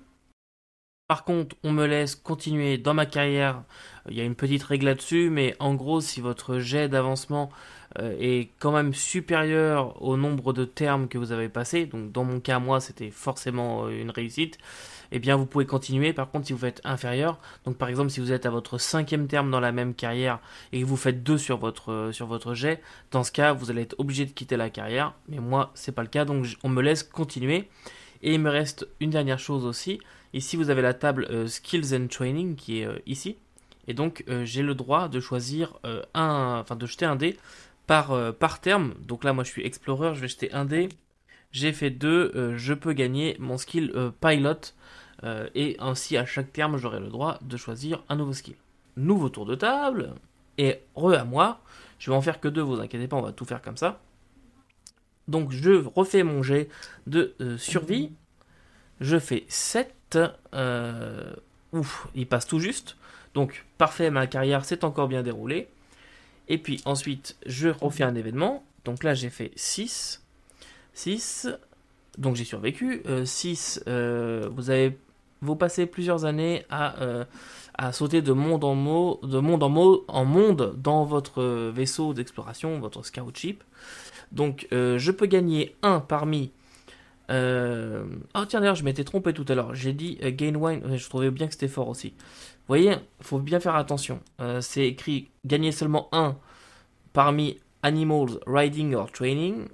Par 1.09 1.25
contre, 1.25 1.57
on 1.63 1.73
me 1.73 1.85
laisse 1.85 2.15
continuer 2.15 2.77
dans 2.77 2.93
ma 2.93 3.05
carrière. 3.05 3.63
Il 4.09 4.15
y 4.15 4.21
a 4.21 4.23
une 4.23 4.35
petite 4.35 4.63
règle 4.63 4.85
là-dessus, 4.85 5.29
mais 5.29 5.53
en 5.59 5.75
gros, 5.75 5.99
si 5.99 6.21
votre 6.21 6.59
jet 6.59 6.87
d'avancement 6.87 7.51
euh, 7.99 8.15
est 8.19 8.51
quand 8.59 8.71
même 8.71 8.93
supérieur 8.93 10.01
au 10.01 10.15
nombre 10.15 10.53
de 10.53 10.63
termes 10.63 11.09
que 11.09 11.17
vous 11.17 11.33
avez 11.33 11.49
passé, 11.49 11.85
donc 11.85 12.13
dans 12.13 12.23
mon 12.23 12.39
cas, 12.39 12.59
moi, 12.59 12.79
c'était 12.79 13.11
forcément 13.11 13.85
euh, 13.85 14.01
une 14.01 14.11
réussite, 14.11 14.57
eh 15.11 15.19
bien, 15.19 15.35
vous 15.35 15.45
pouvez 15.45 15.65
continuer. 15.65 16.13
Par 16.13 16.31
contre, 16.31 16.47
si 16.47 16.53
vous 16.53 16.65
êtes 16.65 16.79
inférieur, 16.85 17.37
donc 17.65 17.77
par 17.77 17.89
exemple, 17.89 18.09
si 18.09 18.21
vous 18.21 18.31
êtes 18.31 18.45
à 18.45 18.49
votre 18.49 18.77
cinquième 18.77 19.27
terme 19.27 19.51
dans 19.51 19.59
la 19.59 19.73
même 19.73 19.95
carrière 19.95 20.39
et 20.71 20.79
que 20.79 20.85
vous 20.85 20.97
faites 20.97 21.21
deux 21.21 21.37
sur 21.37 21.57
votre, 21.57 21.91
euh, 21.91 22.11
sur 22.13 22.27
votre 22.27 22.53
jet, 22.53 22.81
dans 23.11 23.25
ce 23.25 23.31
cas, 23.33 23.51
vous 23.51 23.69
allez 23.69 23.81
être 23.81 23.95
obligé 23.97 24.25
de 24.25 24.31
quitter 24.31 24.55
la 24.55 24.69
carrière. 24.69 25.13
Mais 25.27 25.39
moi, 25.39 25.71
c'est 25.75 25.91
pas 25.91 26.01
le 26.01 26.07
cas, 26.07 26.23
donc 26.23 26.45
on 26.63 26.69
me 26.69 26.81
laisse 26.81 27.03
continuer. 27.03 27.69
Et 28.23 28.33
il 28.35 28.39
me 28.39 28.49
reste 28.49 28.87
une 29.01 29.09
dernière 29.09 29.37
chose 29.39 29.65
aussi. 29.65 29.99
Ici, 30.33 30.57
vous 30.57 30.71
avez 30.71 30.81
la 30.81 30.95
table 30.95 31.27
euh, 31.29 31.45
Skills 31.45 31.95
and 31.95 32.07
Training 32.07 32.55
qui 32.55 32.79
est 32.79 32.87
euh, 32.87 32.97
ici. 33.05 33.37
Et 33.87 33.93
donc, 33.93 34.23
euh, 34.29 34.45
j'ai 34.45 34.63
le 34.63 34.73
droit 34.73 35.07
de 35.07 35.19
choisir 35.19 35.77
un, 36.13 36.57
enfin 36.59 36.75
de 36.75 36.85
jeter 36.87 37.05
un 37.05 37.15
dé 37.15 37.37
par, 37.85 38.59
terme. 38.61 38.95
Donc 39.05 39.23
là, 39.23 39.33
moi, 39.33 39.43
je 39.43 39.51
suis 39.51 39.63
Explorer, 39.63 40.15
je 40.15 40.21
vais 40.21 40.27
jeter 40.27 40.51
un 40.53 40.65
dé. 40.65 40.89
J'ai 41.51 41.71
fait 41.71 41.91
deux, 41.91 42.55
je 42.55 42.73
peux 42.73 42.93
gagner 42.93 43.35
mon 43.39 43.57
skill 43.57 43.93
Pilot. 44.21 44.73
et 45.53 45.75
ainsi, 45.79 46.17
à 46.17 46.25
chaque 46.25 46.51
terme, 46.51 46.77
j'aurai 46.77 46.99
le 46.99 47.09
droit 47.09 47.37
de 47.41 47.57
choisir 47.57 48.03
un 48.09 48.15
nouveau 48.15 48.33
skill. 48.33 48.55
Nouveau 48.95 49.29
tour 49.29 49.45
de 49.45 49.53
table. 49.53 50.15
Et 50.57 50.79
re 50.95 51.13
à 51.13 51.25
moi. 51.25 51.59
Je 51.99 52.09
vais 52.09 52.15
en 52.15 52.21
faire 52.21 52.39
que 52.39 52.47
deux, 52.47 52.61
vous 52.61 52.79
inquiétez 52.79 53.07
pas, 53.07 53.17
on 53.17 53.21
va 53.21 53.33
tout 53.33 53.45
faire 53.45 53.61
comme 53.61 53.77
ça. 53.77 53.99
Donc 55.27 55.51
je 55.51 55.85
refais 55.93 56.23
mon 56.23 56.41
jet 56.41 56.69
de 57.05 57.35
survie. 57.57 58.13
Je 59.03 59.19
fais 59.19 59.43
7. 59.47 60.17
Euh, 60.53 61.33
ouf, 61.71 62.07
il 62.15 62.25
passe 62.25 62.47
tout 62.47 62.59
juste. 62.59 62.95
Donc 63.35 63.65
parfait, 63.77 64.09
ma 64.09 64.27
carrière 64.27 64.65
s'est 64.65 64.83
encore 64.83 65.07
bien 65.07 65.21
déroulée. 65.21 65.67
Et 66.49 66.57
puis 66.57 66.81
ensuite, 66.85 67.37
je 67.45 67.69
refais 67.69 68.03
un 68.03 68.15
événement. 68.15 68.63
Donc 68.85 69.03
là, 69.03 69.13
j'ai 69.13 69.29
fait 69.29 69.51
6. 69.55 70.23
6. 70.93 71.49
Donc 72.17 72.35
j'ai 72.35 72.45
survécu. 72.45 73.03
6, 73.25 73.83
vous 73.85 74.69
avez 74.69 74.97
vous 75.43 75.57
passez 75.57 75.85
plusieurs 75.85 76.23
années 76.25 76.65
à, 76.69 77.01
euh, 77.01 77.25
sauter 77.91 78.21
de 78.21 78.31
monde 78.31 78.63
en 78.63 78.75
de 78.75 79.39
monde 79.39 79.63
en, 79.63 80.03
en 80.07 80.25
monde 80.25 80.73
dans 80.77 81.03
votre 81.03 81.69
vaisseau 81.69 82.13
d'exploration, 82.13 82.79
votre 82.79 83.03
scout 83.05 83.37
ship. 83.37 83.63
Donc 84.31 84.67
euh, 84.71 84.97
je 84.97 85.11
peux 85.11 85.25
gagner 85.25 85.75
un 85.81 85.99
parmi. 85.99 86.51
Euh... 87.33 88.05
Oh 88.35 88.45
tiens 88.47 88.61
d'ailleurs 88.61 88.75
je 88.75 88.85
m'étais 88.85 89.03
trompé 89.03 89.33
tout 89.33 89.45
à 89.49 89.55
l'heure. 89.55 89.75
J'ai 89.75 89.91
dit 89.91 90.17
euh, 90.23 90.31
gain 90.31 90.55
one. 90.55 90.97
Je 90.97 91.09
trouvais 91.09 91.31
bien 91.31 91.47
que 91.47 91.53
c'était 91.53 91.67
fort 91.67 91.89
aussi. 91.89 92.09
Vous 92.09 92.67
voyez, 92.67 92.95
faut 93.19 93.39
bien 93.39 93.59
faire 93.59 93.75
attention. 93.75 94.21
C'est 94.61 94.87
écrit 94.87 95.29
gagner 95.43 95.73
seulement 95.73 96.07
un 96.13 96.37
parmi 97.11 97.59
animals, 97.81 98.39
riding 98.47 98.95
or 98.95 99.11
training, 99.11 99.67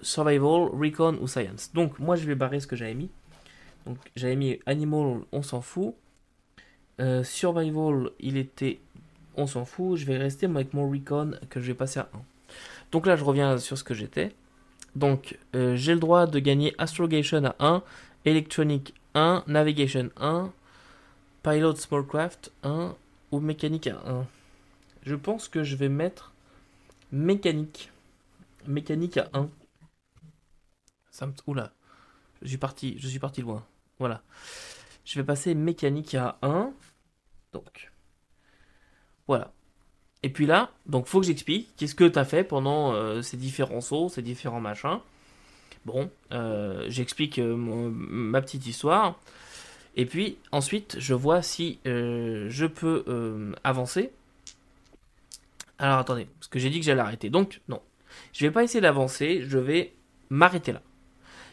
survival, 0.00 0.68
recon 0.72 1.18
ou 1.20 1.26
science. 1.26 1.72
Donc 1.74 1.98
moi 1.98 2.14
je 2.14 2.24
vais 2.24 2.36
barrer 2.36 2.60
ce 2.60 2.68
que 2.68 2.76
j'avais 2.76 2.94
mis. 2.94 3.10
Donc 3.86 3.98
j'avais 4.16 4.36
mis 4.36 4.58
Animal, 4.66 5.20
on 5.32 5.42
s'en 5.42 5.60
fout. 5.60 5.94
Euh, 7.00 7.22
survival, 7.22 8.10
il 8.20 8.36
était, 8.36 8.80
on 9.36 9.46
s'en 9.46 9.64
fout. 9.64 9.96
Je 9.96 10.06
vais 10.06 10.16
rester 10.16 10.46
avec 10.46 10.74
mon 10.74 10.90
Recon 10.90 11.32
que 11.48 11.60
je 11.60 11.68
vais 11.68 11.74
passer 11.74 12.00
à 12.00 12.08
1. 12.12 12.18
Donc 12.92 13.06
là, 13.06 13.16
je 13.16 13.24
reviens 13.24 13.58
sur 13.58 13.78
ce 13.78 13.84
que 13.84 13.94
j'étais. 13.94 14.32
Donc 14.96 15.38
euh, 15.54 15.76
j'ai 15.76 15.92
le 15.92 16.00
droit 16.00 16.26
de 16.26 16.38
gagner 16.38 16.74
Astrogation 16.78 17.44
à 17.44 17.54
1, 17.60 17.82
Electronic 18.24 18.94
1, 19.14 19.44
Navigation 19.46 20.08
1, 20.16 20.50
Pilot 21.42 21.76
Smallcraft 21.76 22.50
1 22.62 22.96
ou 23.30 23.40
Mécanique 23.40 23.88
à 23.88 24.00
1. 24.06 24.26
Je 25.02 25.14
pense 25.14 25.48
que 25.48 25.62
je 25.62 25.76
vais 25.76 25.90
mettre 25.90 26.32
Mécanique. 27.12 27.92
Mécanique 28.66 29.18
à 29.18 29.28
1. 29.34 29.50
Ça 31.10 31.26
me... 31.26 31.34
Oula, 31.46 31.72
je 32.40 32.48
suis 32.48 32.58
parti, 32.58 32.96
je 32.98 33.06
suis 33.06 33.18
parti 33.18 33.42
loin. 33.42 33.66
Voilà. 33.98 34.22
Je 35.04 35.20
vais 35.20 35.24
passer 35.24 35.54
mécanique 35.54 36.14
à 36.14 36.38
1. 36.40 36.72
Donc. 37.52 37.92
Voilà. 39.28 39.52
Et 40.22 40.30
puis 40.30 40.46
là, 40.46 40.70
donc 40.86 41.06
faut 41.06 41.20
que 41.20 41.26
j'explique 41.26 41.68
qu'est-ce 41.76 41.94
que 41.94 42.04
tu 42.04 42.18
as 42.18 42.24
fait 42.24 42.44
pendant 42.44 42.92
euh, 42.92 43.22
ces 43.22 43.36
différents 43.36 43.80
sauts, 43.80 44.08
ces 44.08 44.22
différents 44.22 44.60
machins. 44.60 44.98
Bon, 45.84 46.10
euh, 46.32 46.84
j'explique 46.88 47.38
euh, 47.38 47.54
ma 47.56 48.40
petite 48.42 48.66
histoire. 48.66 49.20
Et 49.94 50.04
puis 50.04 50.36
ensuite, 50.52 50.96
je 50.98 51.14
vois 51.14 51.42
si 51.42 51.78
je 51.84 52.66
peux 52.66 53.54
avancer. 53.64 54.10
Alors 55.78 55.98
attendez, 55.98 56.26
parce 56.38 56.48
que 56.48 56.58
j'ai 56.58 56.70
dit 56.70 56.80
que 56.80 56.84
j'allais 56.84 57.00
arrêter. 57.00 57.30
Donc 57.30 57.60
non, 57.68 57.80
je 58.32 58.44
vais 58.44 58.50
pas 58.50 58.62
essayer 58.62 58.80
d'avancer, 58.80 59.42
je 59.46 59.58
vais 59.58 59.94
m'arrêter 60.28 60.72
là. 60.72 60.82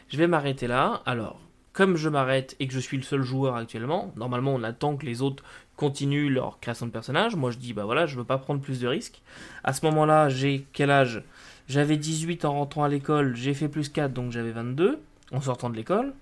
Je 0.08 0.18
vais 0.18 0.26
m'arrêter 0.26 0.66
là. 0.66 1.02
Alors, 1.06 1.40
comme 1.74 1.96
je 1.96 2.08
m'arrête 2.08 2.56
et 2.60 2.68
que 2.68 2.72
je 2.72 2.78
suis 2.78 2.96
le 2.96 3.02
seul 3.02 3.22
joueur 3.22 3.56
actuellement, 3.56 4.12
normalement 4.16 4.54
on 4.54 4.62
attend 4.62 4.96
que 4.96 5.04
les 5.04 5.20
autres 5.20 5.44
continuent 5.76 6.30
leur 6.30 6.60
création 6.60 6.86
de 6.86 6.92
personnage. 6.92 7.36
Moi 7.36 7.50
je 7.50 7.58
dis 7.58 7.74
bah 7.74 7.84
voilà, 7.84 8.06
je 8.06 8.16
veux 8.16 8.24
pas 8.24 8.38
prendre 8.38 8.60
plus 8.60 8.80
de 8.80 8.88
risques. 8.88 9.20
À 9.64 9.74
ce 9.74 9.84
moment-là, 9.86 10.30
j'ai 10.30 10.66
quel 10.72 10.90
âge? 10.90 11.22
J'avais 11.68 11.96
18 11.96 12.44
en 12.44 12.52
rentrant 12.52 12.84
à 12.84 12.88
l'école, 12.88 13.34
j'ai 13.36 13.52
fait 13.54 13.68
plus 13.68 13.88
4 13.88 14.12
donc 14.12 14.30
j'avais 14.30 14.52
22 14.52 15.00
en 15.32 15.40
sortant 15.40 15.68
de 15.68 15.76
l'école. 15.76 16.14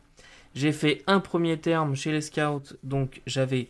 J'ai 0.54 0.72
fait 0.72 1.02
un 1.06 1.20
premier 1.20 1.58
terme 1.58 1.94
chez 1.94 2.12
les 2.12 2.22
scouts 2.22 2.74
donc 2.82 3.20
j'avais 3.26 3.68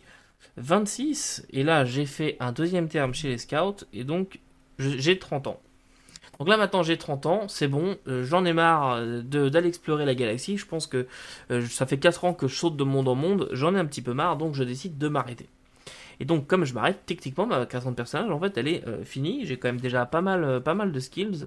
26 0.57 1.45
et 1.51 1.63
là 1.63 1.83
j'ai 1.83 2.05
fait 2.05 2.37
un 2.39 2.53
deuxième 2.53 2.87
terme 2.87 3.13
chez 3.13 3.27
les 3.27 3.37
scouts 3.37 3.85
et 3.91 4.05
donc 4.05 4.39
j'ai 4.79 5.19
30 5.19 5.47
ans. 5.47 5.59
Donc 6.39 6.47
là 6.49 6.57
maintenant 6.57 6.83
j'ai 6.83 6.97
30 6.97 7.25
ans, 7.27 7.47
c'est 7.47 7.67
bon, 7.67 7.97
euh, 8.07 8.23
j'en 8.23 8.43
ai 8.45 8.53
marre 8.53 8.95
euh, 8.97 9.21
d'aller 9.21 9.67
explorer 9.67 10.05
la 10.05 10.15
galaxie, 10.15 10.57
je 10.57 10.65
pense 10.65 10.87
que 10.87 11.07
euh, 11.51 11.65
ça 11.67 11.85
fait 11.85 11.99
4 11.99 12.25
ans 12.25 12.33
que 12.33 12.47
je 12.47 12.55
saute 12.55 12.75
de 12.75 12.83
monde 12.83 13.07
en 13.07 13.15
monde, 13.15 13.49
j'en 13.51 13.75
ai 13.75 13.79
un 13.79 13.85
petit 13.85 14.01
peu 14.01 14.13
marre, 14.13 14.37
donc 14.37 14.55
je 14.55 14.63
décide 14.63 14.97
de 14.97 15.07
m'arrêter. 15.07 15.47
Et 16.19 16.25
donc 16.25 16.47
comme 16.47 16.65
je 16.65 16.73
m'arrête, 16.73 17.05
techniquement 17.05 17.45
ma 17.45 17.65
création 17.65 17.91
de 17.91 17.95
personnage 17.95 18.31
en 18.31 18.39
fait 18.39 18.57
elle 18.57 18.67
est 18.67 18.83
finie, 19.03 19.45
j'ai 19.45 19.57
quand 19.57 19.67
même 19.67 19.79
déjà 19.79 20.05
pas 20.05 20.21
mal, 20.21 20.61
pas 20.63 20.73
mal 20.73 20.91
de 20.91 20.99
skills, 20.99 21.45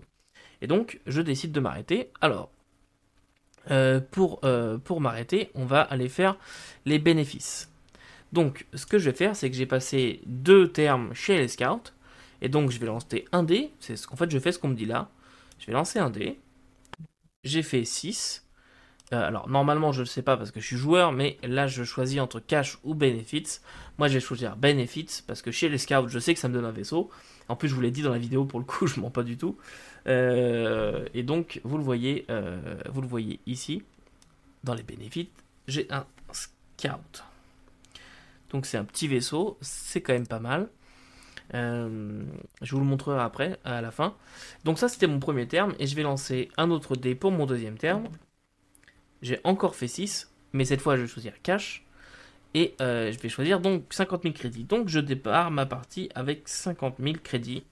et 0.63 0.67
donc 0.67 1.01
je 1.07 1.21
décide 1.21 1.53
de 1.53 1.61
m'arrêter. 1.61 2.11
Alors, 2.21 2.51
pour, 4.13 4.41
pour 4.85 5.01
m'arrêter, 5.01 5.51
on 5.55 5.65
va 5.67 5.81
aller 5.81 6.09
faire 6.09 6.37
les 6.85 6.99
bénéfices. 6.99 7.71
Donc 8.33 8.67
ce 8.75 8.87
que 8.87 8.99
je 8.99 9.11
vais 9.11 9.17
faire, 9.17 9.37
c'est 9.37 9.51
que 9.51 9.57
j'ai 9.57 9.67
passé 9.67 10.21
deux 10.27 10.69
termes 10.69 11.15
chez 11.15 11.39
les 11.39 11.49
scouts, 11.49 11.93
et 12.43 12.49
donc 12.49 12.71
je 12.71 12.79
vais 12.79 12.87
lancer 12.87 13.25
un 13.33 13.43
dé. 13.43 13.71
C'est 13.81 13.97
ce 13.97 14.07
qu'en 14.07 14.17
fait 14.17 14.31
je 14.31 14.39
fais 14.39 14.53
ce 14.53 14.59
qu'on 14.59 14.69
me 14.69 14.75
dit 14.75 14.87
là. 14.87 15.09
Je 15.59 15.67
vais 15.67 15.73
lancer 15.73 15.99
un 15.99 16.11
dé. 16.11 16.39
J'ai 17.45 17.63
fait 17.63 17.85
6. 17.85 18.45
Euh, 19.13 19.25
alors 19.25 19.49
normalement 19.49 19.93
je 19.93 20.01
ne 20.01 20.07
sais 20.07 20.23
pas 20.23 20.37
parce 20.37 20.51
que 20.51 20.61
je 20.61 20.67
suis 20.67 20.77
joueur, 20.77 21.13
mais 21.13 21.39
là 21.43 21.67
je 21.69 21.85
choisis 21.85 22.21
entre 22.21 22.41
cash 22.41 22.79
ou 22.85 22.95
benefits. 22.95 23.61
Moi 23.99 24.09
je 24.09 24.15
vais 24.15 24.21
choisir 24.21 24.57
benefits 24.57 25.23
parce 25.27 25.43
que 25.43 25.51
chez 25.51 25.69
les 25.69 25.79
scouts 25.79 26.09
je 26.09 26.19
sais 26.19 26.35
que 26.35 26.41
ça 26.41 26.49
me 26.49 26.55
donne 26.55 26.65
un 26.65 26.73
vaisseau. 26.73 27.11
En 27.49 27.57
plus 27.57 27.69
je 27.69 27.75
vous 27.75 27.81
l'ai 27.81 27.93
dit 27.93 28.03
dans 28.03 28.11
la 28.11 28.19
vidéo 28.19 28.45
pour 28.45 28.59
le 28.59 28.65
coup, 28.65 28.87
je 28.89 29.01
mens 29.01 29.11
pas 29.11 29.23
du 29.23 29.37
tout. 29.37 29.57
Euh, 30.09 31.07
et 31.15 31.23
donc 31.23 31.61
vous 31.65 31.79
le 31.79 31.85
voyez, 31.85 32.25
euh, 32.31 32.77
vous 32.91 33.01
le 33.01 33.09
voyez 33.09 33.41
ici 33.47 33.83
dans 34.65 34.75
les 34.75 34.83
benefits, 34.83 35.31
j'ai 35.69 35.87
un 35.91 36.05
scout. 36.33 37.25
Donc 38.51 38.67
c'est 38.67 38.77
un 38.77 38.85
petit 38.85 39.09
vaisseau, 39.09 39.57
c'est 39.61 40.01
quand 40.01 40.13
même 40.13 40.27
pas 40.27 40.41
mal. 40.41 40.69
Euh, 41.55 42.25
je 42.63 42.75
vous 42.75 42.81
le 42.81 42.87
montrerai 42.87 43.21
après, 43.21 43.59
à 43.65 43.81
la 43.81 43.91
fin. 43.91 44.15
Donc 44.65 44.79
ça, 44.79 44.89
c'était 44.89 45.07
mon 45.07 45.21
premier 45.21 45.47
terme. 45.47 45.75
Et 45.79 45.87
je 45.87 45.95
vais 45.95 46.03
lancer 46.03 46.49
un 46.57 46.71
autre 46.71 46.97
dé 46.97 47.15
pour 47.15 47.31
mon 47.31 47.47
deuxième 47.47 47.79
terme. 47.79 48.09
J'ai 49.23 49.41
encore 49.45 49.75
fait 49.75 49.89
6. 49.89 50.33
Mais 50.53 50.65
cette 50.65 50.81
fois, 50.81 50.97
je 50.97 51.03
vais 51.03 51.09
choisir 51.09 51.33
cash. 51.43 51.85
Et 52.55 52.75
euh, 52.81 53.13
je 53.13 53.19
vais 53.19 53.29
choisir 53.29 53.61
donc 53.61 53.93
50 53.93 54.23
000 54.23 54.35
crédits. 54.35 54.65
Donc 54.65 54.89
je 54.89 55.01
départ 55.01 55.51
ma 55.51 55.67
partie 55.67 56.09
avec 56.15 56.49
50 56.49 56.97
000 57.01 57.17
crédits. 57.23 57.65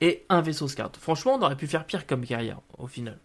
Et 0.00 0.24
un 0.28 0.40
vaisseau 0.40 0.68
scout. 0.68 0.96
Franchement, 0.98 1.34
on 1.34 1.42
aurait 1.42 1.56
pu 1.56 1.66
faire 1.66 1.84
pire 1.84 2.06
comme 2.06 2.24
carrière, 2.24 2.60
au 2.78 2.88
final. 2.88 3.18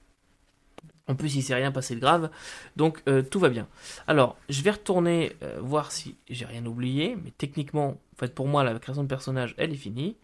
En 1.08 1.16
plus, 1.16 1.36
il 1.36 1.42
s'est 1.42 1.56
rien 1.56 1.72
passé 1.72 1.96
de 1.96 2.02
grave, 2.02 2.30
donc 2.76 3.02
euh, 3.08 3.24
tout 3.24 3.40
va 3.40 3.50
bien. 3.50 3.68
Alors, 4.08 4.38
je 4.50 4.62
vais 4.62 4.72
retourner 4.72 5.36
voir 5.60 5.92
si 5.92 6.18
j'ai 6.30 6.46
rien 6.46 6.66
oublié, 6.66 7.16
mais 7.24 7.32
techniquement, 7.32 7.98
en 8.18 8.20
fait, 8.20 8.34
pour 8.34 8.48
moi, 8.48 8.64
la 8.64 8.78
création 8.80 9.04
de 9.04 9.08
personnage, 9.08 9.54
elle 9.58 9.72
est 9.72 9.76
finie, 9.76 10.16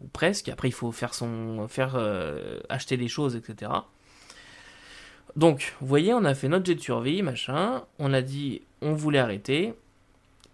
ou 0.00 0.06
presque. 0.06 0.48
Après, 0.48 0.68
il 0.68 0.72
faut 0.72 0.92
faire 0.92 1.14
son, 1.14 1.66
faire 1.66 1.96
euh, 1.96 2.60
acheter 2.68 2.96
des 2.96 3.08
choses, 3.08 3.34
etc. 3.34 3.72
Donc, 5.34 5.74
vous 5.80 5.88
voyez, 5.88 6.14
on 6.14 6.24
a 6.24 6.34
fait 6.34 6.46
notre 6.46 6.66
jet 6.66 6.76
de 6.76 6.80
survie, 6.80 7.22
machin. 7.22 7.82
On 7.98 8.12
a 8.12 8.22
dit, 8.22 8.62
on 8.82 8.92
voulait 8.92 9.18
arrêter. 9.18 9.74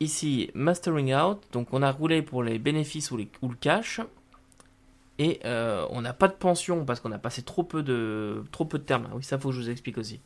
Ici, 0.01 0.51
mastering 0.55 1.15
out. 1.15 1.43
Donc, 1.53 1.69
on 1.73 1.83
a 1.83 1.93
roulé 1.93 2.23
pour 2.23 2.43
les 2.43 2.59
bénéfices 2.59 3.11
ou, 3.11 3.19
le 3.19 3.55
cash 3.61 4.01
et 5.19 5.41
euh, 5.45 5.87
on 5.91 6.03
n'a 6.03 6.13
pas 6.13 6.29
de 6.29 6.35
pension 6.35 6.85
parce 6.85 7.01
qu'on 7.01 7.13
a 7.13 7.19
passé 7.19 7.43
trop 7.43 7.63
peu 7.63 7.83
de 7.83 8.45
trop 8.53 8.67
peu 8.67 8.79
de 8.79 8.85
termes. 8.85 9.09
Oui, 9.15 9.25
ça 9.25 9.39
faut 9.39 9.49
que 9.49 9.55
je 9.55 9.61
vous 9.61 9.71
explique 9.71 9.97
aussi. 9.97 10.21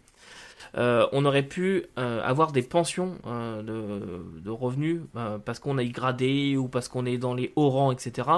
Euh, 0.76 1.06
on 1.12 1.24
aurait 1.24 1.42
pu 1.42 1.86
euh, 1.98 2.22
avoir 2.22 2.52
des 2.52 2.62
pensions 2.62 3.16
de, 3.24 4.50
revenus 4.50 5.00
parce 5.44 5.58
qu'on 5.58 5.78
a 5.78 5.84
gradé 5.84 6.56
ou 6.56 6.68
parce 6.68 6.88
qu'on 6.88 7.06
est 7.06 7.18
dans 7.18 7.34
les 7.34 7.52
hauts 7.56 7.70
rangs, 7.70 7.92
etc. 7.92 8.28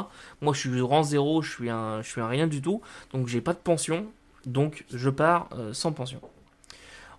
Moi, 0.41 0.53
je 0.55 0.61
suis 0.61 0.81
rang 0.81 1.03
0, 1.03 1.43
je 1.43 1.51
suis 1.51 1.71
un, 1.71 2.03
je 2.03 2.09
suis 2.09 2.21
un 2.21 2.29
rien 2.29 2.47
du 2.47 2.61
tout, 2.61 2.81
donc 3.13 3.29
j'ai 3.29 3.41
pas 3.41 3.55
de 3.55 3.59
pension, 3.59 4.07
donc 4.47 4.85
je 4.93 5.11
pars 5.11 5.49
sans 5.73 5.93
pension. 5.93 6.21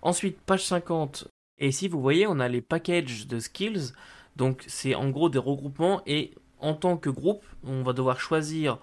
Ensuite, 0.02 0.38
page 0.40 0.64
50. 0.64 1.28
Et 1.58 1.68
ici, 1.68 1.88
vous 1.88 2.00
voyez, 2.00 2.26
on 2.26 2.38
a 2.40 2.48
les 2.48 2.60
packages 2.60 3.26
de 3.26 3.40
skills. 3.40 3.92
Donc, 4.36 4.64
c'est 4.66 4.94
en 4.94 5.08
gros 5.10 5.28
des 5.28 5.38
regroupements 5.38 6.02
et 6.06 6.32
en 6.60 6.74
tant 6.74 6.96
que 6.96 7.10
groupe, 7.10 7.44
on 7.64 7.82
va 7.82 7.92
devoir 7.92 8.20
choisir 8.20 8.78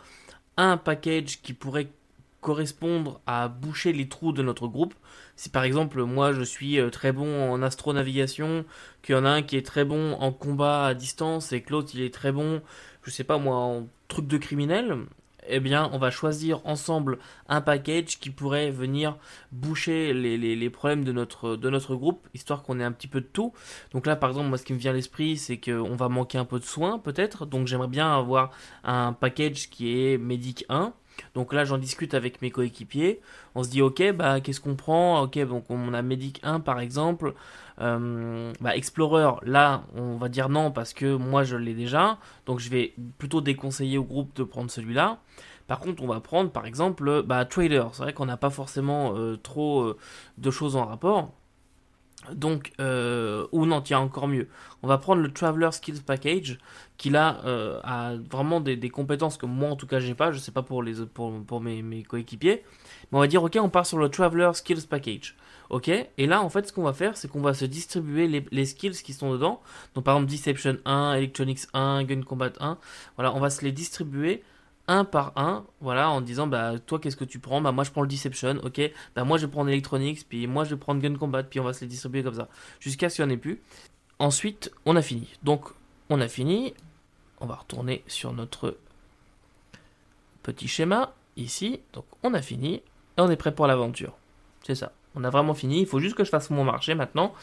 un 0.58 0.78
package 0.78 1.42
qui 1.42 1.54
pourrait 1.54 1.90
correspondre 2.40 3.22
à 3.28 3.48
boucher 3.48 3.94
les 3.94 4.10
trous 4.10 4.32
de 4.32 4.42
notre 4.42 4.68
groupe. 4.68 4.96
Si 5.42 5.50
par 5.50 5.64
exemple 5.64 6.04
moi 6.04 6.34
je 6.34 6.44
suis 6.44 6.80
euh, 6.80 6.92
très 6.92 7.12
bon 7.12 7.52
en 7.52 7.64
astronavigation, 7.64 8.64
qu'il 9.02 9.16
y 9.16 9.18
en 9.18 9.26
a 9.26 9.30
un 9.32 9.42
qui 9.42 9.58
est 9.58 9.66
très 9.66 9.86
bon 9.86 10.14
en 10.14 10.32
combat 10.32 10.86
à 10.86 10.94
distance 10.94 11.52
et 11.52 11.62
que 11.62 11.72
l'autre 11.72 11.90
il 11.96 12.02
est 12.04 12.14
très 12.14 12.32
bon, 12.32 12.62
je 13.02 13.10
sais 13.10 13.24
pas 13.24 13.40
moi, 13.40 13.56
en 13.56 13.88
truc 14.08 14.28
de 14.28 14.38
criminel, 14.38 14.98
eh 15.48 15.60
bien 15.60 15.90
on 15.94 15.98
va 15.98 16.12
choisir 16.12 16.62
ensemble 16.64 17.18
un 17.50 17.60
package 17.60 18.20
qui 18.20 18.30
pourrait 18.30 18.70
venir 18.70 19.18
boucher 19.52 20.14
les, 20.14 20.70
problèmes 20.70 21.04
de 21.04 21.12
notre, 21.12 21.56
de 21.56 21.70
notre 21.72 21.96
groupe, 21.96 22.28
histoire 22.36 22.62
qu'on 22.62 22.80
ait 22.80 22.84
un 22.84 22.92
petit 22.92 23.08
peu 23.08 23.22
de 23.22 23.26
tout. 23.26 23.52
Donc 23.94 24.06
là 24.06 24.16
par 24.16 24.30
exemple 24.30 24.48
moi 24.48 24.60
ce 24.60 24.64
qui 24.64 24.74
me 24.74 24.78
vient 24.78 24.92
à 24.92 24.94
l'esprit 24.94 25.38
c'est 25.38 25.58
qu'on 25.58 25.96
va 25.96 26.08
manquer 26.08 26.38
un 26.38 26.46
peu 26.46 26.60
de 26.60 26.66
soins 26.66 27.00
peut-être, 27.00 27.48
donc 27.48 27.66
j'aimerais 27.66 27.88
bien 27.88 28.16
avoir 28.16 28.52
un 28.84 29.12
package 29.14 29.72
qui 29.72 30.06
est 30.06 30.20
Medic 30.20 30.66
1. 30.70 30.94
Donc 31.36 31.54
là, 31.54 31.66
j'en 31.66 31.78
discute 31.78 32.14
avec 32.14 32.42
mes 32.42 32.52
coéquipiers. 32.52 33.22
On 33.56 33.64
se 33.64 33.70
dit, 33.70 33.82
ok, 33.82 34.12
bah, 34.14 34.42
qu'est-ce 34.42 34.62
qu'on 34.62 34.76
prend? 34.76 35.22
Ok, 35.22 35.38
donc 35.40 35.66
on 35.70 35.94
a 35.94 36.02
Medic 36.02 36.40
1 36.44 36.60
par 36.60 36.80
exemple. 36.80 37.34
Euh, 37.80 38.54
bah, 38.62 38.76
Explorer, 38.76 39.40
là, 39.44 39.84
on 39.96 40.18
va 40.18 40.30
dire 40.30 40.50
non 40.50 40.72
parce 40.72 40.94
que 40.94 41.16
moi 41.16 41.44
je 41.44 41.58
l'ai 41.58 41.74
déjà. 41.74 42.18
Donc 42.46 42.60
je 42.60 42.70
vais 42.70 42.94
plutôt 43.18 43.42
déconseiller 43.42 43.98
au 43.98 44.04
groupe 44.04 44.36
de 44.36 44.44
prendre 44.44 44.70
celui-là. 44.70 45.20
Par 45.68 45.80
contre, 45.80 46.04
on 46.04 46.08
va 46.08 46.20
prendre 46.20 46.52
par 46.52 46.66
exemple 46.66 47.24
bah, 47.24 47.46
Trader. 47.46 47.86
C'est 47.94 48.04
vrai 48.04 48.14
qu'on 48.14 48.26
n'a 48.26 48.38
pas 48.38 48.50
forcément 48.50 49.16
euh, 49.16 49.38
trop 49.38 49.82
euh, 49.82 49.98
de 50.38 50.52
choses 50.52 50.76
en 50.76 50.86
rapport. 50.86 51.34
Donc, 52.34 52.72
euh, 52.80 53.48
ou 53.52 53.66
non, 53.66 53.82
tiens, 53.82 54.00
encore 54.00 54.28
mieux. 54.28 54.48
On 54.84 54.88
va 54.88 54.98
prendre 54.98 55.22
le 55.22 55.32
Traveler 55.32 55.72
Skills 55.72 56.02
Package, 56.06 56.60
qui 56.98 57.10
là 57.10 57.42
a 57.84 58.16
vraiment 58.32 58.62
des, 58.62 58.90
compétences 58.90 59.38
que 59.38 59.46
moi 59.46 59.70
en 59.70 59.76
tout 59.76 59.88
cas 59.88 60.00
j'ai 60.00 60.14
pas. 60.14 60.32
Je 60.32 60.38
sais 60.40 60.52
pas 60.52 60.62
pour, 60.62 60.84
les, 60.84 61.06
pour 61.06 61.62
mes, 61.62 61.82
mes 61.82 62.04
coéquipiers. 62.04 62.64
Mais 63.12 63.18
on 63.18 63.22
va 63.22 63.28
dire, 63.28 63.44
ok, 63.44 63.58
on 63.62 63.70
part 63.70 63.86
sur 63.86 63.98
le 63.98 64.10
Traveler 64.10 64.52
Skills 64.54 64.88
Package. 64.88 65.36
Ok, 65.72 65.88
et 65.88 66.28
là 66.28 66.42
en 66.42 66.50
fait 66.50 66.68
ce 66.68 66.74
qu'on 66.74 66.84
va 66.84 66.92
faire 66.92 67.16
c'est 67.16 67.30
qu'on 67.30 67.40
va 67.40 67.54
se 67.54 67.64
distribuer 67.64 68.28
les, 68.28 68.46
les, 68.52 68.66
skills 68.66 69.02
qui 69.04 69.14
sont 69.14 69.32
dedans. 69.32 69.62
Donc 69.96 70.04
par 70.04 70.18
exemple 70.18 70.30
Deception 70.30 70.78
1, 70.84 71.14
Electronics 71.14 71.62
1, 71.74 72.04
Gun 72.04 72.24
Combat 72.24 72.52
1. 72.60 72.78
Voilà, 73.16 73.34
on 73.34 73.40
va 73.40 73.50
se 73.50 73.64
les 73.64 73.72
distribuer 73.72 74.44
un 74.92 75.06
par 75.06 75.34
un, 75.36 75.66
voilà, 75.80 76.10
en 76.10 76.22
disant 76.22 76.48
bah 76.48 76.74
toi 76.86 77.00
qu'est-ce 77.00 77.16
que 77.16 77.24
tu 77.24 77.40
prends? 77.40 77.62
Bah 77.62 77.72
moi 77.72 77.84
je 77.84 77.92
prends 77.92 78.02
le 78.02 78.08
Deception, 78.08 78.60
ok? 78.64 78.82
Bah 79.16 79.24
moi 79.24 79.38
je 79.38 79.46
prendre 79.46 79.70
Electronics, 79.70 80.28
puis 80.28 80.48
moi 80.48 80.64
je 80.64 80.76
prendre 80.76 81.02
Gun 81.02 81.16
Combat, 81.16 81.44
puis 81.44 81.60
on 81.60 81.64
va 81.64 81.74
se 81.74 81.82
les 81.82 81.88
distribuer 81.88 82.24
comme 82.24 82.34
ça, 82.34 82.50
jusqu'à 82.80 83.10
ce 83.10 83.16
qu'il 83.16 83.26
n'y 83.26 83.32
en 83.32 83.34
ait 83.34 83.38
plus. 83.38 83.62
Ensuite, 84.20 84.72
on 84.86 84.96
a 84.96 85.02
fini. 85.02 85.28
Donc 85.44 85.70
on 86.10 86.22
a 86.22 86.28
fini. 86.28 86.74
On 87.40 87.48
va 87.48 87.56
retourner 87.56 88.04
sur 88.06 88.34
notre 88.34 88.78
petit 90.44 90.68
schéma 90.68 91.14
ici. 91.38 91.80
Donc 91.94 92.06
on 92.22 92.34
a 92.34 92.42
fini 92.42 92.76
et 92.76 92.84
on 93.18 93.30
est 93.30 93.36
prêt 93.36 93.54
pour 93.54 93.68
l'aventure. 93.68 94.14
C'est 94.64 94.76
ça. 94.76 94.92
On 95.16 95.24
a 95.24 95.30
vraiment 95.30 95.54
fini. 95.54 95.80
Il 95.80 95.88
faut 95.88 96.00
juste 96.00 96.16
que 96.16 96.24
je 96.24 96.30
fasse 96.30 96.50
mon 96.50 96.64
marché 96.64 96.94
maintenant. 96.96 97.34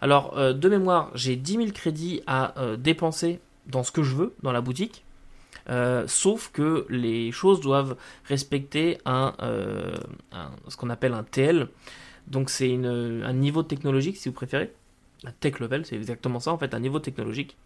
Alors, 0.00 0.36
euh, 0.36 0.52
de 0.52 0.68
mémoire, 0.68 1.10
j'ai 1.14 1.36
10 1.36 1.52
000 1.52 1.66
crédits 1.70 2.22
à 2.26 2.58
euh, 2.60 2.76
dépenser 2.76 3.40
dans 3.66 3.82
ce 3.82 3.90
que 3.90 4.02
je 4.02 4.14
veux, 4.14 4.34
dans 4.42 4.52
la 4.52 4.60
boutique. 4.60 5.05
Euh, 5.68 6.04
sauf 6.06 6.50
que 6.52 6.86
les 6.88 7.32
choses 7.32 7.60
doivent 7.60 7.96
respecter 8.24 8.98
un, 9.04 9.34
ce 10.68 10.76
qu'on 10.76 10.90
appelle 10.90 11.14
un 11.14 11.24
TL. 11.24 11.68
Donc 12.28 12.50
c'est 12.50 12.74
un 12.74 13.32
niveau 13.32 13.62
technologique 13.62 14.16
si 14.16 14.28
vous 14.28 14.34
préférez. 14.34 14.72
Un 15.24 15.32
tech 15.32 15.58
level, 15.60 15.86
c'est 15.86 15.96
exactement 15.96 16.40
ça 16.40 16.52
en 16.52 16.58
fait, 16.58 16.74
un 16.74 16.80
niveau 16.80 16.98
technologique. 16.98 17.56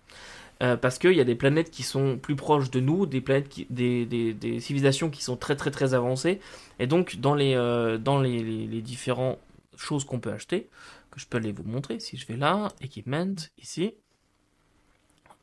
parce 0.58 0.98
qu'il 0.98 1.12
y 1.12 1.20
a 1.20 1.24
des 1.24 1.34
planètes 1.34 1.70
qui 1.70 1.82
sont 1.82 2.18
plus 2.18 2.36
proches 2.36 2.70
de 2.70 2.80
nous, 2.80 3.06
des 3.06 3.20
planètes 3.20 3.48
des, 3.70 4.04
des, 4.06 4.60
civilisations 4.60 5.10
qui 5.10 5.22
sont 5.22 5.36
très 5.36 5.56
très 5.56 5.70
très 5.70 5.94
avancées. 5.94 6.40
Et 6.78 6.86
donc 6.86 7.16
dans 7.16 7.34
les, 7.34 7.54
dans 8.02 8.20
les, 8.20 8.42
les 8.42 8.82
différents 8.82 9.38
choses 9.76 10.04
qu'on 10.04 10.20
peut 10.20 10.32
acheter, 10.32 10.68
que 11.10 11.20
je 11.20 11.26
peux 11.26 11.38
aller 11.38 11.52
vous 11.52 11.64
montrer. 11.64 12.00
Si 12.00 12.16
je 12.16 12.26
vais 12.26 12.36
là, 12.36 12.72
Equipment, 12.80 13.34
ici, 13.58 13.94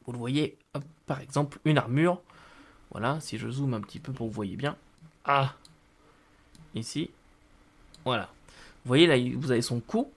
vous 0.05 0.13
le 0.13 0.17
voyez, 0.17 0.57
par 1.05 1.19
exemple, 1.19 1.59
une 1.65 1.77
armure. 1.77 2.21
Voilà, 2.91 3.19
si 3.19 3.37
je 3.37 3.49
zoome 3.49 3.73
un 3.73 3.81
petit 3.81 3.99
peu 3.99 4.11
pour 4.13 4.27
que 4.27 4.31
vous 4.31 4.35
voyez 4.35 4.55
bien. 4.55 4.75
Ah 5.25 5.55
Ici. 6.75 7.09
Voilà. 8.05 8.29
Vous 8.83 8.89
voyez 8.89 9.07
là, 9.07 9.15
vous 9.37 9.51
avez 9.51 9.61
son 9.61 9.79
coût. 9.79 10.11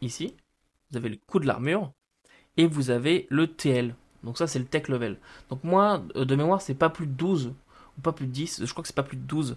Ici. 0.00 0.34
Vous 0.90 0.96
avez 0.96 1.08
le 1.08 1.18
coût 1.26 1.38
de 1.38 1.46
l'armure. 1.46 1.92
Et 2.56 2.66
vous 2.66 2.90
avez 2.90 3.26
le 3.30 3.46
TL. 3.46 3.94
Donc 4.22 4.38
ça, 4.38 4.46
c'est 4.46 4.58
le 4.58 4.64
tech 4.64 4.88
level. 4.88 5.18
Donc 5.50 5.62
moi, 5.64 6.02
euh, 6.16 6.24
de 6.24 6.34
mémoire, 6.34 6.62
c'est 6.62 6.74
pas 6.74 6.88
plus 6.88 7.06
de 7.06 7.12
12. 7.12 7.52
Ou 7.98 8.00
pas 8.00 8.12
plus 8.12 8.26
de 8.26 8.32
10. 8.32 8.64
Je 8.64 8.70
crois 8.70 8.82
que 8.82 8.88
c'est 8.88 8.96
pas 8.96 9.02
plus 9.02 9.16
de 9.16 9.22
12. 9.22 9.56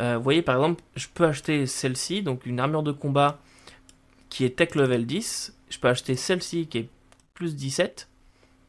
Euh, 0.00 0.16
vous 0.16 0.22
voyez, 0.22 0.42
par 0.42 0.56
exemple, 0.56 0.82
je 0.94 1.06
peux 1.12 1.24
acheter 1.24 1.66
celle-ci, 1.66 2.22
donc 2.22 2.46
une 2.46 2.60
armure 2.60 2.82
de 2.82 2.92
combat 2.92 3.38
qui 4.28 4.44
est 4.44 4.56
tech 4.56 4.74
level 4.74 5.06
10. 5.06 5.56
Je 5.70 5.78
peux 5.78 5.88
acheter 5.88 6.16
celle-ci 6.16 6.66
qui 6.66 6.78
est 6.78 6.88
plus 7.34 7.56
17, 7.56 8.08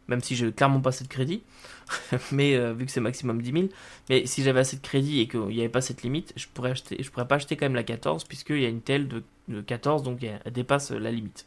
même 0.07 0.21
si 0.21 0.35
je 0.35 0.45
n'ai 0.45 0.51
clairement 0.51 0.79
pas 0.79 0.89
assez 0.89 1.03
de 1.03 1.09
crédit, 1.09 1.43
mais 2.31 2.55
euh, 2.55 2.73
vu 2.73 2.85
que 2.85 2.91
c'est 2.91 3.01
maximum 3.01 3.41
10 3.41 3.51
000. 3.51 3.65
Mais 4.09 4.25
si 4.25 4.43
j'avais 4.43 4.59
assez 4.59 4.77
de 4.77 4.81
crédit 4.81 5.21
et 5.21 5.27
qu'il 5.27 5.41
n'y 5.41 5.59
avait 5.59 5.69
pas 5.69 5.81
cette 5.81 6.03
limite, 6.03 6.33
je 6.35 6.47
pourrais 6.53 6.73
pourrais 7.11 7.27
pas 7.27 7.35
acheter 7.35 7.55
quand 7.55 7.65
même 7.65 7.75
la 7.75 7.83
14, 7.83 8.23
puisqu'il 8.25 8.61
y 8.61 8.65
a 8.65 8.69
une 8.69 8.81
telle 8.81 9.07
de, 9.07 9.23
14, 9.61 10.03
donc 10.03 10.23
elle 10.23 10.51
dépasse 10.51 10.91
la 10.91 11.11
limite. 11.11 11.45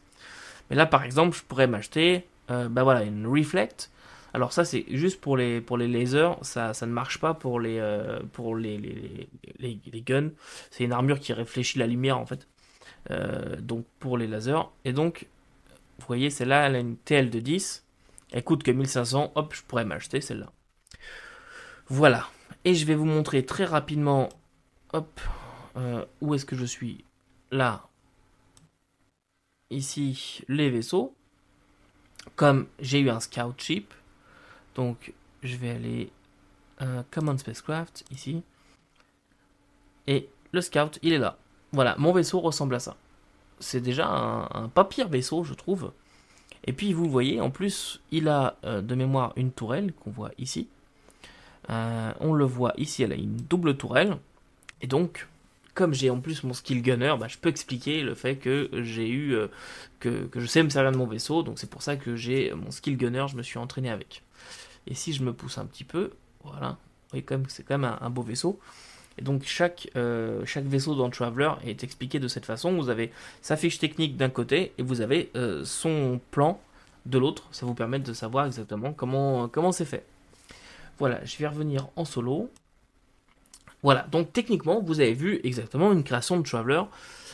Mais 0.69 0.75
là, 0.75 0.85
par 0.85 1.03
exemple, 1.03 1.37
je 1.37 1.43
pourrais 1.43 1.67
m'acheter, 1.67 2.25
euh, 2.49 2.67
bah 2.69 2.83
voilà, 2.83 3.03
une 3.03 3.27
Reflect 3.27 3.91
alors 4.33 4.53
ça 4.53 4.63
c'est 4.63 4.85
juste 4.89 5.19
pour 5.19 5.35
les, 5.37 5.61
pour 5.61 5.77
lasers, 5.77 6.31
ça, 6.41 6.73
ne 6.81 6.91
marche 6.91 7.19
pas 7.19 7.33
pour 7.33 7.59
les, 7.59 7.79
euh, 7.79 8.19
pour 8.31 8.55
les, 8.55 8.77
les, 8.77 9.29
les, 9.59 10.01
guns. 10.01 10.29
C'est 10.69 10.85
une 10.85 10.93
armure 10.93 11.19
qui 11.19 11.33
réfléchit 11.33 11.79
la 11.79 11.87
lumière 11.87 12.17
en 12.17 12.25
fait. 12.25 12.47
Euh, 13.09 13.57
donc 13.59 13.85
pour 13.99 14.17
les 14.17 14.27
lasers. 14.27 14.69
Et 14.85 14.93
donc, 14.93 15.27
vous 15.99 16.05
voyez, 16.07 16.29
celle-là, 16.29 16.67
elle 16.67 16.75
a 16.75 16.79
une 16.79 16.97
TL 16.97 17.29
de 17.29 17.39
10. 17.39 17.85
Elle 18.31 18.43
coûte 18.43 18.63
que 18.63 18.71
1500. 18.71 19.33
Hop, 19.35 19.53
je 19.53 19.63
pourrais 19.63 19.85
m'acheter 19.85 20.21
celle-là. 20.21 20.51
Voilà. 21.87 22.27
Et 22.63 22.75
je 22.75 22.85
vais 22.85 22.95
vous 22.95 23.05
montrer 23.05 23.45
très 23.45 23.65
rapidement. 23.65 24.29
Hop. 24.93 25.19
Euh, 25.77 26.05
où 26.19 26.33
est-ce 26.35 26.45
que 26.45 26.55
je 26.55 26.65
suis 26.65 27.05
Là. 27.51 27.87
Ici, 29.69 30.43
les 30.47 30.69
vaisseaux. 30.69 31.15
Comme 32.35 32.67
j'ai 32.79 32.99
eu 32.99 33.09
un 33.09 33.19
scout 33.19 33.59
ship, 33.59 33.93
donc, 34.75 35.13
je 35.43 35.55
vais 35.57 35.71
aller 35.71 36.11
euh, 36.81 37.03
Common 37.11 37.37
Spacecraft, 37.37 38.05
ici. 38.11 38.43
Et 40.07 40.29
le 40.51 40.61
Scout, 40.61 40.99
il 41.01 41.13
est 41.13 41.17
là. 41.17 41.37
Voilà, 41.71 41.95
mon 41.97 42.11
vaisseau 42.11 42.39
ressemble 42.39 42.75
à 42.75 42.79
ça. 42.79 42.95
C'est 43.59 43.81
déjà 43.81 44.07
un, 44.07 44.69
pas 44.69 44.85
pire 44.85 45.07
vaisseau, 45.07 45.43
je 45.43 45.53
trouve. 45.53 45.91
Et 46.65 46.73
puis, 46.73 46.93
vous 46.93 47.09
voyez, 47.09 47.41
en 47.41 47.49
plus, 47.49 48.01
il 48.11 48.27
a 48.27 48.57
euh, 48.63 48.81
de 48.81 48.95
mémoire 48.95 49.33
une 49.35 49.51
tourelle 49.51 49.93
qu'on 49.93 50.11
voit 50.11 50.31
ici. 50.37 50.67
Euh, 51.69 52.11
on 52.19 52.33
le 52.33 52.45
voit 52.45 52.73
ici, 52.77 53.03
elle 53.03 53.11
a 53.11 53.15
une 53.15 53.37
double 53.37 53.77
tourelle. 53.77 54.17
Et 54.81 54.87
donc, 54.87 55.27
comme 55.73 55.93
j'ai 55.93 56.09
en 56.09 56.19
plus 56.19 56.43
mon 56.43 56.53
skill 56.53 56.81
gunner, 56.81 57.15
bah, 57.19 57.27
je 57.27 57.37
peux 57.37 57.49
expliquer 57.49 58.01
le 58.01 58.13
fait 58.13 58.35
que 58.35 58.69
j'ai 58.83 59.09
eu 59.09 59.35
que, 59.99 60.25
que, 60.25 60.39
je 60.39 60.45
sais 60.45 60.61
me 60.63 60.69
servir 60.69 60.91
de 60.91 60.97
mon 60.97 61.07
vaisseau. 61.07 61.43
Donc 61.43 61.59
c'est 61.59 61.69
pour 61.69 61.81
ça 61.81 61.95
que 61.95 62.15
j'ai 62.15 62.53
mon 62.53 62.71
skill 62.71 62.97
gunner, 62.97 63.25
je 63.29 63.37
me 63.37 63.43
suis 63.43 63.57
entraîné 63.57 63.89
avec. 63.89 64.23
Et 64.87 64.95
si 64.95 65.13
je 65.13 65.23
me 65.23 65.33
pousse 65.33 65.57
un 65.57 65.65
petit 65.65 65.83
peu, 65.83 66.11
voilà, 66.43 66.69
vous 66.69 67.09
voyez 67.11 67.23
quand 67.23 67.35
même 67.35 67.45
que 67.45 67.51
c'est 67.51 67.63
quand 67.63 67.77
même 67.77 67.97
un, 67.99 68.09
beau 68.09 68.21
vaisseau. 68.21 68.59
Et 69.21 69.23
donc 69.23 69.43
chaque, 69.45 69.87
euh, 69.95 70.43
chaque 70.45 70.65
vaisseau 70.65 70.95
dans 70.95 71.11
Traveler 71.11 71.51
est 71.63 71.83
expliqué 71.83 72.17
de 72.17 72.27
cette 72.27 72.45
façon. 72.45 72.73
Vous 72.73 72.89
avez 72.89 73.11
sa 73.43 73.55
fiche 73.55 73.77
technique 73.77 74.17
d'un 74.17 74.29
côté 74.29 74.73
et 74.79 74.81
vous 74.81 75.01
avez 75.01 75.29
euh, 75.35 75.63
son 75.63 76.19
plan 76.31 76.59
de 77.05 77.19
l'autre. 77.19 77.47
Ça 77.51 77.67
vous 77.67 77.75
permet 77.75 77.99
de 77.99 78.13
savoir 78.13 78.47
exactement 78.47 78.93
comment 78.93 79.47
comment 79.47 79.71
c'est 79.71 79.85
fait. 79.85 80.07
Voilà, 80.97 81.23
je 81.23 81.37
vais 81.37 81.47
revenir 81.47 81.87
en 81.95 82.03
solo. 82.03 82.49
Voilà, 83.83 84.07
donc 84.11 84.33
techniquement, 84.33 84.81
vous 84.81 84.99
avez 84.99 85.13
vu 85.13 85.39
exactement 85.43 85.91
une 85.91 86.03
création 86.03 86.37
de 86.37 86.43
Traveler. 86.43 86.81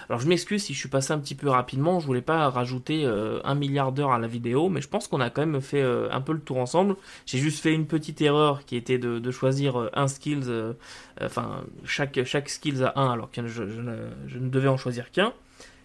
Alors 0.09 0.19
je 0.19 0.27
m'excuse 0.27 0.63
si 0.63 0.73
je 0.73 0.79
suis 0.79 0.89
passé 0.89 1.13
un 1.13 1.19
petit 1.19 1.35
peu 1.35 1.49
rapidement, 1.49 1.99
je 1.99 2.05
voulais 2.05 2.21
pas 2.21 2.49
rajouter 2.49 3.05
euh, 3.05 3.39
un 3.43 3.55
milliard 3.55 3.91
d'heures 3.91 4.11
à 4.11 4.19
la 4.19 4.27
vidéo, 4.27 4.69
mais 4.69 4.81
je 4.81 4.87
pense 4.87 5.07
qu'on 5.07 5.21
a 5.21 5.29
quand 5.29 5.45
même 5.45 5.61
fait 5.61 5.81
euh, 5.81 6.09
un 6.11 6.21
peu 6.21 6.33
le 6.33 6.39
tour 6.39 6.57
ensemble. 6.57 6.95
J'ai 7.25 7.37
juste 7.37 7.59
fait 7.59 7.73
une 7.73 7.87
petite 7.87 8.21
erreur 8.21 8.65
qui 8.65 8.75
était 8.75 8.97
de, 8.97 9.31
choisir 9.31 9.79
euh, 9.79 9.89
un 9.93 10.07
skills, 10.07 10.51
enfin 11.21 11.63
chaque, 11.85 12.23
chaque 12.23 12.49
skills 12.49 12.83
a 12.83 12.93
un 12.99 13.11
alors 13.11 13.29
que 13.31 13.45
je, 13.47 13.63
ne, 13.63 14.49
devais 14.49 14.67
en 14.67 14.77
choisir 14.77 15.11
qu'un. 15.11 15.33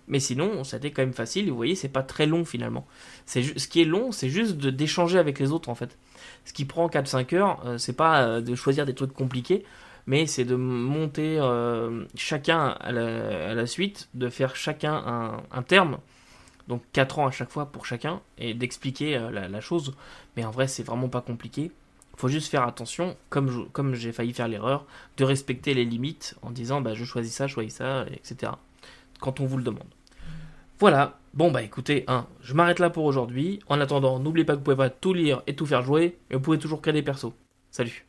Mais 0.08 0.18
sinon, 0.18 0.64
ça 0.64 0.76
a 0.76 0.78
été 0.78 0.90
quand 0.90 1.02
même 1.02 1.12
facile. 1.12 1.48
Vous 1.48 1.56
voyez, 1.56 1.74
c'est 1.74 1.88
pas 1.88 2.02
très 2.02 2.26
long 2.26 2.44
finalement. 2.44 2.86
Ce 3.26 3.40
qui 3.68 3.80
est 3.80 3.84
long, 3.84 4.10
c'est 4.10 4.28
juste 4.28 4.56
d'échanger 4.56 5.18
avec 5.18 5.38
les 5.38 5.52
autres 5.52 5.68
en 5.68 5.74
fait. 5.74 5.96
Ce 6.44 6.52
qui 6.52 6.64
prend 6.64 6.88
4-5 6.88 7.34
heures, 7.36 7.62
c'est 7.78 7.96
pas 7.96 8.40
de 8.40 8.54
choisir 8.54 8.84
des 8.84 8.94
trucs 8.94 9.12
compliqués 9.12 9.64
mais 10.06 10.26
c'est 10.26 10.44
de 10.44 10.56
monter 10.56 11.38
euh, 11.38 12.04
chacun 12.14 12.68
à 12.80 12.92
la, 12.92 13.66
suite, 13.66 14.08
de 14.14 14.28
faire 14.28 14.56
chacun 14.56 15.40
un, 15.50 15.62
terme, 15.62 15.98
donc 16.68 16.82
4 16.92 17.18
ans 17.18 17.26
à 17.26 17.30
chaque 17.30 17.50
fois 17.50 17.66
pour 17.66 17.86
chacun, 17.86 18.20
et 18.38 18.54
d'expliquer 18.54 19.16
euh, 19.16 19.30
la, 19.30 19.60
chose. 19.60 19.94
Mais 20.36 20.44
en 20.44 20.50
vrai, 20.50 20.68
c'est 20.68 20.82
vraiment 20.82 21.08
pas 21.08 21.20
compliqué. 21.20 21.70
Faut 22.16 22.28
juste 22.28 22.50
faire 22.50 22.66
attention, 22.66 23.16
comme, 23.30 23.68
comme 23.70 23.94
j'ai 23.94 24.12
failli 24.12 24.32
faire 24.32 24.48
l'erreur, 24.48 24.86
de 25.16 25.24
respecter 25.24 25.74
les 25.74 25.84
limites 25.84 26.36
en 26.42 26.50
disant 26.50 26.80
bah, 26.80 26.94
je 26.94 27.04
choisis 27.04 27.34
ça, 27.34 27.46
je 27.46 27.54
choisis 27.54 27.74
ça, 27.74 28.04
etc. 28.10 28.52
Quand 29.20 29.40
on 29.40 29.46
vous 29.46 29.56
le 29.56 29.64
demande. 29.64 29.88
Voilà, 30.78 31.20
bon 31.32 31.52
bah 31.52 31.62
écoutez, 31.62 32.02
hein, 32.08 32.26
je 32.42 32.54
m'arrête 32.54 32.80
là 32.80 32.90
pour 32.90 33.04
aujourd'hui. 33.04 33.60
En 33.68 33.80
attendant, 33.80 34.18
n'oubliez 34.18 34.44
pas 34.44 34.54
que 34.54 34.58
vous 34.58 34.64
pouvez 34.64 34.76
pas 34.76 34.90
tout 34.90 35.14
lire 35.14 35.42
et 35.46 35.54
tout 35.54 35.64
faire 35.64 35.82
jouer, 35.82 36.18
mais 36.28 36.36
vous 36.36 36.42
pouvez 36.42 36.58
toujours 36.58 36.82
créer 36.82 36.92
des 36.92 37.02
persos. 37.02 37.32
Salut 37.70 38.04